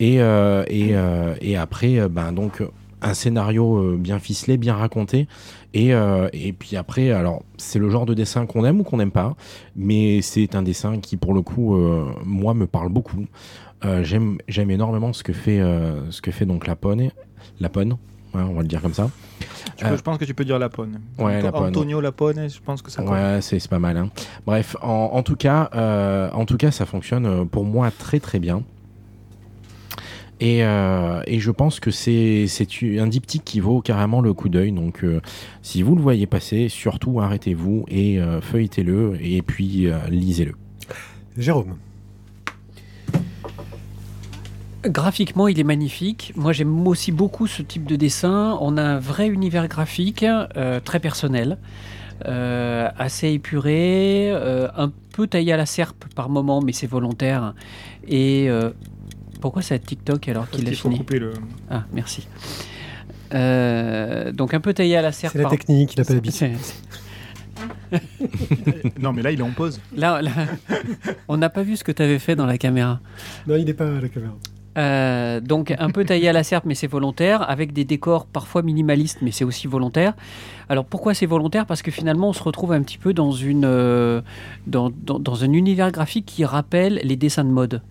Et 0.00 0.18
et 0.18 0.94
et 1.40 1.56
après, 1.56 2.08
ben 2.08 2.32
donc 2.32 2.62
un 3.00 3.14
scénario 3.14 3.96
bien 3.96 4.20
ficelé, 4.20 4.56
bien 4.56 4.74
raconté. 4.74 5.26
Et, 5.74 5.88
et 6.32 6.52
puis 6.52 6.76
après, 6.76 7.10
alors 7.10 7.42
c'est 7.56 7.80
le 7.80 7.90
genre 7.90 8.06
de 8.06 8.14
dessin 8.14 8.46
qu'on 8.46 8.64
aime 8.64 8.80
ou 8.80 8.84
qu'on 8.84 8.98
n'aime 8.98 9.10
pas, 9.10 9.34
mais 9.74 10.22
c'est 10.22 10.54
un 10.54 10.62
dessin 10.62 11.00
qui 11.00 11.16
pour 11.16 11.34
le 11.34 11.42
coup, 11.42 11.76
moi, 12.24 12.54
me 12.54 12.68
parle 12.68 12.90
beaucoup. 12.90 13.24
Euh, 13.84 14.02
j'aime 14.02 14.70
énormément 14.70 15.12
ce 15.12 15.22
que 15.22 15.32
fait, 15.32 15.60
euh, 15.60 16.10
ce 16.10 16.20
que 16.20 16.30
fait 16.30 16.46
donc 16.46 16.66
Lapone. 16.66 17.10
Lapone, 17.60 17.92
ouais, 18.34 18.42
on 18.42 18.54
va 18.54 18.62
le 18.62 18.68
dire 18.68 18.82
comme 18.82 18.94
ça. 18.94 19.10
je 19.80 19.94
pense 20.02 20.18
que 20.18 20.24
tu 20.24 20.34
peux 20.34 20.44
dire 20.44 20.58
Lapone. 20.58 21.00
Ouais, 21.18 21.42
Antonio 21.46 22.00
Lapone, 22.00 22.48
je 22.48 22.60
pense 22.60 22.82
que 22.82 22.90
ça. 22.90 23.04
Ouais, 23.04 23.40
c'est 23.40 23.66
pas 23.68 23.78
mal. 23.78 23.96
Hein. 23.96 24.10
Bref, 24.46 24.76
en, 24.82 25.10
en, 25.12 25.22
tout 25.22 25.36
cas, 25.36 25.70
euh, 25.74 26.30
en 26.32 26.44
tout 26.44 26.56
cas, 26.56 26.70
ça 26.70 26.86
fonctionne 26.86 27.48
pour 27.48 27.64
moi 27.64 27.90
très 27.90 28.20
très 28.20 28.38
bien. 28.38 28.62
Et, 30.40 30.58
et, 30.60 31.40
je 31.40 31.50
pense 31.50 31.80
que 31.80 31.90
c'est 31.90 32.46
un 32.96 33.08
diptyque 33.08 33.44
qui 33.44 33.58
vaut 33.58 33.80
carrément 33.80 34.20
le 34.20 34.32
coup 34.34 34.48
d'œil. 34.48 34.70
Donc, 34.70 35.04
si 35.62 35.82
vous 35.82 35.96
le 35.96 36.02
voyez 36.02 36.28
passer, 36.28 36.68
surtout 36.68 37.20
arrêtez-vous 37.20 37.84
et 37.88 38.20
feuilletez-le 38.40 39.18
et 39.20 39.42
puis 39.42 39.88
lisez-le. 40.08 40.54
Jérôme. 41.36 41.74
Graphiquement, 44.84 45.48
il 45.48 45.58
est 45.58 45.64
magnifique. 45.64 46.32
Moi, 46.36 46.52
j'aime 46.52 46.86
aussi 46.86 47.10
beaucoup 47.10 47.48
ce 47.48 47.62
type 47.62 47.84
de 47.84 47.96
dessin. 47.96 48.56
On 48.60 48.76
a 48.76 48.82
un 48.82 48.98
vrai 49.00 49.26
univers 49.26 49.66
graphique, 49.66 50.24
euh, 50.24 50.78
très 50.78 51.00
personnel, 51.00 51.58
euh, 52.26 52.88
assez 52.96 53.32
épuré, 53.32 54.28
euh, 54.30 54.68
un 54.76 54.92
peu 55.12 55.26
taillé 55.26 55.52
à 55.52 55.56
la 55.56 55.66
serpe 55.66 56.04
par 56.14 56.28
moment, 56.28 56.60
mais 56.60 56.72
c'est 56.72 56.86
volontaire. 56.86 57.54
Et 58.06 58.48
pourquoi 59.40 59.62
c'est 59.62 59.78
TikTok 59.80 60.28
alors 60.28 60.48
qu'il 60.48 60.68
a 60.68 60.72
fini 60.72 61.04
le... 61.10 61.32
Ah, 61.70 61.84
merci. 61.92 62.28
donc 63.32 64.54
un 64.54 64.60
peu 64.60 64.72
taillé 64.74 64.96
à 64.96 65.02
la 65.02 65.10
serpe. 65.10 65.32
C'est 65.32 65.42
la 65.42 65.50
technique, 65.50 65.94
il 65.94 66.00
a 66.00 66.04
pas 66.04 66.14
l'habitude. 66.14 66.52
non, 69.00 69.12
mais 69.12 69.22
là, 69.22 69.32
il 69.32 69.40
est 69.40 69.42
en 69.42 69.50
pause. 69.50 69.80
Là, 69.96 70.22
là 70.22 70.30
on 71.26 71.36
n'a 71.36 71.50
pas 71.50 71.64
vu 71.64 71.76
ce 71.76 71.82
que 71.82 71.90
tu 71.90 72.00
avais 72.00 72.20
fait 72.20 72.36
dans 72.36 72.46
la 72.46 72.58
caméra. 72.58 73.00
Non, 73.48 73.56
il 73.56 73.64
n'est 73.64 73.74
pas 73.74 73.88
à 73.88 74.00
la 74.00 74.08
caméra. 74.08 74.34
Euh, 74.78 75.40
donc 75.40 75.74
un 75.76 75.90
peu 75.90 76.04
taillé 76.04 76.28
à 76.28 76.32
la 76.32 76.44
serpe, 76.44 76.64
mais 76.64 76.76
c'est 76.76 76.86
volontaire, 76.86 77.48
avec 77.50 77.72
des 77.72 77.84
décors 77.84 78.26
parfois 78.26 78.62
minimalistes, 78.62 79.18
mais 79.22 79.32
c'est 79.32 79.44
aussi 79.44 79.66
volontaire. 79.66 80.14
Alors 80.68 80.84
pourquoi 80.84 81.14
c'est 81.14 81.26
volontaire? 81.26 81.66
Parce 81.66 81.82
que 81.82 81.90
finalement 81.90 82.28
on 82.28 82.32
se 82.32 82.42
retrouve 82.42 82.72
un 82.72 82.82
petit 82.82 82.98
peu 82.98 83.12
dans, 83.12 83.32
une, 83.32 83.64
euh, 83.64 84.20
dans, 84.66 84.90
dans, 84.90 85.44
un 85.44 85.52
univers 85.52 85.90
graphique 85.90 86.26
qui 86.26 86.44
rappelle 86.44 87.00
les 87.02 87.16
dessins 87.16 87.44
de 87.44 87.50
mode. 87.50 87.82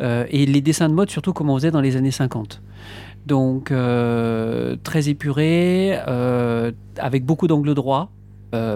Euh, 0.00 0.26
et 0.30 0.46
les 0.46 0.60
dessins 0.60 0.88
de 0.88 0.94
mode 0.94 1.10
surtout 1.10 1.32
comme 1.32 1.50
on 1.50 1.56
faisait 1.56 1.72
dans 1.72 1.80
les 1.80 1.96
années 1.96 2.12
50. 2.12 2.62
Donc 3.26 3.72
très 4.84 5.08
épuré, 5.08 5.98
avec 6.98 7.26
beaucoup 7.26 7.48
d'angles 7.48 7.74
droits. 7.74 8.10
voilà, 8.52 8.68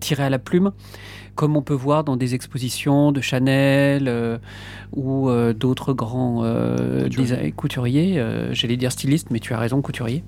tiré 0.00 0.22
à 0.22 0.30
la 0.30 0.38
plume 0.38 0.72
comme 1.36 1.56
on 1.56 1.62
peut 1.62 1.74
voir 1.74 2.02
dans 2.02 2.16
des 2.16 2.34
expositions 2.34 3.12
de 3.12 3.20
Chanel 3.20 4.08
euh, 4.08 4.38
ou 4.92 5.28
euh, 5.28 5.52
d'autres 5.52 5.92
grands 5.92 6.40
euh, 6.42 7.08
couturiers. 7.54 8.20
J'allais 8.52 8.76
dire 8.76 8.90
styliste, 8.90 9.30
mais 9.30 9.38
tu 9.38 9.54
as 9.54 9.58
raison, 9.58 9.80
couturier. 9.82 10.24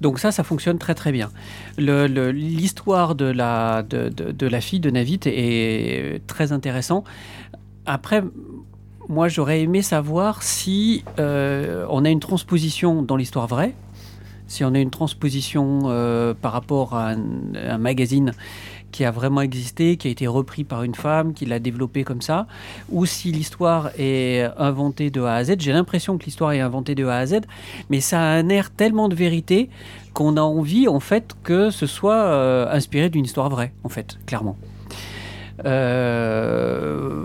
Donc 0.00 0.18
ça, 0.18 0.32
ça 0.32 0.44
fonctionne 0.44 0.78
très 0.78 0.94
très 0.94 1.12
bien. 1.12 1.30
L'histoire 1.76 3.14
de, 3.14 3.26
la, 3.26 3.82
de, 3.82 4.08
de, 4.08 4.46
la 4.46 4.60
fille 4.62 4.80
de 4.80 4.88
Navit 4.88 5.20
est 5.26 6.26
très 6.26 6.52
intéressant. 6.52 7.04
Après, 7.84 8.22
moi 9.08 9.28
j'aurais 9.28 9.60
aimé 9.60 9.82
savoir 9.82 10.42
si 10.42 11.04
on 11.18 12.04
a 12.04 12.08
une 12.08 12.20
transposition 12.20 13.02
dans 13.02 13.16
l'histoire 13.16 13.46
vraie, 13.46 13.74
si 14.46 14.64
on 14.64 14.74
a 14.74 14.78
une 14.78 14.90
transposition 14.90 15.80
par 16.40 16.52
rapport 16.52 16.94
à 16.94 17.10
un 17.10 17.78
magazine 17.78 18.32
qui 18.90 19.04
a 19.04 19.10
vraiment 19.10 19.40
existé, 19.40 19.96
qui 19.96 20.08
a 20.08 20.10
été 20.10 20.26
repris 20.26 20.64
par 20.64 20.82
une 20.82 20.94
femme, 20.94 21.32
qui 21.34 21.46
l'a 21.46 21.58
développé 21.58 22.04
comme 22.04 22.22
ça, 22.22 22.46
ou 22.90 23.06
si 23.06 23.32
l'histoire 23.32 23.90
est 23.98 24.48
inventée 24.58 25.10
de 25.10 25.22
A 25.22 25.34
à 25.34 25.44
Z. 25.44 25.56
J'ai 25.58 25.72
l'impression 25.72 26.18
que 26.18 26.24
l'histoire 26.24 26.52
est 26.52 26.60
inventée 26.60 26.94
de 26.94 27.04
A 27.06 27.16
à 27.16 27.26
Z, 27.26 27.40
mais 27.88 28.00
ça 28.00 28.20
a 28.20 28.24
un 28.24 28.48
air 28.48 28.70
tellement 28.70 29.08
de 29.08 29.14
vérité 29.14 29.70
qu'on 30.12 30.36
a 30.36 30.42
envie, 30.42 30.88
en 30.88 31.00
fait, 31.00 31.34
que 31.42 31.70
ce 31.70 31.86
soit 31.86 32.22
euh, 32.22 32.66
inspiré 32.70 33.10
d'une 33.10 33.24
histoire 33.24 33.48
vraie, 33.48 33.72
en 33.84 33.88
fait, 33.88 34.18
clairement. 34.26 34.56
Euh, 35.64 37.24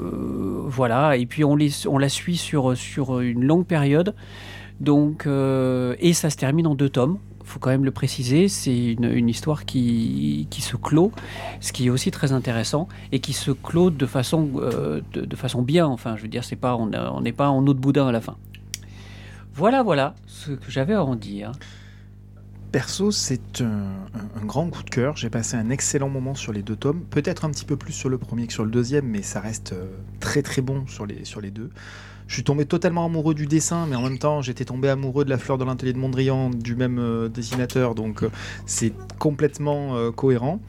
voilà, 0.65 1.17
et 1.17 1.25
puis 1.25 1.43
on, 1.43 1.55
la 1.55 2.09
suit 2.09 2.37
sur, 2.37 2.77
sur 2.77 3.19
une 3.21 3.43
longue 3.45 3.65
période. 3.65 4.13
Donc, 4.79 5.25
euh, 5.25 5.95
et 5.99 6.13
ça 6.13 6.29
se 6.29 6.35
termine 6.35 6.67
en 6.67 6.75
deux 6.75 6.89
tomes 6.89 7.17
faut 7.45 7.59
quand 7.59 7.69
même 7.69 7.85
le 7.85 7.91
préciser, 7.91 8.47
c'est 8.47 8.93
une, 8.93 9.29
histoire 9.29 9.65
qui, 9.65 10.47
qui, 10.49 10.61
se 10.61 10.75
clôt, 10.75 11.11
ce 11.61 11.71
qui 11.71 11.87
est 11.87 11.89
aussi 11.89 12.11
très 12.11 12.31
intéressant, 12.31 12.87
et 13.11 13.19
qui 13.19 13.33
se 13.33 13.51
clôt 13.51 13.89
de 13.89 14.05
façon, 14.05 14.49
euh, 14.57 15.01
de, 15.13 15.35
façon 15.35 15.61
bien. 15.61 15.85
Enfin, 15.85 16.15
je 16.17 16.23
veux 16.23 16.27
dire, 16.27 16.43
c'est 16.43 16.55
pas, 16.55 16.75
on 16.75 17.21
n'est 17.21 17.31
pas 17.31 17.49
en 17.49 17.65
eau 17.65 17.73
de 17.73 17.79
boudin 17.79 18.07
à 18.07 18.11
la 18.11 18.21
fin. 18.21 18.35
Voilà, 19.53 19.83
voilà 19.83 20.15
ce 20.27 20.51
que 20.51 20.69
j'avais 20.69 20.93
à 20.93 21.03
en 21.03 21.15
dire. 21.15 21.51
Perso, 22.71 23.09
c'est 23.11 23.61
un, 23.61 23.85
un, 24.35 24.45
grand 24.45 24.69
coup 24.69 24.83
de 24.83 24.89
cœur. 24.89 25.15
J'ai 25.15 25.29
passé 25.29 25.55
un 25.55 25.69
excellent 25.69 26.09
moment 26.09 26.35
sur 26.35 26.51
les 26.51 26.61
deux 26.61 26.75
tomes. 26.75 27.05
Peut-être 27.05 27.45
un 27.45 27.49
petit 27.49 27.63
peu 27.63 27.77
plus 27.77 27.93
sur 27.93 28.09
le 28.09 28.17
premier 28.17 28.47
que 28.47 28.53
sur 28.53 28.65
le 28.65 28.71
deuxième, 28.71 29.05
mais 29.07 29.21
ça 29.21 29.39
reste 29.39 29.71
euh, 29.71 29.87
très 30.19 30.41
très 30.41 30.61
bon 30.61 30.85
sur 30.87 31.05
les, 31.05 31.23
sur 31.23 31.39
les 31.39 31.51
deux. 31.51 31.69
Je 32.27 32.33
suis 32.33 32.43
tombé 32.43 32.65
totalement 32.65 33.05
amoureux 33.05 33.35
du 33.35 33.45
dessin, 33.45 33.85
mais 33.87 33.95
en 33.95 34.01
même 34.01 34.17
temps, 34.17 34.41
j'étais 34.41 34.65
tombé 34.65 34.89
amoureux 34.89 35.25
de 35.25 35.29
la 35.29 35.37
fleur 35.37 35.57
de 35.57 35.63
l'atelier 35.63 35.93
de 35.93 35.97
Mondrian 35.97 36.49
du 36.49 36.75
même 36.75 36.97
euh, 36.97 37.29
dessinateur, 37.29 37.93
donc 37.93 38.23
euh, 38.23 38.31
c'est 38.65 38.93
complètement 39.19 39.95
euh, 39.95 40.11
cohérent. 40.11 40.59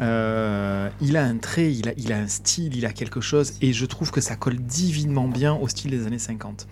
il 0.00 1.16
a 1.16 1.24
un 1.24 1.36
trait, 1.38 1.72
il 1.72 1.88
a, 1.88 1.92
il 1.96 2.12
a 2.12 2.18
un 2.18 2.26
style, 2.26 2.76
il 2.76 2.84
a 2.84 2.92
quelque 2.92 3.22
chose, 3.22 3.54
et 3.62 3.72
je 3.72 3.86
trouve 3.86 4.10
que 4.10 4.20
ça 4.20 4.36
colle 4.36 4.58
divinement 4.58 5.26
bien 5.26 5.54
au 5.54 5.68
style 5.68 5.90
des 5.90 6.06
années 6.06 6.18
50. 6.18 6.66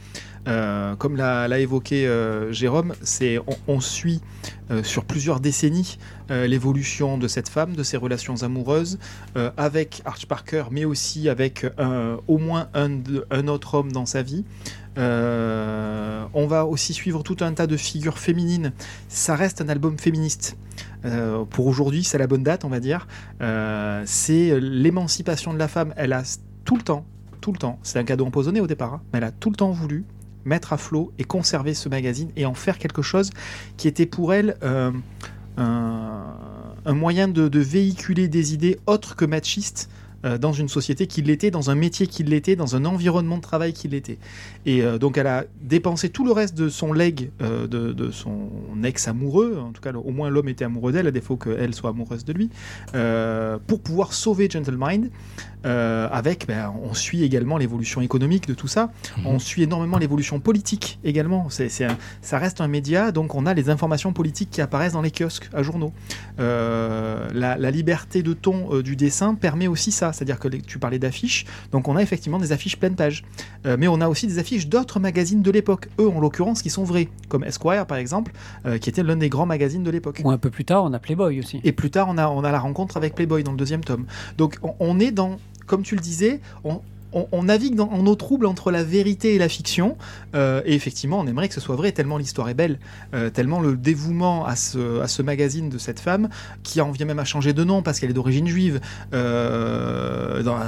Euh, 0.47 0.95
comme 0.97 1.17
l'a 1.17 1.59
évoqué 1.59 2.07
euh, 2.07 2.53
Jérôme, 2.53 2.95
on, 3.67 3.81
suit 3.81 4.21
euh, 4.71 4.83
sur 4.83 5.05
plusieurs 5.05 5.41
décennies 5.41 5.99
l'évolution 6.29 7.19
de 7.19 7.29
cette 7.29 7.51
femme, 7.51 7.75
de 7.75 7.83
ses 7.83 7.99
relations 7.99 8.43
amoureuses, 8.43 8.99
avec 9.59 10.01
Arch 10.07 10.25
Parker, 10.25 10.65
mais 10.71 10.87
aussi 10.87 11.29
avec 11.29 11.67
au 12.27 12.39
moins 12.39 12.69
un, 12.73 12.91
un, 13.31 13.47
autre 13.47 13.75
homme 13.75 13.93
dans 13.93 14.07
sa 14.07 14.23
vie. 14.23 14.45
on 14.97 16.47
va 16.49 16.65
aussi 16.65 16.95
suivre 16.95 17.23
tout 17.23 17.37
un 17.41 17.53
tas 17.53 17.67
de 17.67 17.77
figures 17.77 18.19
féminines. 18.19 18.73
Ça 19.09 19.37
reste 19.37 19.61
un 19.61 19.69
album 19.69 19.99
féministe. 19.99 20.57
pour 21.51 21.67
aujourd'hui, 21.67 22.05
c'est 22.05 22.17
la 22.17 22.27
bonne 22.27 22.43
date, 22.43 22.65
on 22.65 22.71
va 22.71 22.81
dire. 22.81 23.07
c'est 24.07 24.59
l'émancipation 24.59 25.53
de 25.53 25.59
la 25.59 25.69
femme. 25.69 25.93
Elle 25.99 26.15
a 26.15 26.23
tout 26.65 26.77
le 26.77 26.83
temps, 26.83 27.05
tout 27.43 27.53
le 27.53 27.59
temps, 27.59 27.79
c'est 27.83 27.99
un 27.99 28.05
cadeau 28.05 28.25
empoisonné 28.25 28.63
au 28.63 28.67
départ, 28.67 28.95
hein, 28.95 29.03
mais 29.13 29.19
elle 29.19 29.25
a 29.25 29.33
tout 29.33 29.51
le 29.51 29.57
temps 29.57 29.73
voulu 29.73 30.07
mettre 30.45 30.73
à 30.73 30.77
flot 30.77 31.13
et 31.19 31.25
conserver 31.25 31.75
ce 31.75 31.89
magazine 31.89 32.31
et 32.37 32.47
en 32.47 32.55
faire 32.55 32.79
quelque 32.79 33.03
chose 33.03 33.31
qui 33.77 33.89
était 33.89 34.07
pour 34.07 34.35
elle 34.35 34.57
euh, 34.63 34.91
un, 35.57 36.95
moyen 36.95 37.29
de, 37.29 37.59
véhiculer 37.59 38.29
des 38.29 38.55
idées 38.55 38.79
autres 38.87 39.17
que 39.17 39.25
machistes 39.25 39.89
euh, 40.25 40.39
dans 40.39 40.53
une 40.53 40.69
société 40.69 41.07
qui 41.07 41.23
l'était, 41.23 41.51
dans 41.51 41.71
un 41.71 41.75
métier 41.75 42.07
qui 42.07 42.25
l'était, 42.25 42.57
dans 42.57 42.77
un 42.77 42.85
environnement 42.85 43.37
de 43.37 43.43
travail 43.43 43.73
qui 43.73 43.89
l'était. 43.89 44.19
Et 44.67 44.83
euh, 44.83 44.99
donc 44.99 45.17
elle 45.17 45.27
a 45.27 45.45
dépensé 45.63 46.09
tout 46.09 46.25
le 46.25 46.33
reste 46.33 46.57
de 46.57 46.69
son 46.69 46.93
leg 46.93 47.31
de, 47.41 48.11
son 48.11 48.51
ex-amoureux, 48.83 49.59
en 49.59 49.73
tout 49.73 49.81
cas 49.81 49.93
au 49.93 50.11
moins 50.11 50.29
l'homme 50.31 50.49
était 50.49 50.65
amoureux 50.65 50.93
d'elle, 50.93 51.07
à 51.07 51.11
défaut 51.11 51.37
qu'elle 51.37 51.75
soit 51.75 51.91
amoureuse 51.91 52.25
de 52.25 52.33
lui, 52.33 52.51
pour 53.67 53.81
pouvoir 53.81 54.13
sauver 54.13 54.49
Gentle 54.51 54.77
Mind. 54.79 55.11
Euh, 55.65 56.09
avec, 56.13 56.47
ben, 56.47 56.73
on 56.83 56.95
suit 56.95 57.23
également 57.23 57.57
l'évolution 57.57 58.01
économique 58.01 58.47
de 58.49 58.55
tout 58.55 58.69
ça, 58.69 58.91
Mhm. 59.19 59.27
on 59.27 59.39
suit 59.39 59.63
énormément 59.63 59.99
l'évolution 59.99 60.41
politique 60.41 60.99
également. 61.05 61.49
C'est, 61.51 61.69
c'est 61.69 61.85
un- 61.85 61.99
ça 62.23 62.39
reste 62.39 62.61
un 62.61 62.69
média, 62.69 63.13
donc 63.13 63.35
on 63.35 63.47
a 63.47 63.55
les 63.55 63.71
informations 63.71 64.13
politiques 64.13 64.51
qui 64.51 64.61
apparaissent 64.61 64.93
dans 64.93 65.03
les 65.03 65.11
kiosques 65.11 65.49
à 65.55 65.63
journaux. 65.63 65.93
Euh, 66.41 67.29
la, 67.33 67.57
la 67.57 67.71
liberté 67.71 68.23
de 68.23 68.33
ton 68.33 68.75
euh, 68.75 68.83
du 68.83 68.97
dessin 68.97 69.35
permet 69.35 69.67
aussi 69.67 69.93
ça, 69.93 70.13
c'est-à-dire 70.13 70.39
que 70.39 70.49
les- 70.49 70.61
tu 70.61 70.79
parlais 70.79 70.99
d'affiches, 70.99 71.47
donc 71.73 71.89
on 71.89 71.97
a 71.97 72.03
effectivement 72.03 72.39
des 72.39 72.53
affiches 72.53 72.77
pleine 72.79 72.97
page, 72.97 73.25
mais 73.79 73.89
on 73.89 74.01
a 74.01 74.09
aussi 74.09 74.27
des 74.27 74.39
affiches 74.39 74.67
d'autres 74.69 75.01
magazines 75.01 75.41
de 75.43 75.51
l'époque, 75.51 75.89
eux 75.99 76.09
en 76.09 76.21
l'occurrence 76.21 76.61
qui 76.63 76.71
sont 76.71 76.85
vrais, 76.85 77.09
comme 77.29 77.45
Esquire 77.45 77.87
par 77.87 77.99
exemple, 77.99 78.33
qui 78.81 78.91
était 78.91 79.03
l'un 79.03 79.17
des 79.17 79.29
grands 79.29 79.47
magazines 79.47 79.83
de 79.83 79.91
l'époque. 79.91 80.21
Ou 80.25 80.31
un 80.31 80.39
peu 80.39 80.51
plus 80.51 80.65
tard, 80.65 80.85
on 80.85 80.93
a 80.93 80.99
Playboy 80.99 81.39
aussi. 81.39 81.61
Et 81.65 81.73
plus 81.73 81.91
tard, 81.91 82.09
on 82.11 82.19
a, 82.19 82.29
on 82.29 82.45
a 82.45 82.51
la 82.53 82.59
rencontre 82.59 82.97
avec 82.97 83.15
Playboy 83.15 83.43
dans 83.45 83.53
le 83.53 83.57
deuxième 83.57 83.83
tome. 83.85 84.05
Donc 84.39 84.59
on, 84.63 84.75
on 84.81 84.99
est 85.01 85.11
dans, 85.13 85.39
comme 85.67 85.83
tu 85.83 85.95
le 85.95 86.01
disais, 86.01 86.41
on, 87.15 87.43
navigue 87.43 87.75
dans, 87.77 87.89
en 87.91 88.07
eau 88.07 88.15
trouble 88.15 88.47
entre 88.47 88.71
la 88.71 88.83
vérité 88.83 89.35
et 89.35 89.39
la 89.39 89.49
fiction. 89.49 89.97
Euh, 90.35 90.63
et 90.65 90.75
effectivement, 90.75 91.21
on 91.21 91.27
aimerait 91.27 91.49
que 91.49 91.55
ce 91.55 91.61
soit 91.61 91.77
vrai, 91.77 91.93
tellement 91.93 92.19
l'histoire 92.19 92.49
est 92.49 92.55
belle, 92.55 92.79
euh, 93.15 93.31
tellement 93.31 93.61
le 93.61 93.77
dévouement 93.77 94.45
à 94.45 94.57
ce, 94.57 95.23
magazine 95.23 95.69
de 95.69 95.79
cette 95.79 96.01
femme, 96.01 96.29
qui 96.63 96.81
en 96.81 96.91
vient 96.91 97.07
même 97.07 97.19
à 97.19 97.25
changer 97.25 97.53
de 97.53 97.65
nom 97.65 97.83
parce 97.83 98.01
qu'elle 98.01 98.11
est 98.11 98.15
d'origine 98.15 98.49
juive, 98.49 98.81
euh, 99.13 100.43
dans- 100.43 100.59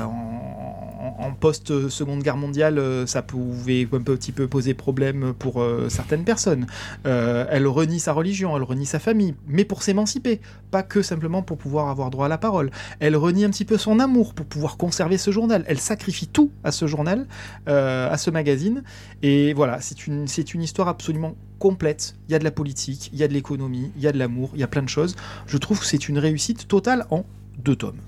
en 1.19 1.33
post-seconde 1.33 2.23
guerre 2.23 2.37
mondiale, 2.37 2.79
euh, 2.79 3.07
ça 3.07 3.23
pouvait 3.23 3.89
un 3.93 4.01
petit 4.01 4.33
peu 4.33 4.47
poser 4.47 4.75
problème 4.75 5.35
pour 5.39 5.61
euh, 5.61 5.89
certaines 5.89 6.25
personnes. 6.25 6.67
Euh, 7.07 7.47
elle 7.51 7.67
renie 7.67 8.01
sa 8.01 8.13
religion, 8.13 8.57
elle 8.57 8.63
renie 8.63 8.87
sa 8.87 8.99
famille, 8.99 9.35
mais 9.47 9.65
pour 9.65 9.83
s'émanciper, 9.83 10.41
pas 10.71 10.83
que 10.83 11.03
simplement 11.03 11.43
pour 11.43 11.59
pouvoir 11.59 11.89
avoir 11.89 12.11
droit 12.11 12.27
à 12.27 12.29
la 12.29 12.39
parole. 12.39 12.71
Elle 13.01 13.17
renie 13.17 13.45
un 13.45 13.51
petit 13.51 13.65
peu 13.65 13.79
son 13.79 14.01
amour 14.01 14.35
pour 14.35 14.47
pouvoir 14.47 14.77
conserver 14.77 15.19
ce 15.19 15.31
journal. 15.31 15.65
Elle 15.67 15.79
sacrifie 15.79 16.29
tout 16.29 16.51
à 16.65 16.73
ce 16.73 16.87
journal, 16.87 17.27
à 17.67 18.17
ce 18.19 18.31
magazine. 18.31 18.83
Et 19.23 19.53
voilà, 19.55 19.81
c'est 19.81 20.07
une, 20.07 20.27
c'est 20.27 20.55
une 20.55 20.63
histoire 20.63 20.89
absolument 20.89 21.35
complète. 21.59 22.17
Il 22.29 22.33
y 22.33 22.35
a 22.35 22.39
de 22.39 22.45
la 22.45 22.51
politique, 22.51 23.11
il 23.13 23.19
y 23.19 23.23
a 23.23 23.29
de 23.29 23.33
l'économie, 23.33 23.91
il 23.97 24.03
y 24.03 24.07
a 24.07 24.13
de 24.13 24.19
l'amour, 24.19 24.51
il 24.55 24.61
y 24.61 24.65
a 24.65 24.69
plein 24.69 24.83
de 24.83 24.89
choses. 24.89 25.17
Je 25.47 25.59
trouve 25.59 25.81
que 25.81 25.87
c'est 25.87 26.09
une 26.09 26.19
réussite 26.19 26.69
totale 26.69 27.07
en 27.11 27.25
deux 27.59 27.77
tomes. 27.77 28.01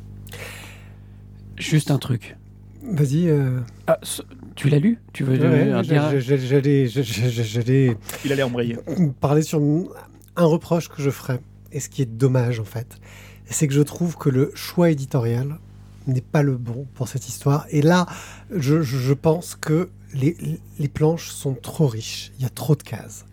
Juste 1.56 1.90
un 1.90 1.98
truc. 1.98 2.36
Vas-y. 2.90 3.28
euh, 3.28 3.60
Ah, 3.86 3.98
ce- 4.02 4.22
tu 4.54 4.68
l'as 4.68 4.78
lu? 4.78 4.98
Tu 5.12 5.24
veux 5.24 5.32
ouais, 5.38 5.82
J'allais 5.84 6.88
j'allais 6.88 7.96
Il 8.24 8.32
allait 8.32 8.42
embrayer. 8.42 8.76
parler 9.20 9.42
sur 9.42 9.60
un 9.60 10.44
reproche 10.44 10.88
que 10.88 11.02
je 11.02 11.10
ferais, 11.10 11.40
et 11.72 11.80
ce 11.80 11.88
qui 11.88 12.02
est 12.02 12.06
dommage 12.06 12.60
en 12.60 12.64
fait, 12.64 12.96
c'est 13.46 13.66
que 13.68 13.74
je 13.74 13.82
trouve 13.82 14.16
que 14.16 14.28
le 14.28 14.50
choix 14.54 14.90
éditorial 14.90 15.58
n'est 16.06 16.20
pas 16.22 16.42
le 16.42 16.56
bon 16.56 16.86
pour 16.94 17.08
cette 17.08 17.28
histoire. 17.28 17.66
Et 17.70 17.82
là, 17.82 18.06
je, 18.54 18.80
je- 18.82 18.96
je 18.98 19.12
pense 19.12 19.54
que 19.54 19.90
les, 20.14 20.36
les 20.78 20.88
planches 20.88 21.28
sont 21.30 21.54
trop 21.54 21.86
riches. 21.86 22.32
Il 22.38 22.42
y 22.42 22.46
a 22.46 22.50
trop 22.50 22.74
de 22.74 22.82
cases. 22.82 23.26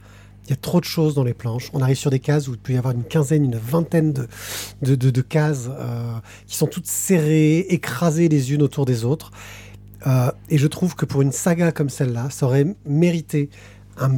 Il 0.46 0.52
y 0.52 0.54
a 0.54 0.58
trop 0.58 0.80
de 0.80 0.86
choses 0.86 1.16
dans 1.16 1.24
les 1.24 1.34
planches. 1.34 1.70
On 1.74 1.82
arrive 1.82 1.98
sur 1.98 2.12
des 2.12 2.20
cases 2.20 2.48
où 2.48 2.52
il 2.54 2.60
peut 2.60 2.74
y 2.74 2.78
avoir 2.78 2.94
une 2.94 3.04
quinzaine, 3.04 3.44
une 3.46 3.58
vingtaine 3.58 4.14
de, 4.14 4.28
de, 4.84 4.96
de- 4.96 5.10
de 5.10 5.22
cases 5.22 5.68
euh, 5.70 6.14
qui 6.46 6.56
sont 6.56 6.68
toutes 6.68 6.86
serrées, 6.88 7.60
écrasées 7.70 8.30
les 8.30 8.54
unes 8.54 8.62
autour 8.62 8.86
des 8.86 9.06
autres. 9.06 9.32
Euh, 10.06 10.32
et 10.50 10.58
je 10.60 10.68
trouve 10.68 10.96
que 10.96 11.06
pour 11.06 11.22
une 11.24 11.32
saga 11.32 11.72
comme 11.72 11.90
celle-là, 11.90 12.30
ça 12.30 12.46
aurait 12.46 12.68
mérité 12.86 13.50
un 13.98 14.18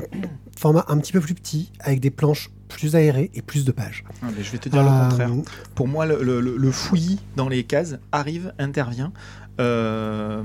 format 0.58 0.84
un 0.90 0.98
petit 0.98 1.13
peu 1.13 1.22
plus 1.22 1.34
petit, 1.36 1.72
avec 1.80 2.00
des 2.02 2.10
planches 2.12 2.50
plus 2.68 2.98
aérées 2.98 3.32
et 3.34 3.42
plus 3.42 3.63
de 3.63 3.72
pages. 3.72 4.04
Ah, 4.22 4.26
mais 4.36 4.44
je 4.44 4.52
vais 4.52 4.58
te 4.58 4.68
dire 4.68 4.84
le 4.84 4.90
Euh, 4.90 5.10
contraire. 5.10 5.30
Pour 5.76 5.88
moi, 5.88 6.06
le, 6.06 6.22
le- 6.22 6.42
le 6.42 6.72
fouillis 6.72 7.20
dans 7.38 7.48
les 7.48 7.63
cases 7.63 7.96
arrive, 8.12 8.52
intervient 8.60 9.13
euh, 9.60 10.43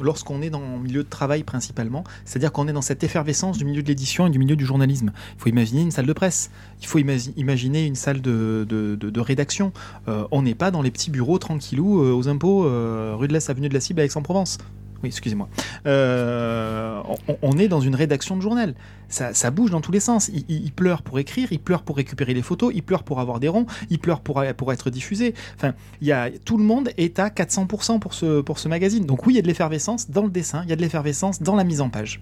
lorsqu'on 0.00 0.42
est 0.42 0.50
dans 0.50 0.60
le 0.60 0.78
milieu 0.82 1.02
de 1.04 1.08
travail 1.08 1.42
principalement. 1.42 2.04
C'est-à-dire 2.24 2.52
qu'on 2.52 2.68
est 2.68 2.72
dans 2.72 2.82
cette 2.82 3.04
effervescence 3.04 3.58
du 3.58 3.64
milieu 3.64 3.82
de 3.82 3.88
l'édition 3.88 4.26
et 4.26 4.30
du 4.30 4.38
milieu 4.38 4.56
du 4.56 4.64
journalisme. 4.64 5.12
Il 5.36 5.40
faut 5.42 5.48
imaginer 5.48 5.82
une 5.82 5.90
salle 5.90 6.06
de 6.06 6.12
presse. 6.12 6.50
Il 6.80 6.86
faut 6.86 6.98
imagi- 6.98 7.32
imaginer 7.36 7.84
une 7.86 7.94
salle 7.96 8.20
de- 8.20 8.64
de 8.68 9.20
rédaction. 9.20 9.72
Euh, 10.08 10.24
on 10.30 10.42
n'est 10.42 10.54
pas 10.54 10.70
dans 10.70 10.82
les 10.82 10.90
petits 10.90 11.10
bureaux 11.10 11.38
tranquillou 11.38 12.02
euh, 12.02 12.12
aux 12.12 12.28
impôts, 12.28 12.64
euh, 12.66 13.14
rue 13.16 13.28
de 13.28 13.32
l'Est, 13.32 13.48
avenue 13.50 13.68
de 13.68 13.74
la 13.74 13.80
Cible, 13.80 14.00
à 14.00 14.04
Aix-en-Provence. 14.04 14.58
Oui, 15.02 15.08
excusez-moi. 15.08 15.48
Euh, 15.86 17.00
on, 17.28 17.36
on 17.42 17.58
est 17.58 17.68
dans 17.68 17.80
une 17.80 17.94
rédaction 17.94 18.36
de 18.36 18.42
journal. 18.42 18.74
Ça, 19.08 19.34
ça 19.34 19.50
bouge 19.50 19.70
dans 19.70 19.80
tous 19.80 19.92
les 19.92 20.00
sens. 20.00 20.28
Il, 20.28 20.44
il- 20.48 20.64
il 20.64 20.72
pleure 20.72 21.02
pour 21.02 21.18
écrire, 21.18 21.48
il 21.52 21.60
pleure 21.60 21.82
pour 21.82 21.96
récupérer 21.96 22.34
les 22.34 22.42
photos, 22.42 22.72
il 22.74 22.82
pleure 22.82 23.02
pour 23.04 23.20
avoir 23.20 23.38
des 23.40 23.48
ronds, 23.48 23.66
il 23.90 23.98
pleure 23.98 24.20
pour, 24.20 24.42
pour 24.56 24.72
être 24.72 24.90
diffusé. 24.90 25.34
Enfin, 25.56 25.74
il 26.00 26.06
y 26.08 26.12
a, 26.12 26.30
tout 26.44 26.56
le 26.58 26.64
monde 26.64 26.90
est 26.96 27.18
à 27.18 27.28
400% 27.28 27.98
pour 27.98 28.14
ce, 28.14 28.40
pour 28.40 28.58
ce 28.58 28.68
magazine. 28.68 29.04
Donc 29.06 29.26
oui, 29.26 29.34
il 29.34 29.36
y 29.36 29.38
a 29.38 29.42
de 29.42 29.46
l'effervescence 29.46 30.10
dans 30.10 30.22
le 30.24 30.30
dessin, 30.30 30.62
il 30.64 30.70
y 30.70 30.72
a 30.72 30.76
de 30.76 30.82
l'effervescence 30.82 31.42
dans 31.42 31.54
la 31.56 31.64
mise 31.64 31.80
en 31.80 31.88
page. 31.90 32.20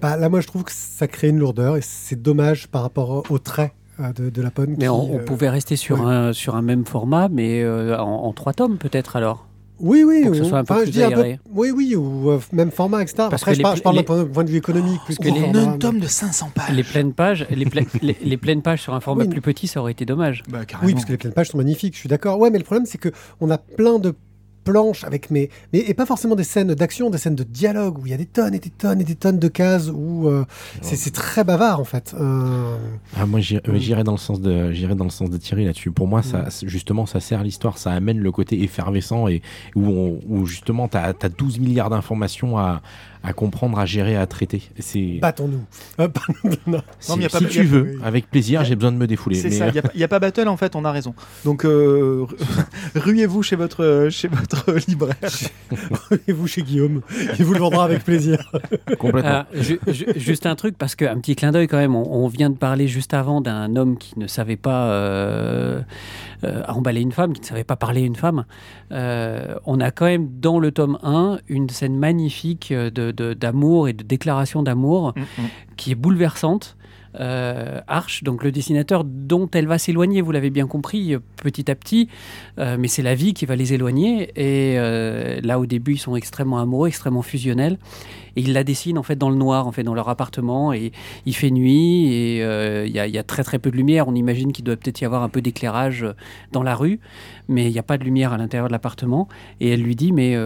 Bah, 0.00 0.16
là, 0.16 0.28
moi, 0.28 0.40
je 0.40 0.46
trouve 0.46 0.62
que 0.64 0.72
ça 0.72 1.08
crée 1.08 1.28
une 1.28 1.38
lourdeur 1.38 1.76
et 1.76 1.80
c'est 1.82 2.20
dommage 2.22 2.68
par 2.68 2.82
rapport 2.82 3.24
au 3.30 3.38
trait 3.40 3.72
euh, 4.00 4.12
de, 4.12 4.30
de 4.30 4.42
la 4.42 4.52
pomme. 4.52 4.70
Mais 4.78 4.84
qui, 4.84 4.88
on, 4.88 5.14
on 5.14 5.18
euh, 5.18 5.24
pouvait 5.24 5.50
rester 5.50 5.74
sur, 5.74 6.00
ouais. 6.02 6.06
un, 6.06 6.32
sur 6.32 6.54
un 6.54 6.62
même 6.62 6.86
format, 6.86 7.28
mais 7.28 7.62
euh, 7.64 7.98
en, 7.98 8.24
en 8.24 8.32
trois 8.32 8.52
tomes 8.52 8.78
peut-être 8.78 9.16
alors. 9.16 9.47
Oui, 9.80 10.02
oui. 10.04 10.22
pour 10.22 10.32
que 10.32 10.36
ce 10.38 10.42
ou- 10.42 10.48
soit 10.48 10.58
un 10.58 10.64
peu 10.64 10.74
enfin, 10.74 10.82
plus 10.82 11.02
un 11.02 11.10
peu- 11.10 11.16
aéré. 11.18 11.40
oui, 11.52 11.70
oui, 11.70 11.94
ou 11.96 12.30
euh, 12.30 12.40
même 12.52 12.70
format, 12.70 13.02
etc. 13.02 13.14
Parce 13.30 13.42
Après, 13.42 13.52
que 13.52 13.54
je 13.54 13.58
les 13.58 13.62
pla- 13.62 13.74
je 13.76 13.82
parle 13.82 13.94
d'un 13.96 14.00
les- 14.02 14.04
point, 14.06 14.24
point 14.24 14.44
de 14.44 14.50
vue 14.50 14.56
économique 14.58 15.00
plus 15.04 15.16
que 15.18 15.28
que 15.28 15.28
les- 15.34 15.40
format, 15.40 15.58
un 15.60 15.78
tome 15.78 16.00
de 16.00 16.06
500 16.06 16.50
pages. 16.54 16.70
Les 16.74 16.82
pleines 16.82 17.12
pages, 17.12 17.46
les, 17.50 17.64
pla- 17.66 17.82
les, 18.02 18.16
les 18.20 18.36
pleines 18.36 18.62
pages 18.62 18.82
sur 18.82 18.94
un 18.94 19.00
format 19.00 19.24
Oui. 19.24 19.28
plus 19.30 19.40
petit, 19.40 19.66
ça 19.68 19.80
aurait 19.80 19.92
été 19.92 20.04
dommage. 20.04 20.42
Bah, 20.48 20.64
carrément. 20.64 20.86
Oui, 20.86 20.92
parce 20.94 21.04
que 21.04 21.12
les 21.12 21.18
pleines 21.18 21.32
pages 21.32 21.48
sont 21.50 21.58
magnifiques, 21.58 21.94
je 21.94 22.00
suis 22.00 22.08
d'accord. 22.08 22.38
Ouais, 22.38 22.50
mais 22.50 22.58
le 22.58 22.64
problème, 22.64 22.86
c'est 22.86 22.98
que 22.98 23.10
on 23.40 23.50
a 23.50 23.58
plein 23.58 23.98
de 23.98 24.14
planches 24.70 25.04
avec 25.04 25.30
mes, 25.30 25.48
mais 25.72 25.78
et 25.80 25.94
pas 25.94 26.04
forcément 26.06 26.34
des 26.36 26.44
scènes 26.44 26.74
d'action, 26.74 27.08
des 27.10 27.18
scènes 27.18 27.34
de 27.34 27.42
dialogue 27.44 27.98
où 27.98 28.06
il 28.06 28.10
y 28.10 28.14
a 28.14 28.18
des 28.18 28.26
tonnes 28.26 28.54
et 28.54 28.58
des 28.58 28.68
tonnes 28.70 29.00
et 29.00 29.04
des 29.04 29.14
tonnes 29.14 29.38
de 29.38 29.48
cases 29.48 29.88
où 29.92 30.28
euh, 30.28 30.44
c'est 30.82 30.96
c'est 30.96 31.10
très 31.10 31.42
bavard 31.44 31.80
en 31.80 31.84
fait. 31.84 32.14
Euh, 32.20 32.76
Ah, 33.16 33.24
moi, 33.26 33.40
j'irais 33.40 33.62
euh, 33.66 34.02
dans 34.04 34.12
le 34.12 34.18
sens 34.18 34.40
de, 34.40 34.72
j'irais 34.72 34.94
dans 34.94 35.04
le 35.04 35.10
sens 35.10 35.30
de 35.30 35.36
Thierry 35.38 35.64
là-dessus. 35.64 35.90
Pour 35.90 36.06
moi, 36.06 36.22
ça, 36.22 36.46
justement, 36.64 37.06
ça 37.06 37.20
sert 37.20 37.42
l'histoire, 37.42 37.78
ça 37.78 37.92
amène 37.92 38.18
le 38.18 38.30
côté 38.32 38.62
effervescent 38.62 39.26
et 39.28 39.40
où, 39.74 39.86
on- 39.88 40.20
où 40.28 40.46
justement, 40.46 40.88
t'as 40.88 41.12
as 41.20 41.28
12 41.28 41.58
milliards 41.60 41.90
d'informations 41.90 42.58
à, 42.58 42.82
à 43.22 43.32
comprendre, 43.32 43.78
à 43.78 43.86
gérer, 43.86 44.16
à 44.16 44.26
traiter. 44.26 44.62
C'est, 44.78 45.18
Battons-nous. 45.20 45.60
Euh, 46.00 46.08
non. 46.66 46.80
si, 47.00 47.10
Non, 47.10 47.16
mais 47.16 47.24
y 47.24 47.26
a 47.26 47.28
pas- 47.30 47.38
si 47.38 47.44
y 47.44 47.46
a- 47.46 47.50
tu 47.50 47.62
veux, 47.64 47.82
oui. 47.94 48.00
avec 48.04 48.30
plaisir, 48.30 48.64
j'ai 48.64 48.74
besoin 48.76 48.92
de 48.92 48.96
me 48.96 49.06
défouler. 49.06 49.36
C'est 49.36 49.50
ça, 49.50 49.64
euh, 49.66 49.70
il 49.94 49.98
n'y 49.98 50.04
a, 50.04 50.08
pas 50.08 50.18
battle 50.18 50.48
en 50.48 50.56
fait, 50.56 50.76
on 50.76 50.84
a 50.84 50.92
raison. 50.92 51.14
Donc 51.44 51.64
euh, 51.64 52.24
ruez-vous 52.94 53.42
chez 53.42 53.56
votre, 53.56 54.08
chez 54.10 54.28
votre 54.28 54.72
libraire. 54.88 55.16
Et 56.28 56.32
vous 56.32 56.46
chez 56.46 56.62
Guillaume, 56.62 57.00
il 57.38 57.44
vous 57.44 57.54
le 57.54 57.60
vendra 57.60 57.84
avec 57.84 58.04
plaisir. 58.04 58.38
complètement. 58.98 59.30
Ah, 59.30 59.46
ju- 59.54 59.80
ju- 59.88 60.06
juste 60.16 60.46
un 60.46 60.54
truc, 60.54 60.76
parce 60.78 60.94
qu'un 60.94 61.18
petit 61.18 61.36
clin 61.36 61.52
d'œil 61.52 61.66
quand 61.68 61.76
même, 61.78 61.94
on, 61.96 62.24
on 62.24 62.28
vient 62.28 62.50
de 62.50 62.56
parler 62.56 62.88
juste 62.88 63.14
avant 63.14 63.40
d'un 63.40 63.76
homme 63.76 63.98
qui 63.98 64.18
ne 64.18 64.26
savait 64.26 64.56
pas 64.56 64.88
euh, 64.90 65.80
euh, 66.44 66.62
emballer 66.68 67.00
une 67.02 67.12
femme, 67.12 67.32
qui 67.34 67.40
ne 67.42 67.46
savait 67.46 67.64
pas 67.64 67.76
parler 67.76 68.00
une 68.02 68.16
femme. 68.16 68.44
Euh, 68.92 69.56
on 69.66 69.80
a 69.80 69.90
quand 69.90 70.06
même 70.06 70.28
dans 70.40 70.58
le 70.58 70.72
tome 70.72 70.98
1 71.02 71.38
une 71.48 71.68
scène 71.68 71.96
magnifique 71.98 72.72
de- 72.72 73.10
de- 73.10 73.34
d'amour 73.34 73.88
et 73.88 73.92
de 73.92 74.02
déclaration 74.04 74.62
d'amour 74.62 75.12
qui 75.76 75.90
est 75.92 75.96
bouleversante. 75.96 76.76
Euh, 77.20 77.80
Arch, 77.88 78.22
donc 78.22 78.44
le 78.44 78.52
dessinateur 78.52 79.02
dont 79.04 79.48
elle 79.52 79.66
va 79.66 79.78
s'éloigner, 79.78 80.20
vous 80.22 80.30
l'avez 80.32 80.50
bien 80.50 80.66
compris, 80.66 81.14
euh, 81.14 81.18
petit 81.42 81.70
à 81.70 81.74
petit, 81.74 82.08
Euh, 82.58 82.76
mais 82.78 82.88
c'est 82.88 83.02
la 83.02 83.14
vie 83.14 83.34
qui 83.34 83.46
va 83.46 83.54
les 83.56 83.72
éloigner. 83.72 84.30
Et 84.36 84.78
euh, 84.78 85.40
là, 85.42 85.58
au 85.60 85.66
début, 85.66 85.94
ils 85.94 85.98
sont 85.98 86.16
extrêmement 86.16 86.58
amoureux, 86.58 86.88
extrêmement 86.88 87.22
fusionnels. 87.22 87.78
Et 88.36 88.40
il 88.42 88.52
la 88.52 88.64
dessine 88.64 88.98
en 88.98 89.02
fait 89.02 89.16
dans 89.16 89.30
le 89.30 89.36
noir, 89.36 89.66
en 89.66 89.72
fait 89.72 89.82
dans 89.84 89.94
leur 89.94 90.08
appartement. 90.08 90.72
Et 90.72 90.92
il 91.26 91.34
fait 91.34 91.50
nuit 91.50 92.06
et 92.12 92.38
il 92.86 92.92
y, 92.92 92.98
a- 93.18 93.22
très 93.22 93.42
très 93.44 93.58
peu 93.58 93.70
de 93.70 93.76
lumière. 93.76 94.06
On 94.08 94.14
imagine 94.14 94.52
qu'il 94.52 94.64
doit 94.64 94.76
peut-être 94.76 95.00
y 95.00 95.04
avoir 95.04 95.22
un 95.22 95.28
peu 95.28 95.40
d'éclairage 95.40 96.06
dans 96.52 96.62
la 96.62 96.74
rue, 96.74 97.00
mais 97.48 97.66
il 97.66 97.72
n'y 97.72 97.78
a 97.78 97.82
pas 97.82 97.98
de 97.98 98.04
lumière 98.04 98.32
à 98.32 98.38
l'intérieur 98.38 98.68
de 98.68 98.72
l'appartement. 98.72 99.28
Et 99.60 99.70
elle 99.70 99.82
lui 99.82 99.96
dit 99.96 100.12
mais 100.12 100.36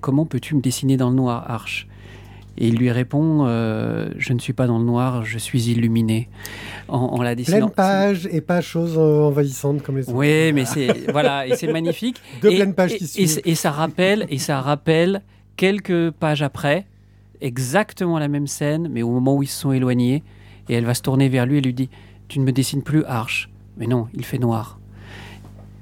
comment 0.00 0.26
peux-tu 0.26 0.54
me 0.56 0.60
dessiner 0.60 0.96
dans 0.96 1.10
le 1.10 1.16
noir, 1.16 1.44
Arch 1.48 1.86
Et 2.58 2.68
il 2.68 2.76
lui 2.76 2.90
répond 2.90 3.44
euh, 3.46 4.08
je 4.16 4.32
ne 4.32 4.38
suis 4.38 4.52
pas 4.54 4.66
dans 4.66 4.78
le 4.78 4.84
noir, 4.84 5.24
je 5.24 5.38
suis 5.38 5.70
illuminé. 5.70 6.28
En, 6.88 6.98
en 6.98 7.22
la 7.22 7.34
dessinant. 7.34 7.68
Pleine 7.68 7.70
page 7.74 8.28
et 8.30 8.40
pas 8.40 8.60
chose 8.60 8.96
euh, 8.96 9.22
envahissante 9.22 9.82
comme 9.82 9.96
les 9.96 10.04
autres. 10.08 10.14
Oui, 10.16 10.52
mais 10.52 10.64
c'est 10.64 11.10
voilà, 11.12 11.46
et 11.46 11.54
c'est 11.56 11.70
magnifique. 11.72 12.16
Deux 12.42 12.50
et, 12.50 12.56
pleines 12.56 12.74
pages 12.74 12.92
et- 12.94 12.98
qui 12.98 13.04
et, 13.04 13.26
suivent. 13.26 13.42
et 13.44 13.54
ça 13.54 13.70
rappelle, 13.70 14.26
et 14.30 14.38
ça 14.38 14.60
rappelle 14.60 15.22
quelques 15.56 16.10
pages 16.12 16.42
après, 16.42 16.86
exactement 17.40 18.18
la 18.18 18.28
même 18.28 18.46
scène, 18.46 18.88
mais 18.90 19.02
au 19.02 19.10
moment 19.10 19.34
où 19.36 19.42
ils 19.42 19.46
se 19.48 19.60
sont 19.60 19.72
éloignés, 19.72 20.22
et 20.68 20.74
elle 20.74 20.84
va 20.84 20.94
se 20.94 21.02
tourner 21.02 21.28
vers 21.28 21.46
lui 21.46 21.58
et 21.58 21.60
lui 21.60 21.74
dit 21.74 21.90
"Tu 22.28 22.38
ne 22.40 22.44
me 22.44 22.52
dessines 22.52 22.82
plus, 22.82 23.04
Arche." 23.04 23.50
Mais 23.76 23.86
non, 23.86 24.06
il 24.14 24.24
fait 24.24 24.38
noir. 24.38 24.78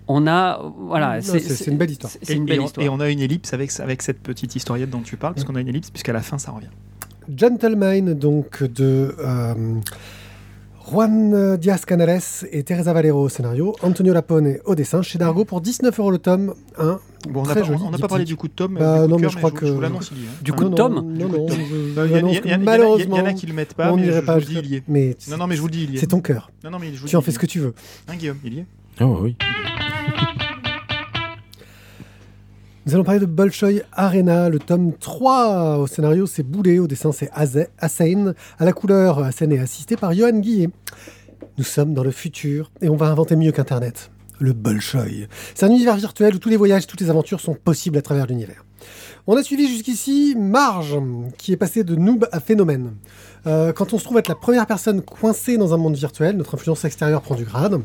On 0.06 0.26
a, 0.26 0.60
voilà, 0.80 1.20
c'est 1.22 1.66
une 1.66 1.78
belle 1.78 1.90
histoire. 1.90 2.12
C'est 2.22 2.34
une 2.34 2.44
belle 2.44 2.56
et 2.56 2.60
on, 2.60 2.64
histoire. 2.66 2.84
et 2.86 2.88
on 2.90 3.00
a 3.00 3.08
une 3.08 3.20
ellipse 3.20 3.54
avec, 3.54 3.70
avec 3.80 4.02
cette 4.02 4.20
petite 4.20 4.54
historiette 4.54 4.90
dont 4.90 5.00
tu 5.00 5.16
parles, 5.16 5.34
parce 5.34 5.44
qu'on 5.46 5.54
a 5.54 5.60
une 5.60 5.68
ellipse, 5.68 5.90
puisqu'à 5.90 6.12
la 6.12 6.20
fin 6.20 6.36
ça 6.38 6.50
revient. 6.52 6.68
Gentleman, 7.34 8.12
donc 8.12 8.62
de 8.62 9.14
euh, 9.18 9.54
Juan 10.90 11.56
Diaz 11.56 11.86
Canales 11.86 12.20
et 12.52 12.62
Teresa 12.64 12.92
Valero 12.92 13.22
au 13.22 13.28
scénario, 13.30 13.74
Antonio 13.80 14.12
Lapone 14.12 14.58
au 14.66 14.74
dessin, 14.74 15.00
chez 15.00 15.16
Dargo 15.18 15.46
pour 15.46 15.62
19 15.62 15.98
euros 15.98 16.10
le 16.10 16.18
tome 16.18 16.52
1. 16.76 17.00
Bon, 17.30 17.40
on 17.40 17.42
n'a 17.44 17.52
Très 17.52 17.60
pas, 17.62 17.66
joli, 17.66 17.78
on 17.80 17.84
n'a 17.84 17.90
pas 17.92 17.96
diptyque. 17.96 18.08
parlé 18.10 18.24
du 18.26 18.36
coup 18.36 18.48
de 18.48 18.52
Tom. 18.52 18.74
Bah, 18.78 19.06
du 19.06 19.08
non, 19.08 19.16
coup 19.16 19.20
de 19.22 19.26
mais 19.26 19.32
je 19.32 19.36
crois 19.38 19.50
que- 19.50 19.64
hein. 19.64 19.98
Du 20.42 20.50
Ah, 20.52 20.56
coup 20.56 20.64
de 20.64 20.68
non, 20.68 20.74
Tom 20.74 20.94
Non, 21.14 21.28
non, 21.30 21.46
je- 21.48 21.98
Euh, 21.98 22.40
Il 22.44 22.50
y, 22.52 22.58
malheureusement, 22.58 23.16
en 23.16 23.24
a 23.24 23.32
qui 23.32 23.46
le 23.46 23.54
mettent 23.54 23.72
pas, 23.72 23.90
on 23.90 23.96
mais 23.96 24.12
je, 24.12 24.20
pas 24.20 24.34
vous 24.38 24.44
dis, 24.44 24.58
il 24.62 24.66
y 24.66 24.74
est. 24.76 24.82
Mais 24.86 25.16
Non, 25.30 25.38
non, 25.38 25.46
mais 25.46 25.56
je 25.56 25.60
vous 25.62 25.68
le 25.68 25.72
dis, 25.72 25.84
il 25.84 25.90
y 25.92 25.96
est. 25.96 26.00
c'est 26.00 26.08
ton 26.08 26.20
cœur. 26.20 26.50
Non, 26.62 26.70
non, 26.72 26.78
mais 26.78 26.92
je 26.92 27.00
vous 27.00 27.08
Tu 27.08 27.16
en 27.16 27.22
fais 27.22 27.30
ce 27.32 27.38
que 27.38 27.46
tu 27.46 27.60
veux. 27.60 27.68
est. 28.08 28.12
Hein, 28.12 28.16
Guillaume, 28.16 28.36
il 28.44 28.52
y 28.54 28.58
est. 28.58 28.66
Oh 29.00 29.20
oui. 29.22 29.36
Nous 32.86 32.94
allons 32.94 33.04
parler 33.04 33.20
de 33.20 33.24
Bolshoi 33.24 33.80
Arena, 33.92 34.50
le 34.50 34.58
tome 34.58 34.92
3. 34.92 35.78
Au 35.78 35.86
scénario, 35.86 36.26
c'est 36.26 36.42
Boulet. 36.42 36.78
Au 36.78 36.86
dessin, 36.86 37.12
c'est 37.12 37.30
Hussein. 37.34 38.34
À 38.58 38.64
la 38.66 38.72
couleur, 38.74 39.26
Hussein 39.26 39.50
est 39.52 39.58
assisté 39.58 39.96
par 39.96 40.12
Johan 40.12 40.38
Guillet. 40.38 40.68
Nous 41.56 41.64
sommes 41.64 41.94
dans 41.94 42.04
le 42.04 42.10
futur 42.10 42.70
et 42.82 42.90
on 42.90 42.96
va 42.96 43.06
inventer 43.06 43.36
mieux 43.36 43.52
qu'Internet. 43.52 44.10
Le 44.38 44.52
Bolshoi. 44.52 45.28
C'est 45.54 45.64
un 45.64 45.70
univers 45.70 45.96
virtuel 45.96 46.34
où 46.34 46.38
tous 46.38 46.50
les 46.50 46.58
voyages, 46.58 46.86
toutes 46.86 47.00
les 47.00 47.08
aventures 47.08 47.40
sont 47.40 47.54
possibles 47.54 47.96
à 47.96 48.02
travers 48.02 48.26
l'univers. 48.26 48.66
On 49.26 49.34
a 49.38 49.42
suivi 49.42 49.66
jusqu'ici 49.66 50.34
Marge, 50.38 50.98
qui 51.38 51.52
est 51.52 51.56
passé 51.56 51.84
de 51.84 51.94
noob 51.94 52.28
à 52.32 52.40
phénomène. 52.40 52.92
Euh, 53.46 53.72
quand 53.72 53.92
on 53.92 53.98
se 53.98 54.04
trouve 54.04 54.18
être 54.18 54.28
la 54.28 54.34
première 54.34 54.66
personne 54.66 55.02
coincée 55.02 55.56
dans 55.58 55.74
un 55.74 55.76
monde 55.76 55.96
virtuel, 55.96 56.36
notre 56.36 56.54
influence 56.54 56.84
extérieure 56.84 57.22
prend 57.22 57.34
du 57.34 57.44
grade, 57.44 57.80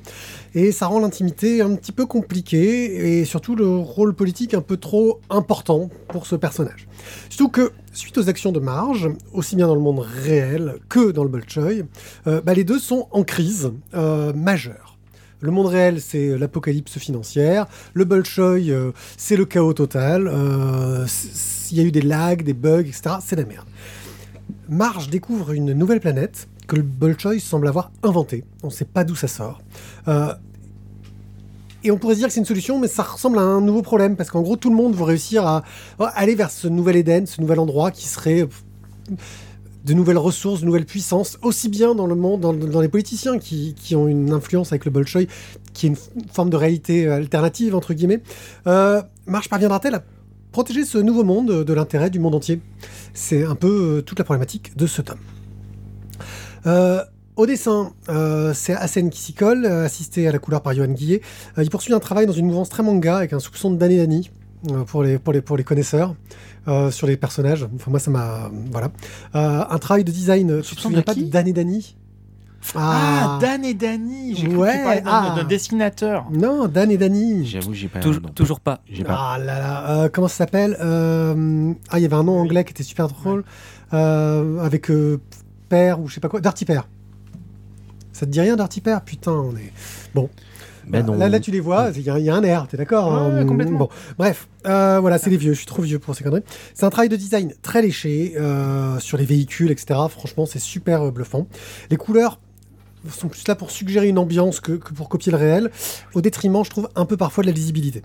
et 0.56 0.72
ça 0.72 0.88
rend 0.88 1.00
l'intimité 1.00 1.62
un 1.62 1.76
petit 1.76 1.92
peu 1.92 2.06
compliquée, 2.06 3.20
et 3.20 3.26
surtout 3.26 3.56
le 3.56 3.68
rôle 3.68 4.14
politique 4.14 4.54
un 4.54 4.62
peu 4.62 4.78
trop 4.78 5.20
important 5.30 5.90
pour 6.08 6.26
ce 6.26 6.36
personnage. 6.36 6.88
Surtout 7.30 7.50
que, 7.50 7.72
suite 7.94 8.18
aux 8.18 8.30
actions 8.30 8.52
de 8.52 8.60
Marge, 8.60 9.10
aussi 9.34 9.56
bien 9.56 9.68
dans 9.68 9.76
le 9.76 9.82
monde 9.82 10.00
réel 10.00 10.76
que 10.88 11.12
dans 11.12 11.24
le 11.24 11.30
Bolshoi, 11.30 11.84
euh, 12.28 12.42
bah, 12.42 12.54
les 12.54 12.64
deux 12.64 12.80
sont 12.80 13.08
en 13.12 13.24
crise 13.24 13.72
euh, 13.94 14.34
majeure. 14.34 14.98
Le 15.42 15.52
monde 15.52 15.68
réel, 15.68 16.02
c'est 16.02 16.38
l'apocalypse 16.38 16.98
financière. 16.98 17.66
Le 17.94 18.04
Bolshoi, 18.04 18.60
euh, 18.70 18.92
c'est 19.16 19.38
le 19.38 19.46
chaos 19.46 19.74
total. 19.74 20.30
Il 21.72 21.78
y 21.78 21.80
a 21.80 21.84
eu 21.84 21.92
des 21.92 22.02
lags, 22.02 22.44
des 22.44 22.54
bugs, 22.54 22.82
etc. 22.82 23.16
C'est 23.24 23.38
la 23.38 23.46
merde. 23.46 23.66
Marge 24.70 25.10
découvre 25.10 25.52
une 25.52 25.74
nouvelle 25.74 26.00
planète 26.00 26.48
que 26.68 26.76
le 26.76 26.84
Bolshoi 26.84 27.40
semble 27.40 27.68
avoir 27.68 27.92
inventée. 28.04 28.44
On 28.64 28.68
ne 28.68 28.72
sait 28.72 28.86
pas 28.86 29.04
d'où 29.04 29.16
ça 29.16 29.28
sort. 29.28 29.62
Euh, 30.08 30.34
et 31.84 31.92
on 31.92 31.98
pourrait 31.98 32.14
se 32.14 32.20
dire 32.20 32.28
que 32.28 32.34
c'est 32.34 32.40
une 32.40 32.46
solution, 32.46 32.80
mais 32.80 32.88
ça 32.88 33.04
ressemble 33.04 33.40
à 33.40 33.42
un 33.42 33.62
nouveau 33.62 33.82
problème, 33.82 34.16
parce 34.16 34.30
qu'en 34.30 34.42
gros, 34.42 34.58
tout 34.58 34.70
le 34.70 34.76
monde 34.76 34.96
veut 34.96 35.04
réussir 35.04 35.48
à 35.48 35.64
aller 36.00 36.36
vers 36.36 36.52
ce 36.52 36.68
nouvel 36.68 36.98
Éden, 36.98 37.26
ce 37.26 37.42
nouvel 37.42 37.60
endroit 37.60 37.90
qui 37.90 38.08
serait 38.08 38.48
de 39.86 39.94
nouvelles 39.94 40.18
ressources, 40.18 40.62
de 40.62 40.66
nouvelles 40.66 40.86
puissances, 40.86 41.40
aussi 41.42 41.70
bien 41.70 41.96
dans 41.96 42.06
le 42.06 42.16
monde, 42.16 42.42
dans, 42.42 42.54
dans 42.54 42.82
les 42.82 42.90
politiciens 42.90 43.40
qui, 43.40 43.96
ont 43.96 44.08
une 44.08 44.34
influence 44.34 44.72
avec 44.72 44.86
le 44.86 44.92
Bolshoi, 44.92 45.24
qui 45.74 45.88
est 45.88 45.90
une 45.90 45.96
forme 46.32 46.50
de 46.50 46.58
réalité 46.58 47.08
alternative, 47.08 47.76
entre 47.76 47.94
guillemets. 47.94 48.22
Euh, 48.68 49.02
Marge 49.26 49.50
parviendra-t-elle 49.50 49.96
à 49.96 50.04
protéger 50.52 50.86
ce 50.86 50.98
nouveau 50.98 51.24
monde 51.24 51.64
de 51.64 51.74
l'intérêt 51.74 52.10
du 52.10 52.20
monde 52.20 52.36
entier 52.36 52.62
C'est 53.14 53.44
un 53.44 53.56
peu 53.56 53.98
euh, 53.98 54.02
toute 54.02 54.18
la 54.20 54.26
problématique 54.26 54.76
de 54.78 54.88
ce 54.88 55.02
tome. 55.02 55.18
Euh, 56.66 57.04
au 57.36 57.46
dessin, 57.46 57.94
euh, 58.10 58.54
c'est 58.54 58.74
Hassen 58.74 59.10
qui 59.10 59.22
s'y 59.22 59.34
colle, 59.34 59.66
assisté 59.66 60.28
à 60.28 60.32
la 60.32 60.40
couleur 60.40 60.62
par 60.62 60.74
Johan 60.74 60.88
Guillet. 60.88 61.22
Euh, 61.58 61.64
il 61.64 61.70
poursuit 61.70 61.94
un 61.94 62.00
travail 62.00 62.26
dans 62.26 62.34
une 62.34 62.46
mouvance 62.48 62.70
très 62.70 62.84
manga 62.84 63.18
avec 63.18 63.32
un 63.34 63.40
soupçon 63.40 63.72
de 63.72 63.78
Dani 63.78 64.30
euh, 64.70 64.84
pour, 64.84 65.04
les, 65.04 65.18
pour, 65.20 65.32
les, 65.32 65.42
pour 65.42 65.56
les 65.56 65.64
connaisseurs 65.64 66.16
sur 66.92 67.08
les 67.08 67.18
personnages. 67.18 67.66
Enfin, 67.76 67.90
moi, 67.90 68.00
ça 68.00 68.12
m'a. 68.12 68.52
Voilà. 68.72 68.92
Un 69.34 69.78
travail 69.80 70.04
de 70.04 70.12
design. 70.12 70.58
Tu 70.58 70.62
te 70.62 70.68
Soupçon 70.68 70.90
souviens 70.90 71.00
de 71.00 71.04
pas 71.04 71.16
qui? 71.16 71.24
de 71.26 71.32
Dani 71.32 71.96
Ah, 72.76 73.38
Dan 73.42 73.64
et 73.66 73.74
Danny 73.74 74.36
J'ai 74.36 74.48
cru 74.48 74.58
Ouais, 74.58 74.72
que 74.74 74.78
tu 74.78 74.84
parlais 74.84 75.02
d'un 75.02 75.12
ah. 75.12 75.34
d'un 75.38 75.44
dessinateur. 75.46 76.26
Non, 76.32 76.68
Dan 76.68 76.92
et 76.92 76.98
Dani. 76.98 77.46
J'avoue, 77.46 77.74
j'ai 77.74 77.88
pas. 77.88 78.00
Toujours, 78.00 78.22
non, 78.22 78.30
toujours 78.30 78.60
pas. 78.60 78.82
J'ai 78.92 79.04
pas. 79.04 79.16
Ah 79.34 79.40
là 79.40 79.60
là, 79.60 79.90
euh, 80.04 80.10
comment 80.12 80.28
ça 80.28 80.36
s'appelle 80.38 80.78
Euh, 80.82 81.74
Ah, 81.90 82.00
il 82.00 82.04
y 82.04 82.06
avait 82.06 82.16
un 82.16 82.24
nom 82.24 82.40
anglais 82.40 82.64
qui 82.64 82.72
était 82.72 82.84
super 82.84 83.08
drôle, 83.08 83.44
euh, 83.94 84.60
avec 84.64 84.92
euh, 84.92 85.20
Père 85.70 86.00
ou 86.00 86.08
je 86.08 86.16
sais 86.16 86.20
pas 86.20 86.30
quoi, 86.30 86.42
Dirty 86.42 86.66
Père. 86.66 86.88
Ça 88.12 88.26
te 88.26 88.32
dit 88.32 88.42
rien, 88.42 88.56
Dirty 88.56 88.82
Père? 88.82 89.02
Putain, 89.02 89.32
on 89.32 89.56
est. 89.56 89.72
Bon. 90.14 90.30
Ben 90.88 91.06
non. 91.06 91.14
Là, 91.16 91.30
là, 91.30 91.40
tu 91.40 91.52
les 91.52 91.60
vois, 91.60 91.92
il 91.96 92.02
y, 92.02 92.10
a- 92.10 92.18
il 92.18 92.26
y 92.26 92.32
a 92.32 92.36
un 92.36 92.42
air, 92.44 92.66
t'es 92.68 92.76
d'accord 92.76 93.14
Ouais, 93.14 93.42
hein 93.42 93.46
complètement. 93.46 93.78
Bon, 93.78 93.90
bref, 94.18 94.48
euh, 94.66 94.98
voilà, 95.00 95.20
c'est 95.20 95.30
les 95.30 95.38
vieux, 95.38 95.54
je 95.54 95.58
suis 95.60 95.68
trop 95.68 95.84
vieux 95.84 96.00
pour 96.00 96.16
ces 96.16 96.24
conneries. 96.24 96.42
C'est 96.74 96.84
un 96.84 96.90
travail 96.90 97.10
de 97.10 97.16
design 97.16 97.54
très 97.62 97.84
léché, 97.84 98.34
euh, 98.38 98.98
sur 98.98 99.16
les 99.20 99.26
véhicules, 99.26 99.70
etc. 99.70 100.00
Franchement, 100.10 100.48
c'est 100.48 100.58
super 100.58 101.12
bluffant. 101.12 101.46
Les 101.92 101.98
couleurs 101.98 102.40
sont 103.10 103.28
plus 103.30 103.48
là 103.48 103.56
pour 103.56 103.72
suggérer 103.72 104.08
une 104.08 104.18
ambiance 104.18 104.60
que, 104.60 104.74
que 104.74 104.94
pour 104.94 105.10
copier 105.10 105.32
le 105.32 105.38
réel, 105.38 105.72
au 106.14 106.22
détriment, 106.22 106.64
je 106.64 106.70
trouve, 106.70 106.90
un 106.96 107.06
peu 107.06 107.18
parfois 107.18 107.44
de 107.44 107.48
la 107.48 107.54
lisibilité. 107.54 108.02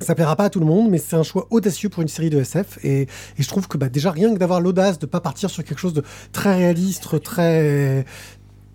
Ça 0.00 0.14
plaira 0.14 0.36
pas 0.36 0.44
à 0.44 0.50
tout 0.50 0.60
le 0.60 0.66
monde, 0.66 0.90
mais 0.90 0.98
c'est 0.98 1.16
un 1.16 1.22
choix 1.22 1.46
audacieux 1.50 1.88
pour 1.88 2.02
une 2.02 2.08
série 2.08 2.30
de 2.30 2.38
SF. 2.38 2.78
Et, 2.84 3.02
et 3.02 3.08
je 3.38 3.48
trouve 3.48 3.68
que 3.68 3.78
bah, 3.78 3.88
déjà, 3.88 4.10
rien 4.10 4.32
que 4.34 4.38
d'avoir 4.38 4.60
l'audace 4.60 4.98
de 4.98 5.06
pas 5.06 5.20
partir 5.20 5.50
sur 5.50 5.64
quelque 5.64 5.78
chose 5.78 5.94
de 5.94 6.02
très 6.32 6.54
réaliste, 6.56 7.22
très, 7.22 8.04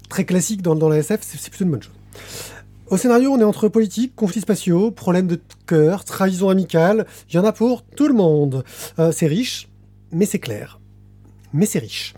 très 0.09 0.25
classique 0.25 0.61
dans, 0.61 0.75
dans 0.75 0.89
la 0.89 0.97
SF, 0.97 1.19
c'est 1.21 1.37
c'est 1.37 1.49
plutôt 1.49 1.65
une 1.65 1.71
bonne 1.71 1.83
chose. 1.83 1.93
Au 2.89 2.97
scénario, 2.97 3.31
on 3.31 3.39
est 3.39 3.43
entre 3.43 3.67
politique, 3.67 4.15
conflits 4.15 4.41
spatiaux, 4.41 4.89
problèmes 4.89 5.27
de 5.27 5.39
cœur, 5.67 6.03
trahison 6.05 6.49
amicale. 6.49 7.05
Il 7.29 7.35
y 7.35 7.39
en 7.39 7.45
a 7.45 7.51
pour 7.51 7.83
tout 7.83 8.07
le 8.07 8.15
monde. 8.15 8.63
Euh, 8.97 9.11
c'est 9.11 9.27
riche, 9.27 9.69
mais 10.11 10.25
c'est 10.25 10.39
clair. 10.39 10.79
Mais 11.53 11.67
c'est 11.67 11.77
riche. 11.77 12.15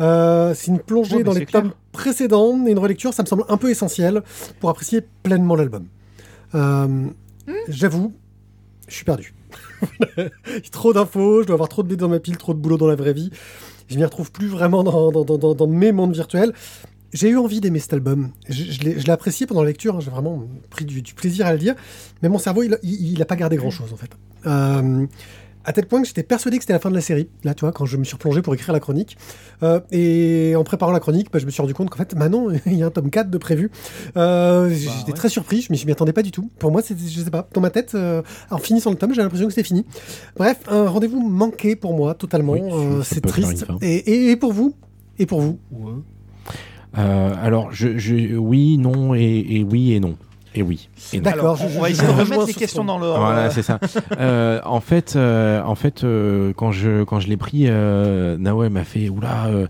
Euh, 0.00 0.54
c'est 0.54 0.68
une 0.68 0.78
plongée 0.78 1.12
Ouais, 1.12 1.18
mais 1.18 1.24
dans 1.24 1.32
les 1.32 1.44
clair. 1.46 1.62
tomes 1.62 1.72
précédents 1.92 2.66
et 2.66 2.70
une 2.70 2.78
relecture, 2.78 3.12
ça 3.12 3.22
me 3.22 3.28
semble 3.28 3.44
un 3.48 3.56
peu 3.56 3.70
essentiel 3.70 4.22
pour 4.60 4.70
apprécier 4.70 5.02
pleinement 5.22 5.56
l'album. 5.56 5.86
Euh, 6.54 6.86
Hmm. 7.46 7.52
J'avoue, 7.68 8.12
je 8.86 8.94
suis 8.94 9.04
perdu. 9.04 9.34
Trop 10.72 10.92
d'infos, 10.92 11.42
je 11.42 11.46
dois 11.46 11.54
avoir 11.54 11.68
trop 11.68 11.82
de 11.82 11.88
dés 11.88 11.96
dans 11.96 12.08
ma 12.08 12.20
pile, 12.20 12.36
trop 12.36 12.52
de 12.54 12.58
boulot 12.58 12.76
dans 12.76 12.86
la 12.86 12.94
vraie 12.96 13.12
vie. 13.14 13.30
Je 13.88 13.96
m'y 13.96 14.04
retrouve 14.04 14.30
plus 14.30 14.46
vraiment 14.46 14.84
dans, 14.84 15.10
dans- 15.10 15.24
dans- 15.24 15.38
dans- 15.38 15.54
dans 15.54 15.66
mes 15.66 15.90
mondes 15.90 16.12
virtuels. 16.14 16.52
J'ai 17.12 17.30
eu 17.30 17.38
envie 17.38 17.60
d'aimer 17.60 17.80
cet 17.80 17.92
album. 17.94 18.30
Je, 18.48 18.62
je 18.70 18.80
l'ai 18.84 19.10
apprécié 19.10 19.46
pendant 19.46 19.62
la 19.62 19.68
lecture, 19.68 19.96
hein, 19.96 20.00
j'ai 20.00 20.10
vraiment 20.10 20.44
pris 20.68 20.84
du, 20.84 21.02
du 21.02 21.14
plaisir 21.14 21.46
à 21.46 21.52
le 21.52 21.58
lire. 21.58 21.74
Mais 22.22 22.28
mon 22.28 22.38
cerveau, 22.38 22.62
il, 22.62 22.74
a- 22.74 22.78
il, 22.84 23.12
il 23.14 23.22
a 23.22 23.24
pas 23.24 23.36
gardé 23.36 23.56
grand-chose 23.56 23.92
en 23.92 23.96
fait. 23.96 24.10
Euh, 24.46 25.06
à 25.64 25.72
tel 25.72 25.86
point 25.86 26.00
que 26.00 26.08
j'étais 26.08 26.22
persuadé 26.22 26.56
que 26.58 26.62
c'était 26.62 26.72
la 26.72 26.78
fin 26.78 26.90
de 26.90 26.94
la 26.94 27.00
série. 27.00 27.28
Là, 27.44 27.54
tu 27.54 27.60
vois, 27.60 27.72
quand 27.72 27.84
je 27.84 27.96
me 27.96 28.04
suis 28.04 28.14
replongé 28.14 28.40
pour 28.42 28.54
écrire 28.54 28.72
la 28.72 28.80
chronique. 28.80 29.16
Euh, 29.62 29.80
et 29.92 30.54
en 30.56 30.64
préparant 30.64 30.92
la 30.92 31.00
chronique, 31.00 31.28
bah, 31.32 31.38
je 31.38 31.46
me 31.46 31.50
suis 31.50 31.60
rendu 31.60 31.74
compte 31.74 31.90
qu'en 31.90 31.98
fait, 31.98 32.14
maintenant, 32.14 32.46
il 32.66 32.74
y 32.76 32.82
a 32.82 32.86
un 32.86 32.90
tome 32.90 33.10
4 33.10 33.30
de 33.30 33.38
prévu. 33.38 33.70
Euh, 34.16 34.70
J'étais 34.70 35.08
ouais. 35.08 35.12
très 35.12 35.28
surpris, 35.28 35.60
je 35.62 35.70
m'y 35.72 35.76
je 35.78 35.86
m'y 35.86 35.92
attendais 35.92 36.12
pas 36.12 36.22
du 36.22 36.30
tout. 36.30 36.50
Pour 36.58 36.72
moi, 36.72 36.80
c'était, 36.82 37.06
je 37.06 37.20
sais 37.20 37.30
pas, 37.30 37.48
dans 37.52 37.60
ma 37.60 37.70
tête, 37.70 37.92
euh, 37.94 38.22
en 38.50 38.58
finissant 38.58 38.90
le 38.90 38.96
tome, 38.96 39.12
j'ai 39.14 39.20
l'impression 39.22 39.46
que 39.46 39.52
c'était 39.52 39.66
fini. 39.66 39.84
Bref, 40.36 40.58
un 40.68 40.88
rendez-vous 40.88 41.20
manqué 41.28 41.76
pour 41.76 41.94
moi, 41.94 42.14
totalement. 42.14 42.52
Oui, 42.52 42.60
c'est 43.04 43.20
triste. 43.20 43.50
une 43.52 43.56
fin. 43.58 43.78
Et, 43.82 43.96
et- 43.96 44.30
et 44.30 44.36
pour 44.36 44.52
vous? 44.52 44.74
Et 45.18 45.26
pour 45.26 45.40
vous? 45.42 45.58
Alors, 46.94 47.70
je, 47.72 47.98
je- 47.98 48.36
oui, 48.36 48.76
non 48.78 49.14
et, 49.14 49.46
et 49.48 49.62
oui 49.62 49.92
et 49.92 50.00
non. 50.00 50.16
Et 50.54 50.62
oui. 50.62 50.88
Et 51.12 51.18
non. 51.18 51.22
D'accord, 51.22 51.58
on 51.62 51.80
va 51.80 51.90
essayer 51.90 52.08
de 52.08 52.12
remettre 52.12 52.46
les 52.46 52.54
questions 52.54 52.84
dans 52.84 52.98
l'ordre. 52.98 53.20
Voilà, 53.20 53.50
c'est 53.50 53.62
ça. 53.62 53.78
Euh, 54.18 54.60
en 54.64 54.80
fait, 54.80 55.14
euh, 55.16 55.62
en 55.62 55.74
fait, 55.74 56.04
euh, 56.04 56.52
quand 56.54 56.72
je 56.72 57.04
quand 57.04 57.20
je 57.20 57.28
l'ai 57.28 57.36
pris, 57.36 57.64
euh, 57.66 58.36
Naoé 58.38 58.68
m'a 58.68 58.84
fait 58.84 59.08
oula, 59.08 59.46
euh, 59.46 59.66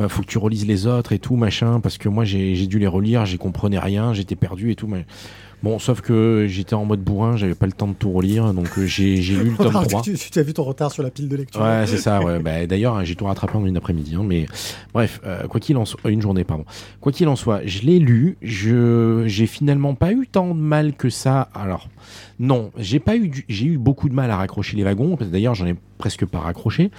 euh, 0.00 0.08
faut 0.08 0.22
que 0.22 0.26
tu 0.26 0.38
relises 0.38 0.66
les 0.66 0.86
autres 0.86 1.12
et 1.12 1.18
tout 1.18 1.36
machin, 1.36 1.78
parce 1.80 1.98
que 1.98 2.08
moi 2.08 2.24
j'ai 2.24 2.54
j'ai 2.54 2.66
dû 2.66 2.78
les 2.78 2.86
relire, 2.86 3.24
j'y 3.26 3.38
comprenais 3.38 3.78
rien, 3.78 4.12
j'étais 4.12 4.36
perdu 4.36 4.70
et 4.70 4.74
tout. 4.74 4.86
Mais... 4.86 5.04
Bon, 5.62 5.78
sauf 5.78 6.00
que 6.00 6.46
j'étais 6.48 6.74
en 6.74 6.84
mode 6.84 7.00
bourrin, 7.00 7.36
j'avais 7.36 7.54
pas 7.54 7.66
le 7.66 7.72
temps 7.72 7.86
de 7.86 7.92
tout 7.94 8.10
relire, 8.10 8.52
donc 8.52 8.66
euh, 8.78 8.84
j'ai 8.86 9.14
lu 9.16 9.50
le 9.50 9.56
tome 9.56 9.66
Regarde, 9.68 9.88
3. 9.88 10.02
tu, 10.02 10.14
tu 10.16 10.38
as 10.38 10.42
vu 10.42 10.52
ton 10.52 10.64
retard 10.64 10.90
sur 10.90 11.02
la 11.04 11.10
pile 11.10 11.28
de 11.28 11.36
lecture. 11.36 11.60
Ouais, 11.60 11.84
c'est 11.86 11.98
ça. 11.98 12.20
Ouais. 12.20 12.40
Bah, 12.40 12.66
D'ailleurs, 12.66 12.96
hein, 12.96 13.04
j'ai 13.04 13.14
tout 13.14 13.26
rattrapé 13.26 13.56
en 13.56 13.64
une 13.64 13.76
après-midi. 13.76 14.16
hein, 14.16 14.24
mais 14.26 14.46
bref, 14.92 15.20
euh, 15.24 15.46
quoi 15.46 15.60
qu'il 15.60 15.76
en 15.76 15.84
soit, 15.84 16.10
une 16.10 16.20
journée, 16.20 16.42
pardon. 16.42 16.64
Quoi 17.00 17.12
qu'il 17.12 17.28
en 17.28 17.36
soit, 17.36 17.60
je 17.64 17.82
l'ai 17.82 18.00
lu. 18.00 18.36
Je 18.42 19.22
j'ai 19.26 19.46
finalement 19.46 19.94
pas 19.94 20.12
eu 20.12 20.26
tant 20.26 20.48
de 20.54 20.60
mal 20.60 20.94
que 20.94 21.10
ça. 21.10 21.48
Alors, 21.54 21.88
non, 22.40 22.72
j'ai 22.76 22.98
pas 22.98 23.14
eu, 23.16 23.28
du- 23.28 23.44
j'ai 23.48 23.66
eu 23.66 23.78
beaucoup 23.78 24.08
de 24.08 24.14
mal 24.14 24.30
à 24.32 24.36
raccrocher 24.38 24.76
les 24.76 24.82
wagons. 24.82 25.16
D'ailleurs, 25.20 25.54
j'en 25.54 25.66
ai 25.66 25.76
presque 25.98 26.26
pas 26.26 26.40
raccroché. 26.40 26.90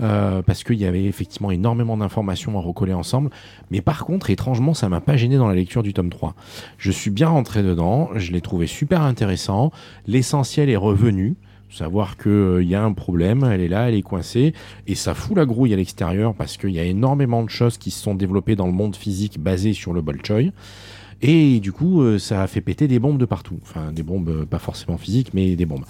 Euh, 0.00 0.42
parce 0.42 0.64
qu'il 0.64 0.76
y 0.76 0.84
avait 0.84 1.04
effectivement 1.04 1.50
énormément 1.50 1.96
d'informations 1.96 2.58
à 2.58 2.60
recoller 2.60 2.92
ensemble. 2.92 3.30
Mais 3.70 3.80
par 3.80 4.04
contre, 4.04 4.30
étrangement, 4.30 4.74
ça 4.74 4.88
m'a 4.88 5.00
pas 5.00 5.16
gêné 5.16 5.36
dans 5.36 5.48
la 5.48 5.54
lecture 5.54 5.82
du 5.82 5.92
tome 5.92 6.10
3. 6.10 6.34
Je 6.78 6.90
suis 6.90 7.10
bien 7.10 7.28
rentré 7.28 7.62
dedans, 7.62 8.10
je 8.14 8.32
l'ai 8.32 8.40
trouvé 8.40 8.66
super 8.66 9.02
intéressant. 9.02 9.70
L'essentiel 10.06 10.70
est 10.70 10.76
revenu. 10.76 11.36
Savoir 11.68 12.16
qu'il 12.16 12.62
y 12.62 12.76
a 12.76 12.82
un 12.82 12.92
problème, 12.92 13.44
elle 13.44 13.60
est 13.60 13.68
là, 13.68 13.88
elle 13.88 13.96
est 13.96 14.02
coincée, 14.02 14.54
et 14.86 14.94
ça 14.94 15.14
fout 15.14 15.36
la 15.36 15.44
grouille 15.44 15.72
à 15.74 15.76
l'extérieur 15.76 16.32
parce 16.32 16.56
qu'il 16.56 16.70
y 16.70 16.78
a 16.78 16.84
énormément 16.84 17.42
de 17.42 17.50
choses 17.50 17.76
qui 17.76 17.90
se 17.90 18.00
sont 18.00 18.14
développées 18.14 18.54
dans 18.54 18.66
le 18.66 18.72
monde 18.72 18.94
physique 18.94 19.40
basées 19.40 19.72
sur 19.72 19.92
le 19.92 20.00
Bolchoy. 20.00 20.52
Et 21.22 21.60
du 21.60 21.72
coup, 21.72 22.02
euh, 22.02 22.18
ça 22.18 22.42
a 22.42 22.46
fait 22.46 22.60
péter 22.60 22.88
des 22.88 22.98
bombes 22.98 23.18
de 23.18 23.24
partout. 23.24 23.58
Enfin, 23.62 23.92
des 23.92 24.02
bombes 24.02 24.28
euh, 24.28 24.46
pas 24.46 24.58
forcément 24.58 24.96
physiques, 24.96 25.32
mais 25.34 25.56
des 25.56 25.66
bombes. 25.66 25.84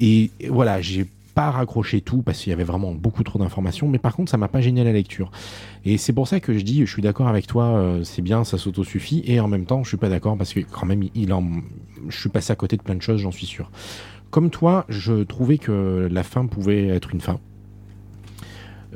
Et 0.00 0.30
voilà, 0.48 0.80
j'ai 0.80 1.06
pas 1.34 1.50
raccroché 1.50 2.00
tout 2.00 2.22
parce 2.22 2.40
qu'il 2.40 2.50
y 2.50 2.52
avait 2.52 2.64
vraiment 2.64 2.92
beaucoup 2.92 3.24
trop 3.24 3.38
d'informations, 3.38 3.88
mais 3.88 3.98
par 3.98 4.14
contre, 4.14 4.30
ça 4.30 4.36
m'a 4.36 4.48
pas 4.48 4.60
gêné 4.60 4.84
la 4.84 4.92
lecture. 4.92 5.30
Et 5.84 5.98
c'est 5.98 6.12
pour 6.12 6.28
ça 6.28 6.40
que 6.40 6.56
je 6.56 6.64
dis, 6.64 6.86
je 6.86 6.90
suis 6.90 7.02
d'accord 7.02 7.28
avec 7.28 7.46
toi, 7.46 7.76
euh, 7.76 8.04
c'est 8.04 8.22
bien, 8.22 8.44
ça 8.44 8.58
s'auto-suffit, 8.58 9.22
et 9.26 9.40
en 9.40 9.48
même 9.48 9.66
temps, 9.66 9.82
je 9.82 9.88
suis 9.88 9.96
pas 9.96 10.08
d'accord 10.08 10.36
parce 10.36 10.52
que 10.52 10.60
quand 10.60 10.86
même, 10.86 11.04
il 11.14 11.32
en, 11.32 11.44
je 12.08 12.18
suis 12.18 12.28
passé 12.28 12.52
à 12.52 12.56
côté 12.56 12.76
de 12.76 12.82
plein 12.82 12.94
de 12.94 13.02
choses, 13.02 13.20
j'en 13.20 13.32
suis 13.32 13.46
sûr. 13.46 13.70
Comme 14.30 14.50
toi, 14.50 14.84
je 14.88 15.22
trouvais 15.22 15.58
que 15.58 16.08
la 16.10 16.22
fin 16.22 16.46
pouvait 16.46 16.88
être 16.88 17.12
une 17.12 17.20
fin. 17.20 17.38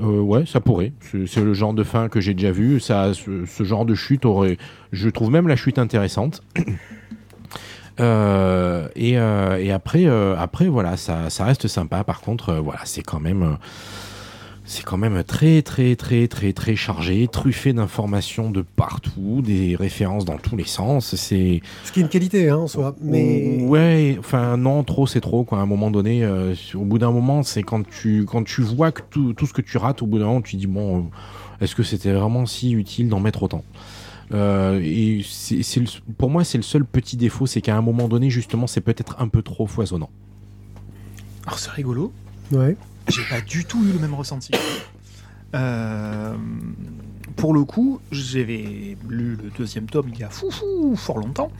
Euh, 0.00 0.20
ouais, 0.20 0.46
ça 0.46 0.60
pourrait. 0.60 0.92
C'est 1.26 1.42
le 1.42 1.54
genre 1.54 1.74
de 1.74 1.82
fin 1.82 2.08
que 2.08 2.20
j'ai 2.20 2.34
déjà 2.34 2.50
vu. 2.50 2.80
Ça, 2.80 3.12
ce, 3.14 3.64
genre 3.64 3.84
de 3.84 3.94
chute 3.94 4.24
aurait. 4.24 4.58
Je 4.92 5.08
trouve 5.08 5.30
même 5.30 5.48
la 5.48 5.56
chute 5.56 5.78
intéressante. 5.78 6.42
Euh, 8.00 8.88
et, 8.94 9.18
euh, 9.18 9.58
et, 9.58 9.72
après, 9.72 10.06
après 10.06 10.68
voilà, 10.68 10.96
ça, 10.96 11.30
ça, 11.30 11.44
reste 11.44 11.68
sympa. 11.68 12.04
Par 12.04 12.20
contre, 12.20 12.54
voilà, 12.54 12.80
c'est 12.84 13.02
quand 13.02 13.20
même 13.20 13.58
c'est 14.68 14.84
quand 14.84 14.98
même 14.98 15.24
très 15.24 15.62
très 15.62 15.96
très 15.96 16.28
très 16.28 16.52
très 16.52 16.76
chargé, 16.76 17.26
truffé 17.26 17.72
d'informations 17.72 18.50
de 18.50 18.60
partout, 18.60 19.40
des 19.42 19.74
références 19.74 20.26
dans 20.26 20.36
tous 20.36 20.56
les 20.56 20.66
sens. 20.66 21.16
C'est 21.16 21.62
ce 21.84 21.90
qui 21.90 22.00
est 22.00 22.02
une 22.02 22.10
qualité 22.10 22.50
hein, 22.50 22.58
en 22.58 22.66
soi. 22.66 22.94
Mais 23.00 23.62
ouais, 23.62 24.16
enfin 24.18 24.58
non, 24.58 24.84
trop 24.84 25.06
c'est 25.06 25.22
trop 25.22 25.42
quoi. 25.42 25.58
À 25.58 25.62
un 25.62 25.66
moment 25.66 25.90
donné, 25.90 26.22
euh, 26.22 26.54
au 26.74 26.84
bout 26.84 26.98
d'un 26.98 27.10
moment, 27.10 27.42
c'est 27.42 27.62
quand 27.62 27.82
tu 27.88 28.26
quand 28.26 28.44
tu 28.44 28.60
vois 28.60 28.92
que 28.92 29.00
tout, 29.08 29.32
tout, 29.32 29.46
ce 29.46 29.54
que 29.54 29.62
tu 29.62 29.78
rates, 29.78 30.02
au 30.02 30.06
bout 30.06 30.18
d'un 30.18 30.26
moment, 30.26 30.42
tu 30.42 30.56
dis 30.56 30.66
bon, 30.66 30.98
euh, 30.98 31.64
est-ce 31.64 31.74
que 31.74 31.82
c'était 31.82 32.12
vraiment 32.12 32.44
si 32.44 32.72
utile 32.72 33.08
d'en 33.08 33.20
mettre 33.20 33.42
autant? 33.42 33.64
Euh, 34.32 34.80
et 34.82 35.24
c'est, 35.24 35.62
pour 36.18 36.30
moi, 36.30 36.44
c'est 36.44 36.58
le 36.58 36.62
seul 36.62 36.84
petit 36.84 37.16
défaut, 37.16 37.46
c'est 37.46 37.60
qu'à 37.60 37.76
un 37.76 37.82
moment 37.82 38.08
donné, 38.08 38.30
justement, 38.30 38.66
c'est 38.66 38.80
peut-être 38.80 39.16
un 39.18 39.28
peu 39.28 39.42
trop 39.42 39.66
foisonnant. 39.66 40.10
Alors 41.46 41.58
c'est 41.58 41.70
rigolo. 41.70 42.12
Ouais 42.52 42.76
j'ai 43.08 43.22
pas 43.24 43.40
du 43.40 43.64
tout 43.64 43.82
eu 43.84 43.92
le 43.92 43.98
même 43.98 44.14
ressenti. 44.14 44.52
Euh, 45.54 46.36
pour 47.36 47.54
le 47.54 47.64
coup, 47.64 48.00
j'avais 48.10 48.96
lu 49.08 49.36
le 49.36 49.50
deuxième 49.56 49.86
tome 49.86 50.10
il 50.12 50.18
y 50.18 50.22
a 50.22 50.30
fou, 50.30 50.50
fou 50.50 50.94
fort 50.96 51.18
longtemps. 51.18 51.50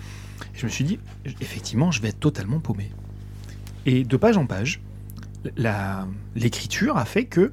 Et 0.54 0.58
je 0.58 0.66
me 0.66 0.70
suis 0.70 0.84
dit, 0.84 0.98
effectivement, 1.40 1.90
je 1.90 2.02
vais 2.02 2.08
être 2.08 2.20
totalement 2.20 2.60
paumé. 2.60 2.90
Et 3.86 4.04
de 4.04 4.16
page 4.16 4.36
en 4.36 4.46
page, 4.46 4.80
l'écriture 6.34 6.96
a 6.96 7.04
fait 7.04 7.24
que 7.24 7.52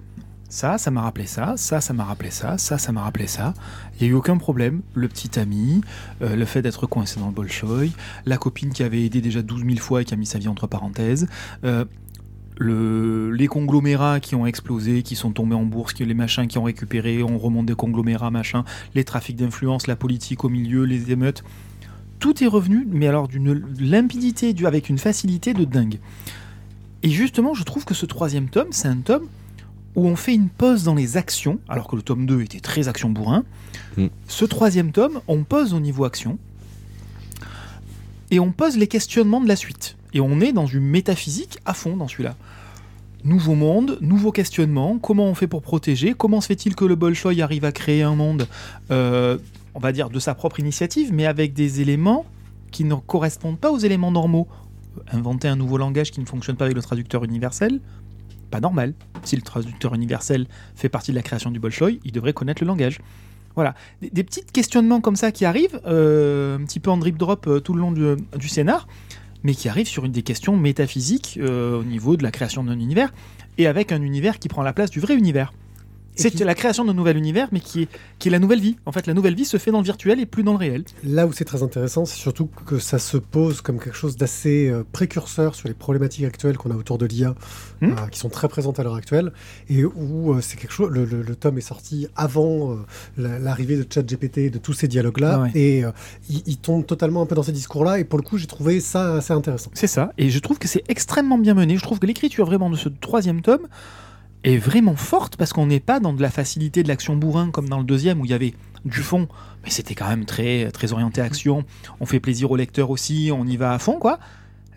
ça, 0.49 0.77
ça 0.77 0.91
m'a 0.91 1.01
rappelé 1.01 1.25
ça, 1.25 1.55
ça, 1.57 1.81
ça 1.81 1.93
m'a 1.93 2.03
rappelé 2.03 2.29
ça, 2.29 2.57
ça, 2.57 2.77
ça 2.77 2.91
m'a 2.91 3.01
rappelé 3.01 3.27
ça. 3.27 3.53
Il 3.95 4.03
n'y 4.03 4.09
a 4.09 4.11
eu 4.11 4.15
aucun 4.15 4.37
problème. 4.37 4.81
Le 4.93 5.07
petit 5.07 5.39
ami, 5.39 5.81
euh, 6.21 6.35
le 6.35 6.45
fait 6.45 6.61
d'être 6.61 6.87
coincé 6.87 7.19
dans 7.19 7.27
le 7.27 7.33
Bolshoi, 7.33 7.89
la 8.25 8.37
copine 8.37 8.71
qui 8.71 8.83
avait 8.83 9.03
aidé 9.03 9.21
déjà 9.21 9.41
12 9.41 9.65
000 9.65 9.77
fois 9.77 10.01
et 10.01 10.05
qui 10.05 10.13
a 10.13 10.17
mis 10.17 10.25
sa 10.25 10.39
vie 10.39 10.47
entre 10.47 10.67
parenthèses, 10.67 11.27
euh, 11.63 11.85
les 12.59 13.47
conglomérats 13.47 14.19
qui 14.19 14.35
ont 14.35 14.45
explosé, 14.45 15.03
qui 15.03 15.15
sont 15.15 15.31
tombés 15.31 15.55
en 15.55 15.65
bourse, 15.65 15.99
les 15.99 16.13
machins 16.13 16.47
qui 16.47 16.57
ont 16.57 16.63
récupéré, 16.63 17.21
on 17.21 17.37
remonte 17.37 17.65
des 17.65 17.75
conglomérats, 17.75 18.31
machin, 18.31 18.63
les 18.93 19.03
trafics 19.03 19.35
d'influence, 19.35 19.87
la 19.87 19.95
politique 19.95 20.45
au 20.45 20.49
milieu, 20.49 20.83
les 20.85 21.11
émeutes. 21.11 21.43
Tout 22.19 22.43
est 22.43 22.47
revenu, 22.47 22.87
mais 22.89 23.07
alors 23.07 23.27
d'une 23.27 23.61
limpidité, 23.77 24.55
avec 24.65 24.87
une 24.87 24.97
facilité 24.97 25.53
de 25.53 25.65
dingue. 25.65 25.99
Et 27.03 27.09
justement, 27.09 27.53
je 27.53 27.63
trouve 27.63 27.83
que 27.83 27.93
ce 27.93 28.05
troisième 28.05 28.47
tome, 28.47 28.69
c'est 28.71 28.87
un 28.87 28.97
tome 28.97 29.27
où 29.95 30.07
on 30.07 30.15
fait 30.15 30.33
une 30.33 30.49
pause 30.49 30.83
dans 30.83 30.95
les 30.95 31.17
actions, 31.17 31.59
alors 31.69 31.87
que 31.87 31.95
le 31.95 32.01
tome 32.01 32.25
2 32.25 32.41
était 32.41 32.59
très 32.59 32.87
action 32.87 33.09
bourrin. 33.09 33.43
Mm. 33.97 34.07
Ce 34.27 34.45
troisième 34.45 34.91
tome, 34.91 35.21
on 35.27 35.43
pose 35.43 35.73
au 35.73 35.79
niveau 35.79 36.05
action, 36.05 36.37
et 38.31 38.39
on 38.39 38.51
pose 38.51 38.77
les 38.77 38.87
questionnements 38.87 39.41
de 39.41 39.47
la 39.47 39.55
suite. 39.55 39.97
Et 40.13 40.19
on 40.19 40.39
est 40.41 40.53
dans 40.53 40.65
une 40.65 40.85
métaphysique 40.85 41.59
à 41.65 41.73
fond 41.73 41.97
dans 41.97 42.07
celui-là. 42.07 42.35
Nouveau 43.23 43.55
monde, 43.55 43.97
nouveau 44.01 44.31
questionnement, 44.31 44.97
comment 44.99 45.25
on 45.25 45.35
fait 45.35 45.47
pour 45.47 45.61
protéger, 45.61 46.13
comment 46.13 46.41
se 46.41 46.47
fait-il 46.47 46.75
que 46.75 46.85
le 46.85 46.95
Bolshoi 46.95 47.41
arrive 47.41 47.65
à 47.65 47.71
créer 47.71 48.03
un 48.03 48.15
monde, 48.15 48.47
euh, 48.91 49.37
on 49.73 49.79
va 49.79 49.91
dire, 49.91 50.09
de 50.09 50.19
sa 50.19 50.35
propre 50.35 50.59
initiative, 50.59 51.11
mais 51.11 51.25
avec 51.25 51.53
des 51.53 51.81
éléments 51.81 52.25
qui 52.71 52.83
ne 52.83 52.95
correspondent 52.95 53.57
pas 53.57 53.71
aux 53.71 53.77
éléments 53.77 54.11
normaux. 54.11 54.47
Inventer 55.11 55.47
un 55.47 55.55
nouveau 55.55 55.77
langage 55.77 56.11
qui 56.11 56.19
ne 56.19 56.25
fonctionne 56.25 56.55
pas 56.55 56.65
avec 56.65 56.75
le 56.75 56.83
traducteur 56.83 57.23
universel, 57.23 57.81
pas 58.49 58.59
normal. 58.59 58.93
Si 59.23 59.35
le 59.35 59.41
traducteur 59.41 59.93
universel 59.93 60.47
fait 60.75 60.89
partie 60.89 61.11
de 61.11 61.15
la 61.15 61.23
création 61.23 61.51
du 61.51 61.59
Bolshoi, 61.59 61.91
il 62.03 62.11
devrait 62.11 62.33
connaître 62.33 62.63
le 62.63 62.67
langage. 62.67 62.99
Voilà, 63.55 63.73
des, 64.01 64.23
petits 64.23 64.43
questionnements 64.43 64.99
comme 64.99 65.15
ça 65.15 65.31
qui 65.31 65.45
arrivent, 65.45 65.79
euh, 65.85 66.57
un 66.57 66.65
petit 66.65 66.81
peu 66.81 66.91
en 66.91 66.97
drip 66.97 67.17
drop 67.17 67.47
euh, 67.47 67.61
tout 67.61 67.73
le 67.73 67.79
long 67.79 67.93
du 67.93 68.49
scénar, 68.49 68.85
mais 69.43 69.53
qui 69.53 69.69
arrive 69.69 69.87
sur 69.87 70.03
une 70.03 70.11
des 70.11 70.23
questions 70.23 70.57
métaphysiques 70.57 71.39
euh, 71.41 71.79
au 71.79 71.83
niveau 71.83 72.17
de 72.17 72.23
la 72.23 72.31
création 72.31 72.65
d'un 72.65 72.77
univers, 72.79 73.13
et 73.57 73.67
avec 73.67 73.93
un 73.93 74.01
univers 74.01 74.39
qui 74.39 74.49
prend 74.49 74.61
la 74.61 74.73
place 74.73 74.89
du 74.89 74.99
vrai 74.99 75.15
univers. 75.15 75.53
C'est 76.15 76.39
la 76.39 76.55
création 76.55 76.85
d'un 76.85 76.93
nouvel 76.93 77.17
univers, 77.17 77.49
mais 77.51 77.59
qui 77.59 77.83
est, 77.83 77.89
qui 78.19 78.29
est 78.29 78.31
la 78.31 78.39
nouvelle 78.39 78.59
vie. 78.59 78.77
En 78.85 78.91
fait, 78.91 79.07
la 79.07 79.13
nouvelle 79.13 79.35
vie 79.35 79.45
se 79.45 79.57
fait 79.57 79.71
dans 79.71 79.79
le 79.79 79.83
virtuel 79.83 80.19
et 80.19 80.25
plus 80.25 80.43
dans 80.43 80.53
le 80.53 80.57
réel. 80.57 80.83
Là 81.03 81.27
où 81.27 81.33
c'est 81.33 81.45
très 81.45 81.63
intéressant, 81.63 82.05
c'est 82.05 82.17
surtout 82.17 82.49
que 82.65 82.79
ça 82.79 82.99
se 82.99 83.17
pose 83.17 83.61
comme 83.61 83.79
quelque 83.79 83.95
chose 83.95 84.15
d'assez 84.15 84.69
euh, 84.69 84.83
précurseur 84.91 85.55
sur 85.55 85.67
les 85.67 85.73
problématiques 85.73 86.25
actuelles 86.25 86.57
qu'on 86.57 86.71
a 86.71 86.75
autour 86.75 86.97
de 86.97 87.05
l'IA, 87.05 87.35
hmm 87.81 87.85
euh, 87.85 88.07
qui 88.11 88.19
sont 88.19 88.29
très 88.29 88.47
présentes 88.47 88.79
à 88.79 88.83
l'heure 88.83 88.95
actuelle, 88.95 89.31
et 89.69 89.83
où 89.83 90.33
euh, 90.33 90.41
c'est 90.41 90.57
quelque 90.57 90.71
chose. 90.73 90.89
Le, 90.91 91.35
tome 91.35 91.57
est 91.57 91.61
sorti 91.61 92.07
avant 92.15 92.77
l'arrivée 93.17 93.75
de 93.75 93.85
ChatGPT, 93.91 94.49
de 94.49 94.57
tous 94.57 94.73
ces 94.73 94.87
dialogues-là, 94.87 95.47
et 95.53 95.83
il, 96.29 96.43
il, 96.45 96.57
tombe 96.57 96.85
totalement 96.85 97.21
un 97.21 97.25
peu 97.25 97.35
dans 97.35 97.43
ces 97.43 97.51
discours-là. 97.51 97.99
Et 97.99 98.05
pour 98.05 98.17
le 98.17 98.23
coup, 98.23 98.37
j'ai 98.37 98.47
trouvé 98.47 98.79
ça 98.79 99.15
assez 99.15 99.33
intéressant. 99.33 99.69
C'est 99.73 99.87
ça, 99.87 100.13
et 100.17 100.29
je 100.29 100.39
trouve 100.39 100.59
que 100.59 100.67
c'est 100.67 100.83
extrêmement 100.87 101.37
bien 101.37 101.53
mené. 101.53 101.75
Je 101.75 101.83
trouve 101.83 101.99
que 101.99 102.05
l'écriture 102.05 102.45
vraiment 102.45 102.69
de 102.69 102.77
ce 102.77 102.87
troisième 102.89 103.41
tome 103.41 103.67
est 104.45 104.57
vraiment 104.57 104.95
forte 104.95 105.37
parce 105.37 105.53
qu'on 105.53 105.65
n'est 105.65 105.79
pas 105.79 105.99
dans 105.99 106.13
de 106.13 106.21
la 106.21 106.29
facilité 106.29 106.83
de 106.83 106.87
l'action 106.87 107.15
bourrin 107.15 107.49
comme 107.51 107.67
dans 107.67 107.79
le 107.79 107.83
deuxième 107.83 108.21
où 108.21 108.25
il 108.25 108.31
y 108.31 108.33
avait 108.33 108.53
du 108.85 108.99
fond, 108.99 109.27
mais 109.63 109.71
c'était 109.71 109.95
quand 109.95 110.07
même 110.07 110.25
très, 110.25 110.71
très 110.71 110.93
orienté 110.93 111.19
action. 111.21 111.65
On 111.99 112.05
fait 112.05 112.19
plaisir 112.19 112.51
au 112.51 112.55
lecteur 112.55 112.91
aussi, 112.91 113.31
on 113.33 113.45
y 113.45 113.57
va 113.57 113.73
à 113.73 113.79
fond 113.79 113.97
quoi. 113.99 114.19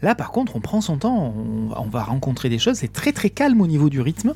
Là 0.00 0.14
par 0.14 0.30
contre, 0.30 0.56
on 0.56 0.60
prend 0.60 0.80
son 0.80 0.96
temps, 0.96 1.34
on, 1.76 1.88
va 1.88 2.02
rencontrer 2.04 2.48
des 2.48 2.58
choses, 2.58 2.76
c'est 2.76 2.92
très 2.92 3.12
très 3.12 3.30
calme 3.30 3.60
au 3.60 3.66
niveau 3.66 3.90
du 3.90 4.00
rythme. 4.00 4.34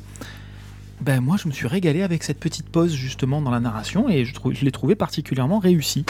Ben 1.01 1.19
moi 1.19 1.37
je 1.37 1.47
me 1.47 1.53
suis 1.53 1.67
régalé 1.67 2.03
avec 2.03 2.23
cette 2.23 2.39
petite 2.39 2.69
pause 2.69 2.93
justement 2.93 3.41
dans 3.41 3.51
la 3.51 3.59
narration 3.59 4.09
et 4.09 4.25
je, 4.25 4.33
je 4.51 4.65
l'ai 4.65 4.71
trouvé 4.71 4.95
particulièrement 4.95 5.59
réussi. 5.59 6.05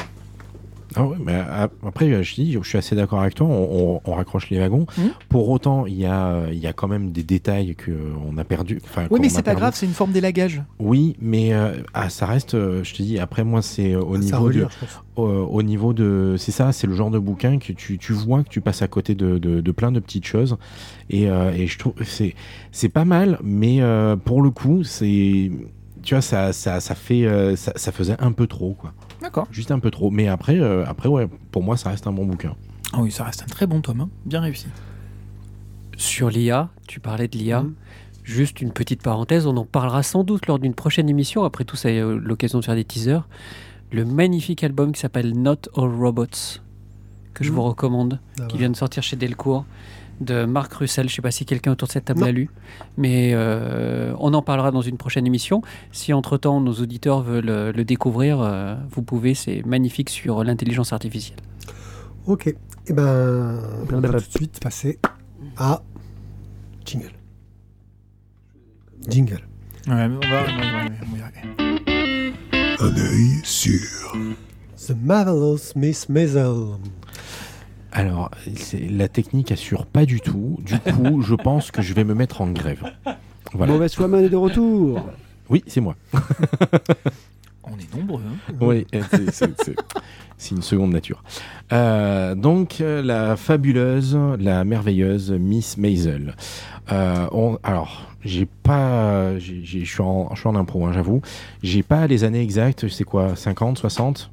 Ah 0.95 1.07
mais 1.23 1.41
après, 1.85 2.23
je 2.23 2.35
dis, 2.35 2.53
je 2.53 2.67
suis 2.67 2.77
assez 2.77 2.95
d'accord 2.95 3.21
avec 3.21 3.35
toi, 3.35 3.47
on, 3.47 3.99
raccroche 4.13 4.49
les 4.49 4.59
wagons. 4.59 4.85
Mmh. 4.97 5.01
Pour 5.29 5.49
autant, 5.49 5.85
il 5.85 5.99
y 5.99 6.05
a, 6.05 6.47
il 6.51 6.59
y 6.59 6.67
a 6.67 6.73
quand 6.73 6.87
même 6.87 7.11
des 7.11 7.23
détails 7.23 7.75
qu'on 7.75 8.37
a 8.37 8.43
perdu. 8.43 8.81
Oui, 9.09 9.19
mais 9.21 9.29
c'est 9.29 9.41
pas 9.41 9.55
grave, 9.55 9.73
c'est 9.75 9.85
une 9.85 9.93
forme 9.93 10.11
d'élagage. 10.11 10.61
Oui, 10.79 11.15
mais 11.19 11.53
euh, 11.53 11.73
ah, 11.93 12.09
ça 12.09 12.25
reste, 12.25 12.55
euh, 12.55 12.83
je 12.83 12.93
te 12.93 13.01
dis, 13.01 13.19
après 13.19 13.43
moi, 13.43 13.61
c'est 13.61 13.95
au, 13.95 14.17
niveau 14.17 14.49
de, 14.49 14.67
au, 15.15 15.63
niveau 15.63 15.93
de. 15.93 16.35
C'est 16.37 16.51
ça, 16.51 16.71
c'est 16.71 16.87
le 16.87 16.93
genre 16.93 17.11
de 17.11 17.19
bouquin 17.19 17.57
que 17.57 17.73
tu, 17.73 17.97
tu, 17.97 18.13
vois 18.13 18.43
que 18.43 18.49
tu 18.49 18.61
passes 18.61 18.81
à 18.81 18.87
côté 18.87 19.15
de, 19.15 19.37
de, 19.37 19.71
plein 19.71 19.91
de 19.91 19.99
petites 19.99 20.25
choses. 20.25 20.57
Et, 21.09 21.29
euh, 21.29 21.51
et 21.53 21.67
je 21.67 21.77
trouve 21.79 21.93
c'est 22.71 22.89
pas 22.89 23.05
mal, 23.05 23.39
mais 23.43 23.81
pour 24.25 24.41
le 24.41 24.49
coup, 24.49 24.83
c'est. 24.83 25.51
Tu 26.01 26.15
vois, 26.15 26.21
ça, 26.21 26.51
ça, 26.51 26.81
ça 26.81 26.95
fait, 26.95 27.55
ça, 27.55 27.71
ça 27.75 27.91
faisait 27.93 28.17
un 28.19 28.33
peu 28.33 28.45
trop, 28.45 28.73
quoi. 28.73 28.93
D'accord. 29.24 29.47
Juste 29.51 29.71
un 29.71 29.80
peu 29.80 29.89
trop. 29.89 30.11
Mais 30.11 30.28
après, 30.28 30.59
euh, 30.59 30.86
après 30.86 31.07
ouais, 31.07 31.28
pour 31.51 31.63
moi, 31.63 31.78
ça 31.78 31.89
reste 31.89 32.05
un 32.07 32.11
bon 32.11 32.26
bouquin. 32.26 32.55
Ah 32.91 32.99
oui, 33.01 33.09
ça 33.09 33.24
reste 33.24 33.41
un 33.41 33.47
très 33.47 33.65
bon 33.65 33.82
tome, 33.82 34.01
hein. 34.01 34.09
bien 34.26 34.41
réussi. 34.41 34.67
Sur 35.97 36.30
l'IA, 36.30 36.69
tu 36.88 36.99
parlais 36.99 37.28
de 37.28 37.38
l'IA. 37.38 37.63
Mhm. 37.63 37.74
Juste 38.24 38.61
une 38.61 38.71
petite 38.71 39.01
parenthèse, 39.01 39.47
on 39.47 39.57
en 39.57 39.65
parlera 39.65 40.03
sans 40.03 40.24
doute 40.24 40.47
lors 40.47 40.59
d'une 40.59 40.74
prochaine 40.74 41.09
émission. 41.09 41.43
Après 41.43 41.65
tout, 41.65 41.76
ça 41.76 41.89
a 41.89 41.91
l'occasion 41.91 42.59
de 42.59 42.65
faire 42.65 42.76
des 42.76 42.86
teasers. 42.86 43.28
Le 43.91 44.05
magnifique 44.05 44.63
album 44.63 44.91
qui 44.91 44.99
s'appelle 44.99 45.34
Not 45.34 45.69
All 45.76 45.89
Robots, 45.89 46.59
que 47.34 47.43
je 47.43 47.49
mhm. 47.49 47.55
vous 47.55 47.63
recommande, 47.63 48.19
ah 48.39 48.45
qui 48.45 48.57
vient 48.57 48.69
de 48.69 48.76
sortir 48.76 49.03
chez 49.03 49.15
Delcourt 49.15 49.65
de 50.22 50.45
Marc 50.45 50.74
Russell. 50.74 51.07
Je 51.07 51.14
ne 51.14 51.16
sais 51.16 51.22
pas 51.22 51.32
si 51.32 51.45
quelqu'un 51.45 51.72
autour 51.72 51.88
de 51.88 51.93
cette 51.93 52.05
table 52.05 52.22
l'a 52.22 52.32
lu, 52.32 52.49
mais 52.97 53.32
euh, 53.34 54.14
on 54.20 54.34
en 54.34 54.41
parlera 54.41 54.72
dans 54.72 54.82
une 54.82 54.97
prochaine 54.97 55.26
émission. 55.26 55.61
Si 55.91 56.14
entre-temps 56.14 56.61
nos 56.61 56.74
auditeurs 56.74 57.22
veulent 57.22 57.49
euh, 57.49 57.72
le 57.72 57.84
découvrir, 57.84 58.41
euh, 58.41 58.76
vous 58.91 59.01
pouvez, 59.01 59.34
c'est 59.34 59.64
magnifique 59.66 60.09
sur 60.09 60.43
l'intelligence 60.43 60.93
artificielle. 60.93 61.39
Ok, 62.26 62.47
et 62.47 62.55
eh 62.88 62.93
ben 62.93 63.59
on 63.91 63.99
va 63.99 64.09
tout 64.09 64.18
de 64.18 64.22
suite 64.22 64.59
passer 64.61 64.99
à 65.57 65.82
Jingle. 66.86 67.11
Jingle. 69.09 69.41
Ouais, 69.88 70.07
on 70.07 70.20
va, 70.20 70.45
Un 72.80 72.95
œil 72.97 73.41
sur 73.43 73.80
The 74.88 74.95
Marvelous 75.01 75.74
Miss 75.76 76.07
Maisel. 76.07 76.78
Alors, 77.93 78.31
la 78.89 79.07
technique 79.07 79.51
assure 79.51 79.85
pas 79.85 80.05
du 80.05 80.19
tout. 80.19 80.57
Du 80.61 80.77
coup, 80.93 81.21
je 81.21 81.35
pense 81.35 81.71
que 81.71 81.81
je 81.81 81.93
vais 81.93 82.03
me 82.03 82.15
mettre 82.15 82.41
en 82.41 82.49
grève. 82.49 82.83
Voilà. 83.53 83.73
Mauvaise 83.73 83.93
foi 83.93 84.07
est 84.19 84.29
de 84.29 84.35
retour. 84.35 85.07
Oui, 85.49 85.63
c'est 85.67 85.81
moi. 85.81 85.95
on 87.63 87.77
est 87.77 87.95
nombreux. 87.95 88.21
Hein. 88.27 88.53
Oui, 88.59 88.87
c'est 90.37 90.55
une 90.55 90.63
seconde 90.63 90.91
nature. 90.91 91.23
Euh, 91.71 92.33
donc, 92.33 92.81
euh, 92.81 93.03
la 93.03 93.35
fabuleuse, 93.35 94.17
la 94.39 94.63
merveilleuse 94.63 95.31
Miss 95.31 95.77
Maisel. 95.77 96.35
Euh, 96.91 97.27
on, 97.31 97.59
alors, 97.61 98.09
j'ai 98.25 98.47
pas. 98.47 99.37
Je 99.37 99.83
suis 99.85 100.01
en, 100.01 100.31
en 100.43 100.55
impro, 100.55 100.87
hein, 100.87 100.93
j'avoue. 100.93 101.21
J'ai 101.61 101.83
pas 101.83 102.07
les 102.07 102.23
années 102.23 102.41
exactes, 102.41 102.87
c'est 102.87 103.03
quoi 103.03 103.35
50, 103.35 103.77
60 103.77 104.31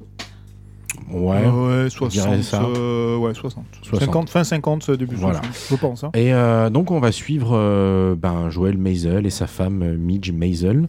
Ouais, 1.09 1.45
ouais 1.45 1.89
60, 1.89 2.43
ça. 2.43 2.63
ouais, 2.63 3.33
60. 3.33 3.65
50, 3.99 4.29
fin 4.29 4.43
50, 4.43 4.91
début 4.91 5.15
voilà. 5.15 5.41
60, 5.41 5.67
je 5.69 5.75
pense. 5.75 6.03
Hein. 6.03 6.11
Et 6.13 6.31
donc, 6.71 6.91
on 6.91 6.99
va 6.99 7.11
suivre 7.11 8.15
ben, 8.15 8.49
Joël 8.49 8.77
Maisel 8.77 9.25
et 9.25 9.29
sa 9.29 9.47
femme 9.47 9.95
Midge 9.95 10.31
Maisel. 10.31 10.87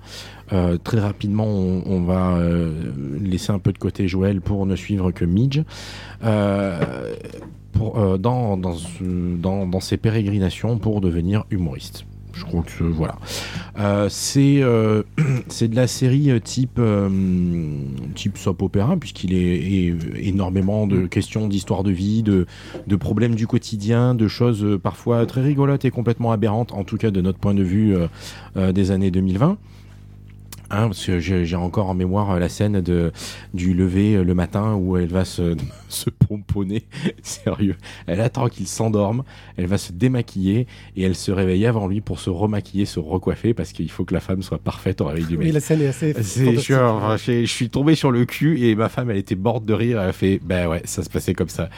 Euh, 0.52 0.76
très 0.76 1.00
rapidement, 1.00 1.46
on, 1.46 2.02
va 2.02 2.36
euh, 2.36 2.92
laisser 3.20 3.52
un 3.52 3.58
peu 3.58 3.72
de 3.72 3.78
côté 3.78 4.06
Joël 4.06 4.40
pour 4.40 4.66
ne 4.66 4.76
suivre 4.76 5.10
que 5.10 5.24
Midge. 5.24 5.62
Euh, 6.24 7.14
pour, 7.72 8.18
dans, 8.18 8.58
dans, 8.58 8.76
dans, 9.66 9.80
ses 9.80 9.96
pérégrinations 9.96 10.76
pour 10.78 11.00
devenir 11.00 11.44
humoriste. 11.50 12.04
Je 12.34 12.44
crois 12.44 12.62
que 12.62 12.84
voilà. 12.84 13.18
c'est 14.08 14.62
c'est 15.48 15.68
de 15.68 15.76
la 15.76 15.86
série 15.86 16.30
type 16.42 16.80
type 18.14 18.38
soap 18.38 18.62
opéra 18.62 18.96
puisqu'il 18.96 19.34
est, 19.34 19.94
énormément 20.16 20.86
de 20.86 21.06
questions 21.06 21.48
d'histoire 21.48 21.82
de 21.82 21.90
vie, 21.90 22.22
de, 22.22 22.46
de 22.86 22.96
problèmes 22.96 23.34
du 23.34 23.46
quotidien, 23.46 24.14
de 24.14 24.28
choses 24.28 24.78
parfois 24.82 25.26
très 25.26 25.42
rigolotes 25.42 25.84
et 25.84 25.90
complètement 25.90 26.32
aberrantes, 26.32 26.72
en 26.72 26.84
tout 26.84 26.96
cas 26.96 27.10
de 27.10 27.20
notre 27.20 27.38
point 27.38 27.54
de 27.54 27.62
vue 27.62 27.94
des 28.56 28.90
années 28.90 29.10
2020. 29.10 29.58
Hein, 30.74 30.88
parce 30.88 31.04
que 31.04 31.20
j'ai 31.20 31.56
encore 31.56 31.90
en 31.90 31.94
mémoire 31.94 32.30
euh, 32.30 32.38
la 32.38 32.48
scène 32.48 32.80
de, 32.80 33.12
du 33.52 33.74
lever 33.74 34.14
euh, 34.14 34.24
le 34.24 34.32
matin 34.32 34.74
où 34.74 34.96
elle 34.96 35.08
va 35.08 35.26
se, 35.26 35.54
se 35.88 36.08
pomponner. 36.08 36.86
Sérieux. 37.22 37.76
Elle 38.06 38.22
attend 38.22 38.48
qu'il 38.48 38.66
s'endorme, 38.66 39.22
elle 39.58 39.66
va 39.66 39.76
se 39.76 39.92
démaquiller 39.92 40.66
et 40.96 41.02
elle 41.02 41.14
se 41.14 41.30
réveille 41.30 41.66
avant 41.66 41.88
lui 41.88 42.00
pour 42.00 42.20
se 42.20 42.30
remaquiller, 42.30 42.86
se 42.86 43.00
recoiffer 43.00 43.52
parce 43.52 43.72
qu'il 43.72 43.90
faut 43.90 44.06
que 44.06 44.14
la 44.14 44.20
femme 44.20 44.42
soit 44.42 44.56
parfaite 44.56 45.02
au 45.02 45.06
réveil 45.06 45.26
du 45.26 45.36
mec. 45.36 45.46
Oui, 45.48 45.52
la 45.52 45.60
scène 45.60 45.82
est 45.82 45.88
assez. 45.88 46.14
je, 46.14 47.44
suis 47.44 47.68
tombé 47.68 47.94
sur 47.94 48.10
le 48.10 48.24
cul 48.24 48.64
et 48.64 48.74
ma 48.74 48.88
femme, 48.88 49.10
elle 49.10 49.18
était 49.18 49.36
morte 49.36 49.66
de 49.66 49.74
rire. 49.74 50.00
Elle 50.00 50.08
a 50.08 50.12
fait, 50.14 50.40
ben 50.42 50.68
ouais, 50.68 50.80
ça 50.86 51.02
se 51.02 51.10
passait 51.10 51.34
comme 51.34 51.50
ça. 51.50 51.68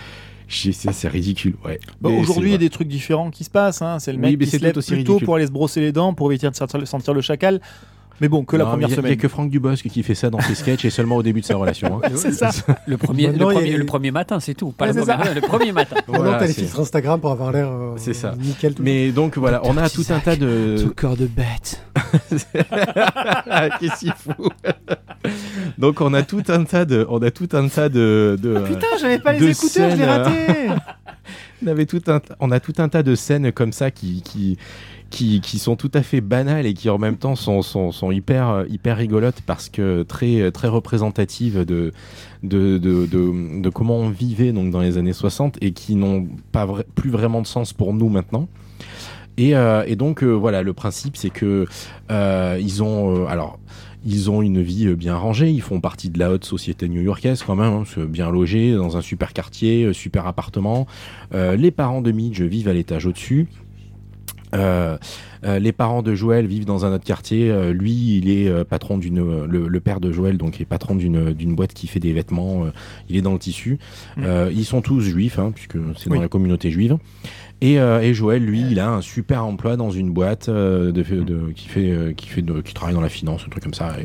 C'est 0.46 1.08
ridicule, 1.08 1.54
ouais. 1.64 1.80
Bah, 2.00 2.10
aujourd'hui, 2.10 2.50
il 2.50 2.52
y 2.52 2.54
a 2.54 2.58
des 2.58 2.70
trucs 2.70 2.86
différents 2.86 3.30
qui 3.30 3.42
se 3.42 3.50
passent. 3.50 3.82
Hein. 3.82 3.98
C'est 3.98 4.12
le 4.12 4.18
mec 4.18 4.38
qui 4.38 4.46
se 4.46 4.58
lève 4.58 4.76
aussi 4.76 4.92
plutôt 4.92 5.18
pour 5.18 5.34
aller 5.34 5.46
se 5.46 5.50
brosser 5.50 5.80
les 5.80 5.90
dents, 5.90 6.14
pour 6.14 6.30
éviter 6.30 6.48
de 6.48 6.54
sentir 6.54 7.14
le 7.14 7.20
chacal. 7.22 7.60
Mais 8.20 8.28
bon, 8.28 8.44
que 8.44 8.56
la 8.56 8.64
première 8.64 8.88
semaine. 8.88 9.04
Il 9.06 9.08
n'y 9.08 9.12
a 9.14 9.22
que 9.22 9.28
Franck 9.28 9.50
Dubosc 9.50 9.88
qui 9.88 10.02
fait 10.02 10.14
ça 10.14 10.30
dans 10.30 10.40
ses 10.40 10.54
sketchs 10.54 10.84
et 10.84 10.90
seulement 10.90 11.16
au 11.16 11.22
début 11.22 11.40
de 11.40 11.46
sa 11.46 11.56
relation. 11.56 12.00
Hein. 12.02 12.08
c'est 12.14 12.32
ça. 12.32 12.50
Le 12.86 12.96
premier, 12.96 13.28
le, 13.28 13.38
premier, 13.38 13.76
le, 13.76 13.86
premier, 13.86 14.10
matin, 14.10 14.40
c'est 14.40 14.54
tout. 14.54 14.70
Pas 14.70 14.86
le, 14.86 14.92
premier, 15.02 15.34
le 15.34 15.40
premier 15.40 15.72
matin. 15.72 15.96
Voilà, 16.06 16.38
t'as 16.38 16.46
les 16.46 16.52
filtres 16.52 16.80
Instagram 16.80 17.20
pour 17.20 17.30
avoir 17.30 17.52
l'air 17.52 17.68
euh, 17.68 17.94
c'est 17.96 18.14
ça. 18.14 18.34
nickel. 18.38 18.74
Tout 18.74 18.82
Mais 18.82 19.10
donc 19.10 19.36
voilà, 19.36 19.60
on 19.64 19.76
a 19.76 19.88
tout 19.88 20.04
un 20.10 20.18
tas 20.20 20.36
de. 20.36 20.76
Tout 20.80 20.92
corps 20.94 21.16
de 21.16 21.26
bête. 21.26 21.82
Qu'est-ce 23.80 24.00
qu'il 24.00 24.12
fout 24.12 24.52
Donc 25.78 26.00
on 26.00 26.14
a 26.14 26.22
tout 26.22 26.42
un 26.48 26.64
tas 26.64 26.84
de. 26.84 27.06
On 27.08 27.22
a 27.22 27.30
tout 27.30 27.48
un 27.52 27.68
tas 27.68 27.88
de. 27.88 28.38
de 28.40 28.56
ah, 28.56 28.60
putain, 28.60 28.86
j'avais 29.00 29.18
pas 29.18 29.32
les 29.32 29.50
écouteurs, 29.50 29.90
je 29.90 29.96
l'ai 29.96 30.04
raté. 30.04 30.32
on, 31.62 31.66
avait 31.66 31.86
tout 31.86 32.02
un, 32.06 32.20
on 32.40 32.50
a 32.50 32.60
tout 32.60 32.74
un 32.78 32.88
tas 32.88 33.02
de 33.02 33.14
scènes 33.14 33.52
comme 33.52 33.72
ça 33.72 33.90
qui, 33.90 34.22
qui, 34.22 34.58
qui, 35.14 35.58
sont 35.58 35.76
tout 35.76 35.90
à 35.94 36.02
fait 36.02 36.20
banales 36.20 36.66
et 36.66 36.74
qui 36.74 36.90
en 36.90 36.98
même 36.98 37.16
temps 37.16 37.36
sont, 37.36 38.10
hyper, 38.10 38.66
rigolotes 38.84 39.40
parce 39.46 39.68
que 39.68 40.02
très, 40.02 40.50
représentatives 40.68 41.64
de, 41.64 41.92
comment 43.72 43.98
on 43.98 44.08
vivait 44.08 44.52
donc, 44.52 44.70
dans 44.70 44.80
les 44.80 44.98
années 44.98 45.12
60 45.12 45.58
et 45.60 45.72
qui 45.72 45.94
n'ont 45.94 46.26
plus 46.94 47.10
vraiment 47.10 47.40
de 47.42 47.46
sens 47.46 47.72
pour 47.72 47.94
nous 47.94 48.08
maintenant. 48.08 48.48
Et, 49.36 49.56
euh, 49.56 49.94
donc 49.96 50.22
euh, 50.22 50.30
voilà, 50.30 50.62
le 50.62 50.72
principe 50.72 51.16
c'est 51.16 51.30
que 51.30 51.66
euh, 52.10 52.58
ils 52.60 52.82
ont 52.82 53.26
alors 53.26 53.58
ils 54.06 54.30
ont 54.30 54.42
une 54.42 54.60
vie 54.60 54.94
bien 54.94 55.16
rangée, 55.16 55.50
ils 55.50 55.62
font 55.62 55.80
partie 55.80 56.10
de 56.10 56.18
la 56.18 56.30
haute 56.30 56.44
société 56.44 56.88
new-yorkaise 56.88 57.42
quand 57.42 57.56
même, 57.56 57.72
hein, 57.72 58.04
bien 58.06 58.30
logés 58.30 58.74
dans 58.74 58.98
un 58.98 59.00
super 59.00 59.32
quartier, 59.32 59.94
super 59.94 60.26
appartement. 60.26 60.86
les 61.32 61.70
parents 61.70 62.02
de 62.02 62.12
Midge 62.12 62.42
vivent 62.42 62.68
à 62.68 62.74
l'étage 62.74 63.06
au-dessus. 63.06 63.48
Euh, 64.54 64.96
euh, 65.44 65.58
les 65.58 65.72
parents 65.72 66.02
de 66.02 66.14
Joël 66.14 66.46
vivent 66.46 66.64
dans 66.64 66.84
un 66.84 66.92
autre 66.94 67.04
quartier. 67.04 67.50
Euh, 67.50 67.72
lui, 67.72 68.18
il 68.18 68.30
est 68.30 68.64
patron 68.64 68.98
d'une. 68.98 69.44
Le, 69.44 69.80
père 69.80 70.00
de 70.00 70.12
Joël, 70.12 70.38
donc, 70.38 70.60
est 70.60 70.64
patron 70.64 70.94
d'une 70.94 71.54
boîte 71.54 71.74
qui 71.74 71.86
fait 71.86 72.00
des 72.00 72.12
vêtements. 72.12 72.66
il 73.08 73.16
est 73.16 73.22
dans 73.22 73.32
le 73.32 73.38
tissu. 73.38 73.78
Mm. 74.16 74.24
ils 74.50 74.64
sont 74.64 74.80
tous 74.80 75.00
juifs, 75.00 75.38
hein, 75.38 75.52
puisque 75.54 75.76
c'est 75.96 76.08
dans 76.08 76.20
la 76.20 76.28
communauté 76.28 76.70
juive. 76.70 76.96
Et, 77.60 77.78
Joël, 78.14 78.44
lui, 78.44 78.62
il 78.70 78.80
a 78.80 78.90
un 78.90 79.00
super 79.00 79.44
emploi 79.44 79.76
dans 79.76 79.90
une 79.90 80.10
boîte 80.10 80.48
de, 80.48 80.90
de, 80.90 81.52
qui 81.54 81.68
fait, 81.68 82.14
qui 82.16 82.28
fait, 82.28 82.42
de, 82.42 82.60
qui 82.60 82.74
travaille 82.74 82.94
dans 82.94 83.00
la 83.00 83.08
finance, 83.08 83.42
un 83.46 83.50
truc 83.50 83.62
comme 83.62 83.74
ça. 83.74 83.96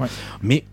Mais 0.41 0.63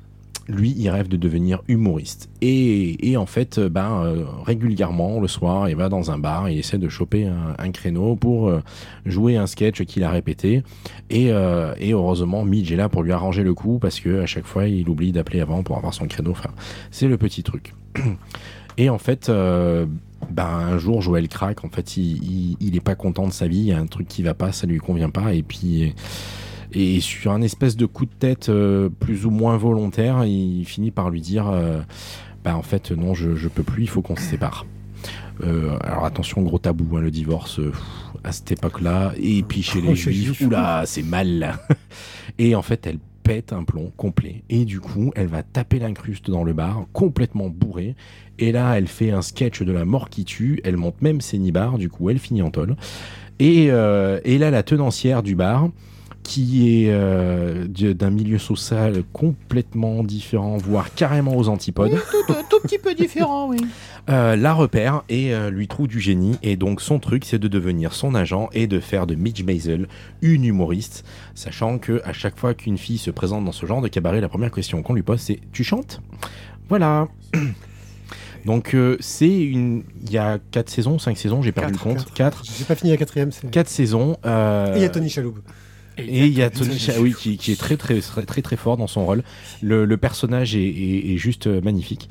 lui, 0.49 0.75
il 0.77 0.89
rêve 0.89 1.09
de 1.09 1.17
devenir 1.17 1.63
humoriste. 1.69 2.29
Et, 2.41 3.17
en 3.17 3.27
fait, 3.27 3.59
euh, 3.59 3.69
ben, 3.69 4.03
euh, 4.03 4.25
régulièrement, 4.45 5.21
le 5.21 5.29
soir, 5.29 5.69
il 5.69 5.77
va 5.77 5.89
dans 5.89 6.11
un 6.11 6.19
bar, 6.19 6.49
il 6.49 6.59
essaie 6.59 6.79
de 6.79 6.89
choper 6.89 7.27
un, 7.27 7.71
créneau 7.71 8.15
pour 8.17 8.49
euh, 8.49 8.63
jouer 9.05 9.37
un 9.37 9.47
sketch 9.47 9.83
qu'il 9.85 10.05
a 10.05 10.11
répété. 10.11 10.63
Et, 11.11 11.31
heureusement, 11.31 12.45
Midge 12.45 12.73
est 12.73 12.77
là 12.77 12.89
pour 12.89 13.03
lui 13.03 13.13
arranger 13.13 13.43
le 13.43 13.55
coup 13.55 13.79
parce 13.79 14.01
que 14.01 14.23
à 14.23 14.27
chaque 14.27 14.47
fois, 14.47 14.67
il 14.67 14.89
oublie 14.89 15.13
d'appeler 15.13 15.41
avant 15.41 15.63
pour 15.63 15.77
avoir 15.77 15.95
son 15.95 16.07
créneau. 16.07 16.35
C'est 16.91 17.09
le 17.09 17.17
petit 17.17 17.43
truc. 17.43 17.75
Et 18.79 18.91
en 18.91 18.99
fait, 18.99 19.29
ben, 19.29 19.89
un 20.45 20.79
jour, 20.79 21.01
Joël 21.01 21.29
craque. 21.29 21.65
En 21.65 21.71
fait, 21.71 21.97
il, 21.97 22.57
il, 22.61 22.77
est 22.77 22.81
pas 22.81 22.95
content 22.95 23.27
de 23.27 23.33
sa 23.33 23.49
vie. 23.49 23.59
Il 23.59 23.67
y 23.67 23.73
a 23.73 23.79
un 23.79 23.87
truc 23.87 24.07
qui 24.07 24.23
va 24.23 24.35
pas, 24.35 24.53
ça 24.53 24.67
lui 24.67 24.79
convient 24.79 25.09
pas. 25.09 25.33
Et 25.33 25.43
puis 25.43 25.95
et 26.79 27.01
sur 27.01 27.33
un 27.33 27.41
espèce 27.41 27.75
de 27.75 27.87
coup 27.87 28.05
de 28.05 28.13
tête 28.13 28.51
euh, 28.51 28.91
plus 28.91 29.25
ou 29.25 29.31
moins 29.31 29.57
volontaire, 29.57 30.27
il 30.27 30.63
finit 30.67 30.91
par 30.91 31.09
lui 31.09 31.23
dire 31.23 31.49
euh, 31.49 31.81
Bah, 32.45 32.55
en 32.55 32.63
fait, 32.63 32.91
non, 32.91 33.15
je, 33.15 33.35
je 33.35 33.49
peux 33.49 33.63
plus, 33.63 33.85
il 33.85 33.89
faut 33.89 34.03
qu'on 34.03 34.15
se 34.15 34.23
sépare. 34.23 34.67
Euh, 35.43 35.79
alors 35.81 36.05
attention, 36.05 36.43
gros 36.43 36.59
tabou, 36.59 36.99
hein, 36.99 37.01
le 37.01 37.11
divorce 37.11 37.61
à 38.25 38.33
cette 38.33 38.53
époque-là. 38.53 39.15
Et 39.17 39.43
puis 39.43 39.63
chez 39.63 39.81
les 39.81 39.97
juifs, 39.97 40.43
oula, 40.43 40.83
c'est 40.85 41.03
mal. 41.03 41.59
et 42.39 42.55
en 42.55 42.61
fait, 42.61 42.87
elle 42.87 42.99
pète 43.23 43.55
un 43.55 43.65
plomb 43.65 43.91
complet. 43.97 44.43
Et 44.51 44.67
du 44.67 44.79
coup, 44.79 45.13
elle 45.17 45.29
va 45.29 45.43
taper 45.43 45.79
l'incruste 45.79 46.31
dans 46.31 46.45
le 46.45 46.53
bar, 46.53 46.85
complètement 46.93 47.49
bourrée. 47.49 47.97
Et 48.39 48.53
là, 48.53 48.77
elle 48.77 48.87
fait 48.87 49.13
un 49.13 49.23
sketch 49.23 49.63
de 49.63 49.73
la 49.73 49.87
mort 49.87 50.11
qui 50.11 50.27
tue. 50.27 50.61
Elle 50.63 50.77
monte 50.77 51.01
même 51.01 51.23
ses 51.23 51.39
nibards, 51.39 51.79
du 51.79 51.89
coup, 51.89 52.11
elle 52.11 52.19
finit 52.19 52.43
en 52.43 52.51
tôle. 52.51 52.77
Et, 53.39 53.65
et 53.67 54.39
là, 54.39 54.51
la 54.51 54.63
tenancière 54.63 55.23
du 55.23 55.35
bar, 55.35 55.71
qui 56.27 56.83
est 56.85 56.91
euh, 56.91 57.69
d'un 57.69 58.11
milieu 58.11 58.39
social 58.39 59.05
complètement 59.13 60.03
différent, 60.03 60.57
voire 60.57 60.93
carrément 60.93 61.37
aux 61.37 61.49
antipodes. 61.49 61.93
tout, 62.11 62.35
tout, 62.51 62.61
petit 62.63 62.79
peu 62.79 62.95
différent, 62.95 63.49
oui. 63.49 63.59
Euh, 64.09 64.37
la 64.37 64.55
repère 64.55 65.03
et 65.09 65.35
euh, 65.35 65.51
lui 65.51 65.67
trouve 65.67 65.89
du 65.89 65.99
génie. 65.99 66.37
Et 66.45 66.55
donc 66.55 66.81
son 66.81 67.01
truc, 67.01 67.25
c'est 67.25 67.41
de 67.41 67.49
devenir 67.49 67.93
son 67.93 68.15
agent 68.15 68.49
et 68.53 68.69
de 68.69 68.79
faire 68.79 69.05
de 69.05 69.17
Mitch 69.17 69.43
Maisel 69.43 69.89
une 70.23 70.45
humoriste, 70.45 71.05
sachant 71.35 71.79
que 71.79 72.01
à 72.05 72.13
chaque 72.13 72.39
fois 72.39 72.55
qu'une 72.55 72.79
fille 72.79 72.99
se 72.99 73.11
présente 73.11 73.45
dans 73.45 73.51
ce 73.51 73.67
genre 73.67 73.81
de 73.81 73.89
cabaret, 73.89 74.21
la 74.21 74.29
première 74.29 74.53
question 74.53 74.81
qu'on 74.85 74.95
lui 74.95 75.03
pose, 75.03 75.19
c'est 75.19 75.41
"Tu 75.51 75.65
chantes? 75.65 76.01
Voilà. 76.69 77.09
Donc 78.45 78.77
c'est 79.01 79.37
une, 79.37 79.83
il 80.05 80.13
y 80.13 80.19
a 80.19 80.39
4 80.53 80.71
saisons, 80.71 81.01
5 81.01 81.19
saisons, 81.19 81.43
j'ai 81.43 81.51
perdu 81.51 81.73
le 81.73 81.79
compte. 81.79 82.07
4. 82.15 82.45
J'ai 82.57 82.65
pas 82.65 82.77
fini 82.77 82.93
la 82.93 82.99
quatrième. 82.99 83.31
4 83.51 83.69
saisons. 83.69 84.13
Et 84.25 84.77
il 84.77 84.83
y 84.83 84.85
a 84.85 84.89
Tony 84.89 85.11
Chaloub. 85.11 85.35
Et 85.99 86.27
il 86.27 86.37
y 86.37 86.43
a 86.43 86.51
Tony 86.51 86.77
oui, 86.99 87.15
qui, 87.19 87.39
qui, 87.39 87.53
est 87.53 87.61
très 87.61 87.77
très 87.77 88.01
très 88.01 88.43
très 88.43 88.57
fort 88.57 88.77
dans 88.77 88.87
son 88.87 89.07
rôle. 89.07 89.23
Le, 89.63 89.85
le 89.85 89.97
personnage 89.97 90.55
est, 90.55 90.61
est, 90.61 91.15
est, 91.15 91.17
juste 91.17 91.47
euh, 91.47 91.61
magnifique. 91.63 92.09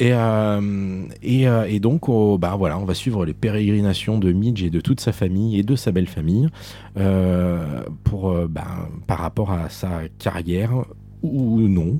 Et, 0.00 0.14
euh, 0.14 1.02
et, 1.22 1.46
euh, 1.46 1.66
et, 1.68 1.78
donc, 1.78 2.08
oh, 2.08 2.38
bah 2.38 2.54
voilà, 2.58 2.78
on 2.78 2.86
va 2.86 2.94
suivre 2.94 3.26
les 3.26 3.34
pérégrinations 3.34 4.18
de 4.18 4.32
Midge 4.32 4.62
et 4.62 4.70
de 4.70 4.80
toute 4.80 4.98
sa 4.98 5.12
famille 5.12 5.58
et 5.58 5.62
de 5.62 5.76
sa 5.76 5.92
belle 5.92 6.08
famille 6.08 6.48
euh, 6.96 7.82
pour, 8.02 8.34
bah, 8.48 8.88
par 9.06 9.18
rapport 9.18 9.52
à 9.52 9.68
sa 9.68 10.00
carrière 10.18 10.86
ou 11.22 11.68
non. 11.68 11.98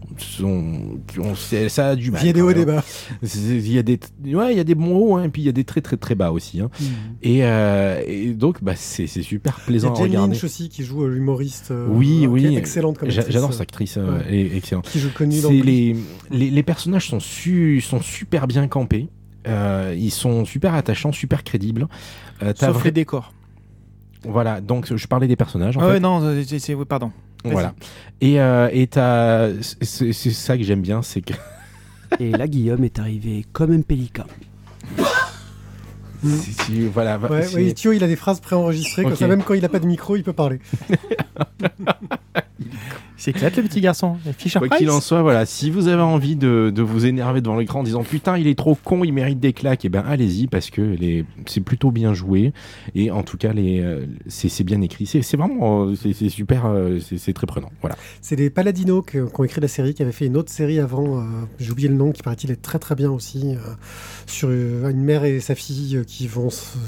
ça 1.68 1.89
a 1.89 1.97
du 1.97 2.11
mal. 2.11 2.21
Il 2.23 2.27
y 2.27 2.31
a 2.31 2.33
des 2.33 2.43
hauts 2.43 2.51
et 2.51 2.55
des 2.55 2.64
bas. 2.64 2.83
Il 3.23 3.73
y 3.73 3.79
a 3.79 3.83
des, 3.83 4.01
ouais, 4.25 4.53
il 4.53 4.57
y 4.57 4.61
a 4.61 4.64
des 4.64 4.75
bons 4.75 4.97
hauts, 4.97 5.16
hein, 5.16 5.25
et 5.25 5.29
puis 5.29 5.43
il 5.43 5.45
y 5.45 5.49
a 5.49 5.53
des 5.53 5.64
très 5.64 5.81
très 5.81 5.97
très 5.97 6.14
bas 6.14 6.33
aussi. 6.33 6.61
Hein. 6.61 6.71
Mm. 6.81 6.85
Et, 7.23 7.45
euh, 7.45 8.03
et, 8.07 8.33
donc, 8.33 8.62
bah, 8.62 8.75
c'est 8.77 9.07
super 9.07 9.61
plaisant 9.61 9.95
il 9.95 9.99
y 9.99 10.01
a 10.01 10.03
à 10.03 10.07
regarder. 10.09 10.35
Lynch 10.35 10.45
aussi 10.45 10.68
qui 10.68 10.85
joue 10.85 11.07
l'humoriste. 11.07 11.71
Euh, 11.71 11.87
oui, 11.89 12.27
oui. 12.27 12.57
excellente 12.57 12.99
comme 12.99 13.11
J'adore 13.11 13.53
cette 13.53 13.62
actrice, 13.62 13.97
euh, 13.99 14.21
elle 14.27 14.35
est 14.35 14.57
excellente. 14.57 14.89
Qui 14.89 15.01
joue 15.01 15.11
connu 15.12 15.41
dans 15.41 15.51
les, 15.51 15.97
les, 16.31 16.51
les, 16.51 16.62
personnages 16.62 17.09
sont, 17.09 17.21
su, 17.21 17.81
sont 17.81 18.01
super 18.01 18.47
bien 18.47 18.68
campés. 18.68 19.09
ils 19.47 20.11
sont 20.11 20.45
super 20.45 20.75
attachants, 20.75 21.12
super 21.12 21.45
crédibles. 21.45 21.89
Sauf 22.57 22.85
les 22.85 22.93
décors. 22.93 23.33
Voilà, 24.25 24.61
donc 24.61 24.95
je 24.95 25.07
parlais 25.07 25.27
des 25.27 25.37
personnages. 25.37 25.79
En 25.79 25.81
ah 25.81 25.89
ouais, 25.89 26.01
non, 26.01 26.21
c'est, 26.45 26.77
pardon. 26.85 27.11
Voilà. 27.45 27.74
Et 28.20 28.41
euh, 28.41 28.68
et 28.72 28.86
t'as- 28.86 29.49
c'est 29.82 30.12
ça 30.12 30.57
que 30.59 30.62
j'aime 30.64 30.82
bien, 30.82 31.03
c'est 31.03 31.20
que 31.22 31.32
Et 32.20 32.30
là, 32.32 32.47
Guillaume 32.49 32.84
est 32.84 32.99
arrivé 32.99 33.45
comme 33.53 33.72
un 33.72 33.80
pélican. 33.82 34.24
c'est- 36.24 36.64
tu- 36.66 36.88
voilà. 36.88 37.16
va- 37.18 37.30
Ouais, 37.30 37.55
ouais, 37.55 37.72
Thio, 37.72 37.93
il 37.93 38.03
a 38.05 38.09
des 38.09 38.16
phrases 38.16 38.41
préenregistrées, 38.41 39.03
comme 39.05 39.12
Ok. 39.12 39.18
ça, 39.18 39.26
même 39.28 39.43
quand 39.43 39.55
il 39.55 39.62
n'a 39.62 39.68
pas 39.68 39.78
de 39.78 39.86
micro, 39.86 40.16
il 40.16 40.22
peut 40.24 40.32
parler. 40.32 40.59
Il 43.21 43.23
s'éclate 43.23 43.55
le 43.59 43.64
petit 43.64 43.83
garçon. 43.83 44.16
Fisher 44.39 44.59
Quoi 44.61 44.79
qu'il 44.79 44.89
en 44.91 45.03
soit, 45.03 45.21
voilà, 45.21 45.45
si 45.45 45.71
vous 45.71 45.89
avez 45.89 46.01
envie 46.01 46.37
de, 46.37 46.73
de 46.75 46.81
vous 46.83 47.05
énerver 47.05 47.43
devant 47.43 47.59
l'écran 47.59 47.81
en 47.81 47.83
disant 47.83 48.03
putain 48.03 48.39
il 48.39 48.47
est 48.47 48.57
trop 48.59 48.75
con, 48.83 49.05
il 49.05 49.12
mérite 49.12 49.39
des 49.39 49.53
claques, 49.53 49.85
et 49.85 49.91
ben 49.91 50.03
allez-y 50.09 50.47
parce 50.47 50.71
que 50.71 50.81
les- 50.81 51.27
c'est 51.45 51.61
plutôt 51.61 51.91
bien 51.91 52.14
joué 52.14 52.55
et 52.95 53.11
en 53.11 53.23
tout 53.23 53.37
cas 53.37 53.53
les 53.53 53.81
euh, 53.83 54.07
c'est 54.27 54.49
c'est 54.49 54.64
bien 54.64 54.81
écrit, 54.81 55.05
c'est 55.05 55.21
c'est 55.21 55.37
vraiment 55.37 55.85
euh, 55.85 55.95
c'est 55.97 56.14
c'est 56.14 56.31
super, 56.31 56.64
euh, 56.64 56.99
c'est 56.99 57.18
c'est 57.18 57.35
très 57.35 57.47
prenant. 57.47 57.71
Voilà. 57.83 57.95
C'est 58.23 58.37
les 58.37 58.49
Paladinos 58.49 59.03
qui, 59.03 59.18
ont 59.21 59.45
écrit 59.45 59.61
la 59.61 59.68
série, 59.68 59.93
qui 59.93 60.01
avaient 60.03 60.12
fait 60.12 60.27
une 60.27 60.39
autre 60.39 60.51
série 60.51 60.79
avant, 60.79 61.18
euh, 61.21 61.25
j'ai 61.59 61.71
oublié 61.73 61.89
le 61.91 61.97
nom, 61.97 62.12
qui 62.12 62.23
paraît-il 62.23 62.51
est 62.51 62.62
très 62.62 62.79
très 62.79 62.95
bien 62.95 63.11
aussi, 63.11 63.55
euh, 63.55 63.59
sur 64.27 64.51
une 64.51 65.03
mère 65.05 65.25
et 65.25 65.41
sa 65.41 65.55
fille 65.55 66.03
qui 66.07 66.27
vont 66.27 66.49
se 66.49 66.79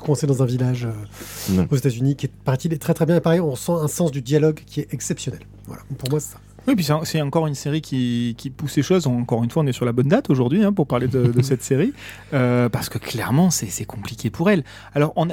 coincer, 0.00 0.26
dans 0.26 0.42
un 0.42 0.46
village 0.46 0.86
euh, 0.86 1.64
aux 1.70 1.76
États-Unis, 1.76 2.16
qui 2.16 2.26
est, 2.26 2.30
paraît-il 2.44 2.72
est 2.72 2.78
très 2.78 2.92
très 2.94 3.06
bien. 3.06 3.14
Et 3.16 3.20
pareil, 3.20 3.40
on 3.40 3.54
sent 3.54 3.72
un 3.72 3.88
sens 3.88 4.10
du 4.10 4.20
dialogue 4.20 4.60
qui 4.66 4.80
est 4.80 4.92
exceptionnel. 4.92 5.40
Voilà, 5.66 5.82
pour 5.98 6.10
moi 6.10 6.20
c'est 6.20 6.32
ça. 6.32 6.38
Oui, 6.68 6.74
puis 6.74 6.84
c'est 7.04 7.20
encore 7.20 7.46
une 7.46 7.54
série 7.54 7.80
qui, 7.80 8.34
qui 8.36 8.50
pousse 8.50 8.76
les 8.76 8.82
choses. 8.82 9.06
Encore 9.06 9.44
une 9.44 9.50
fois, 9.50 9.62
on 9.62 9.66
est 9.68 9.72
sur 9.72 9.84
la 9.84 9.92
bonne 9.92 10.08
date 10.08 10.30
aujourd'hui 10.30 10.64
hein, 10.64 10.72
pour 10.72 10.88
parler 10.88 11.06
de, 11.06 11.28
de 11.28 11.42
cette 11.42 11.62
série. 11.70 11.92
Euh, 12.34 12.68
parce 12.68 12.88
que 12.88 12.98
clairement, 12.98 13.50
c'est 13.50 13.84
compliqué 13.84 14.30
pour 14.30 14.50
elle. 14.50 14.64
Alors, 14.94 15.12
on 15.16 15.28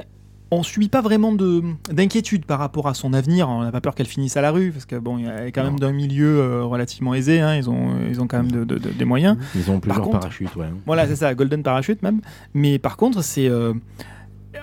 on 0.51 0.61
subit 0.61 0.89
pas 0.89 1.01
vraiment 1.01 1.31
de- 1.31 1.63
d'inquiétude 1.91 2.45
par 2.45 2.59
rapport 2.59 2.87
à 2.87 2.93
son 2.93 3.13
avenir. 3.13 3.49
On 3.49 3.63
n'a 3.63 3.71
pas 3.71 3.81
peur 3.81 3.95
qu'elle 3.95 4.05
finisse 4.05 4.37
à 4.37 4.41
la 4.43 4.51
rue, 4.51 4.71
parce 4.71 4.85
que 4.85 4.95
bon, 4.97 5.17
il 5.17 5.25
est 5.27 5.51
quand 5.51 5.63
même 5.63 5.79
d'un 5.79 5.91
milieu 5.91 6.37
euh, 6.39 6.63
relativement 6.63 7.15
aisé. 7.15 7.39
hein. 7.39 7.55
Ils, 7.55 7.67
ont, 7.67 7.95
ils 8.07 8.21
ont 8.21 8.27
quand 8.27 8.37
même 8.37 8.51
de- 8.51 8.63
de- 8.63 8.77
de- 8.77 8.89
des 8.91 9.05
moyens. 9.05 9.35
Ils 9.55 9.71
ont 9.71 9.79
plusieurs 9.79 10.03
contre- 10.05 10.19
parachutes, 10.19 10.55
ouais. 10.55 10.67
Voilà, 10.85 11.07
c'est 11.07 11.15
ça, 11.15 11.33
Golden 11.33 11.63
Parachute 11.63 12.03
même. 12.03 12.21
Mais 12.53 12.77
par 12.77 12.97
contre, 12.97 13.23
c'est 13.23 13.47
euh, 13.49 13.73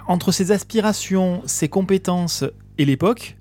entre 0.07 0.31
ses 0.31 0.53
aspirations, 0.53 1.43
ses 1.47 1.69
compétences 1.69 2.45
et 2.79 2.85
l'époque, 2.85 3.37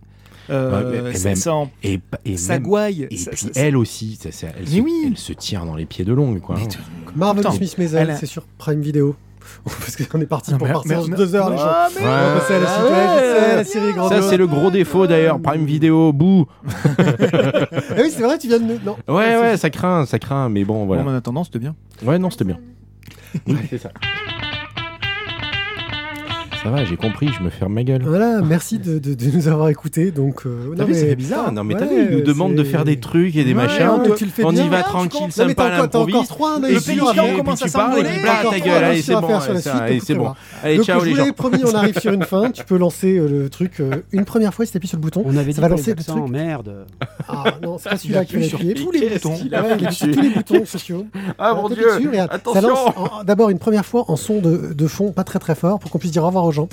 euh, 0.50 1.12
et 1.12 1.16
ça, 1.16 1.30
même- 1.30 1.36
ça 1.36 1.54
en- 1.56 1.70
Et, 1.84 1.98
pa- 1.98 2.20
et 2.26 2.38
ça 2.38 2.54
même- 2.54 2.64
gouaille. 2.64 3.08
et 3.10 3.18
ça- 3.18 3.32
puis 3.32 3.40
ça- 3.42 3.50
elle 3.56 3.78
aussi, 3.78 4.18
ça- 4.22 4.32
ça- 4.32 4.48
elle, 4.58 4.66
Mais 4.70 4.78
se, 4.78 4.82
oui. 4.82 4.94
elle 5.08 5.18
se 5.18 5.34
tire 5.34 5.66
dans 5.66 5.76
les 5.76 5.86
pieds 5.86 6.06
de 6.06 6.14
longue 6.14 6.40
quoi. 6.42 6.56
Marvel 7.16 7.44
Smith 7.52 7.78
Maisel, 7.78 8.10
a- 8.12 8.16
c'est 8.16 8.26
sur 8.26 8.44
Prime 8.58 8.82
Video. 8.82 9.16
Parce 9.64 9.96
qu'on 9.96 10.22
est 10.22 10.26
parti 10.28 10.52
Non, 10.52 10.58
pour 10.60 10.68
mais- 10.68 10.74
partir 10.74 11.10
deux 11.10 11.34
heures, 11.34 11.50
les 11.50 11.58
gens. 11.58 11.64
Ah, 11.66 11.88
mais- 11.96 12.02
On 12.02 12.06
va 12.06 12.40
passer 12.40 12.54
à 12.54 12.60
la 12.60 12.68
suite. 12.68 12.84
Ouais, 12.84 12.90
je 12.90 13.40
sais, 13.50 13.56
la 13.56 13.64
série 13.64 13.88
est 13.90 14.10
Ça 14.22 14.22
c'est 14.30 14.38
le 14.38 14.46
gros 14.48 14.70
défaut 14.70 15.08
d'ailleurs, 15.08 15.40
Prime 15.42 15.66
Video, 15.66 16.14
bouh. 16.14 16.46
Ah 17.00 17.96
oui, 17.98 18.12
c'est 18.16 18.22
vrai, 18.22 18.38
tu 18.38 18.48
viens 18.48 18.60
de. 18.60 18.66
nous- 18.66 18.80
Non. 18.86 18.96
Ouais 19.08 19.38
ouais, 19.40 19.58
ça 19.58 19.70
craint, 19.70 20.06
ça 20.06 20.20
craint, 20.20 20.50
mais 20.50 20.64
bon 20.66 20.86
voilà. 20.86 21.02
Bon, 21.04 21.10
en 21.10 21.16
attendant, 21.16 21.44
c'était 21.44 21.60
bien. 21.60 21.76
Ouais 22.04 22.20
non 22.20 22.30
c'était 22.30 22.46
bien. 22.46 22.60
Ouais, 23.48 23.56
c'est 23.70 23.78
ça. 23.80 23.92
Ça 26.64 26.70
va, 26.72 26.84
j'ai 26.84 26.98
compris, 26.98 27.30
je 27.38 27.42
me 27.42 27.50
ferme 27.50 27.74
ma 27.74 27.84
gueule. 27.84 28.02
Voilà, 28.04 28.42
merci 28.42 28.80
de, 28.80 29.00
de- 29.00 29.14
de 29.14 29.32
nous 29.32 29.48
avoir 29.48 29.70
écoutés. 29.70 30.12
Donc, 30.12 30.46
euh, 30.46 30.74
T'as 30.76 30.82
non, 30.84 30.88
vu, 30.88 30.94
ça 30.94 31.02
mais- 31.04 31.08
fait 31.10 31.16
bizarre. 31.16 31.52
Non, 31.54 31.64
mais 31.64 31.74
t'as 31.76 31.86
Ouais, 31.88 32.04
vu, 32.06 32.08
il 32.12 32.18
nous 32.18 32.24
demande 32.24 32.54
de 32.56 32.64
c'est- 32.66 32.70
faire 32.70 32.84
des 32.84 33.00
trucs 33.00 33.36
et 33.38 33.44
des 33.46 33.52
Ouais, 33.52 33.56
machins. 33.56 33.88
mais 34.08 34.14
tu 34.16 34.26
le 34.26 34.32
fais 34.32 34.44
on 34.44 34.52
bien, 34.52 34.66
y 34.66 34.70
va 34.70 34.84
tranquille. 34.84 35.22
Non, 35.22 35.30
sympa, 35.32 35.54
t'as 35.56 35.64
à 35.64 35.70
t'as 35.70 35.78
l'improviste. 35.84 36.32
a 36.64 36.70
Et 36.70 36.76
puis, 36.76 36.98
commence 37.38 37.62
à 37.64 37.68
s'envoler. 37.70 38.04
ta 38.04 38.60
gueule, 38.60 38.84
on 38.84 38.84
a 38.84 38.88
allez, 38.88 39.02
c'est 39.02 39.14
bon, 39.16 39.28
allez, 39.80 40.00
c'est 40.02 40.14
bon. 40.16 40.34
Allez, 40.62 40.84
ciao 40.84 41.02
les 41.04 41.12
vous 41.12 41.18
gens. 41.18 41.32
promis, 41.32 41.62
on 41.66 41.74
arrive 41.74 41.98
sur 42.00 42.12
une 42.12 42.24
fin. 42.24 42.52
Tu 42.52 42.64
peux 42.66 42.78
lancer 42.78 43.18
euh, 43.18 43.28
le 43.30 43.50
truc 43.50 43.80
euh, 43.80 43.92
une 44.12 44.26
première 44.26 44.54
fois 44.54 44.66
si 44.66 44.74
t'appuies 44.74 44.90
sur 44.90 44.98
le 44.98 45.02
bouton. 45.02 45.24
On 45.26 45.38
avait 45.38 45.54
Ça 45.54 45.62
dit 45.62 45.70
lancer 45.70 45.96
le 45.96 46.04
truc. 46.04 46.30
merde. 46.30 46.86
Ah 47.30 47.46
non, 47.64 47.78
c'est 47.78 47.90
pas 47.90 47.98
celui-là 47.98 48.26
qui 48.26 48.44
sur 48.44 48.58
appuyer. 48.58 48.74
Tous 48.74 48.92
les 48.92 49.10
boutons. 49.10 49.34
a 49.54 49.78
il 49.80 49.92
sur 49.94 50.12
tous 50.12 50.22
les 50.22 50.30
boutons 50.30 50.66
sociaux. 50.66 51.06
Ah 51.38 51.54
mon 51.54 51.70
dieu, 51.70 51.88
attention. 52.30 52.76
d'abord 53.26 53.50
une 53.50 53.60
première 53.60 53.86
fois 53.86 54.04
en 54.10 54.18
son 54.18 54.40
de, 54.42 54.74
de 54.74 54.88
fond, 54.88 55.12
pas 55.14 55.24
très 55.24 55.40
très 55.40 55.56
fort, 55.56 55.80
pour 55.80 55.90
qu'on 55.90 56.00
puisse 56.00 56.12
dire 56.12 56.24
au 56.24 56.28
revoir 56.28 56.49
aux 56.50 56.52
gens. 56.52 56.70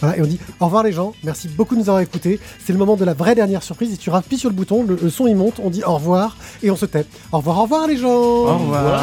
Voilà, 0.00 0.16
et 0.18 0.22
on 0.22 0.26
dit 0.26 0.38
au 0.60 0.66
revoir 0.66 0.82
les 0.82 0.92
gens, 0.92 1.14
merci 1.24 1.48
beaucoup 1.48 1.74
de 1.74 1.80
nous 1.80 1.88
avoir 1.88 2.00
écoutés. 2.00 2.38
C'est 2.64 2.72
le 2.72 2.78
moment 2.78 2.96
de 2.96 3.04
la 3.04 3.14
vraie 3.14 3.34
dernière 3.34 3.62
surprise. 3.62 3.92
Et 3.92 3.96
tu 3.96 4.10
appuies 4.10 4.38
sur 4.38 4.50
le 4.50 4.54
bouton, 4.54 4.82
le, 4.82 4.98
le 5.00 5.10
son 5.10 5.26
il 5.26 5.36
monte, 5.36 5.60
on 5.62 5.70
dit 5.70 5.82
au 5.84 5.94
revoir 5.94 6.36
et 6.62 6.70
on 6.70 6.76
se 6.76 6.86
tait. 6.86 7.06
Au 7.32 7.38
revoir, 7.38 7.58
au 7.58 7.62
revoir 7.62 7.86
les 7.86 7.96
gens. 7.96 8.08
Au 8.08 8.58
revoir. 8.58 9.00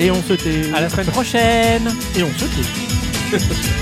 Et 0.00 0.10
on 0.10 0.22
se 0.22 0.34
tait. 0.34 0.72
À 0.74 0.80
la 0.80 0.88
semaine 0.88 1.06
prochaine 1.06 1.82
Et 2.16 2.22
on 2.22 2.30
se 2.30 2.44
tait. 2.44 3.38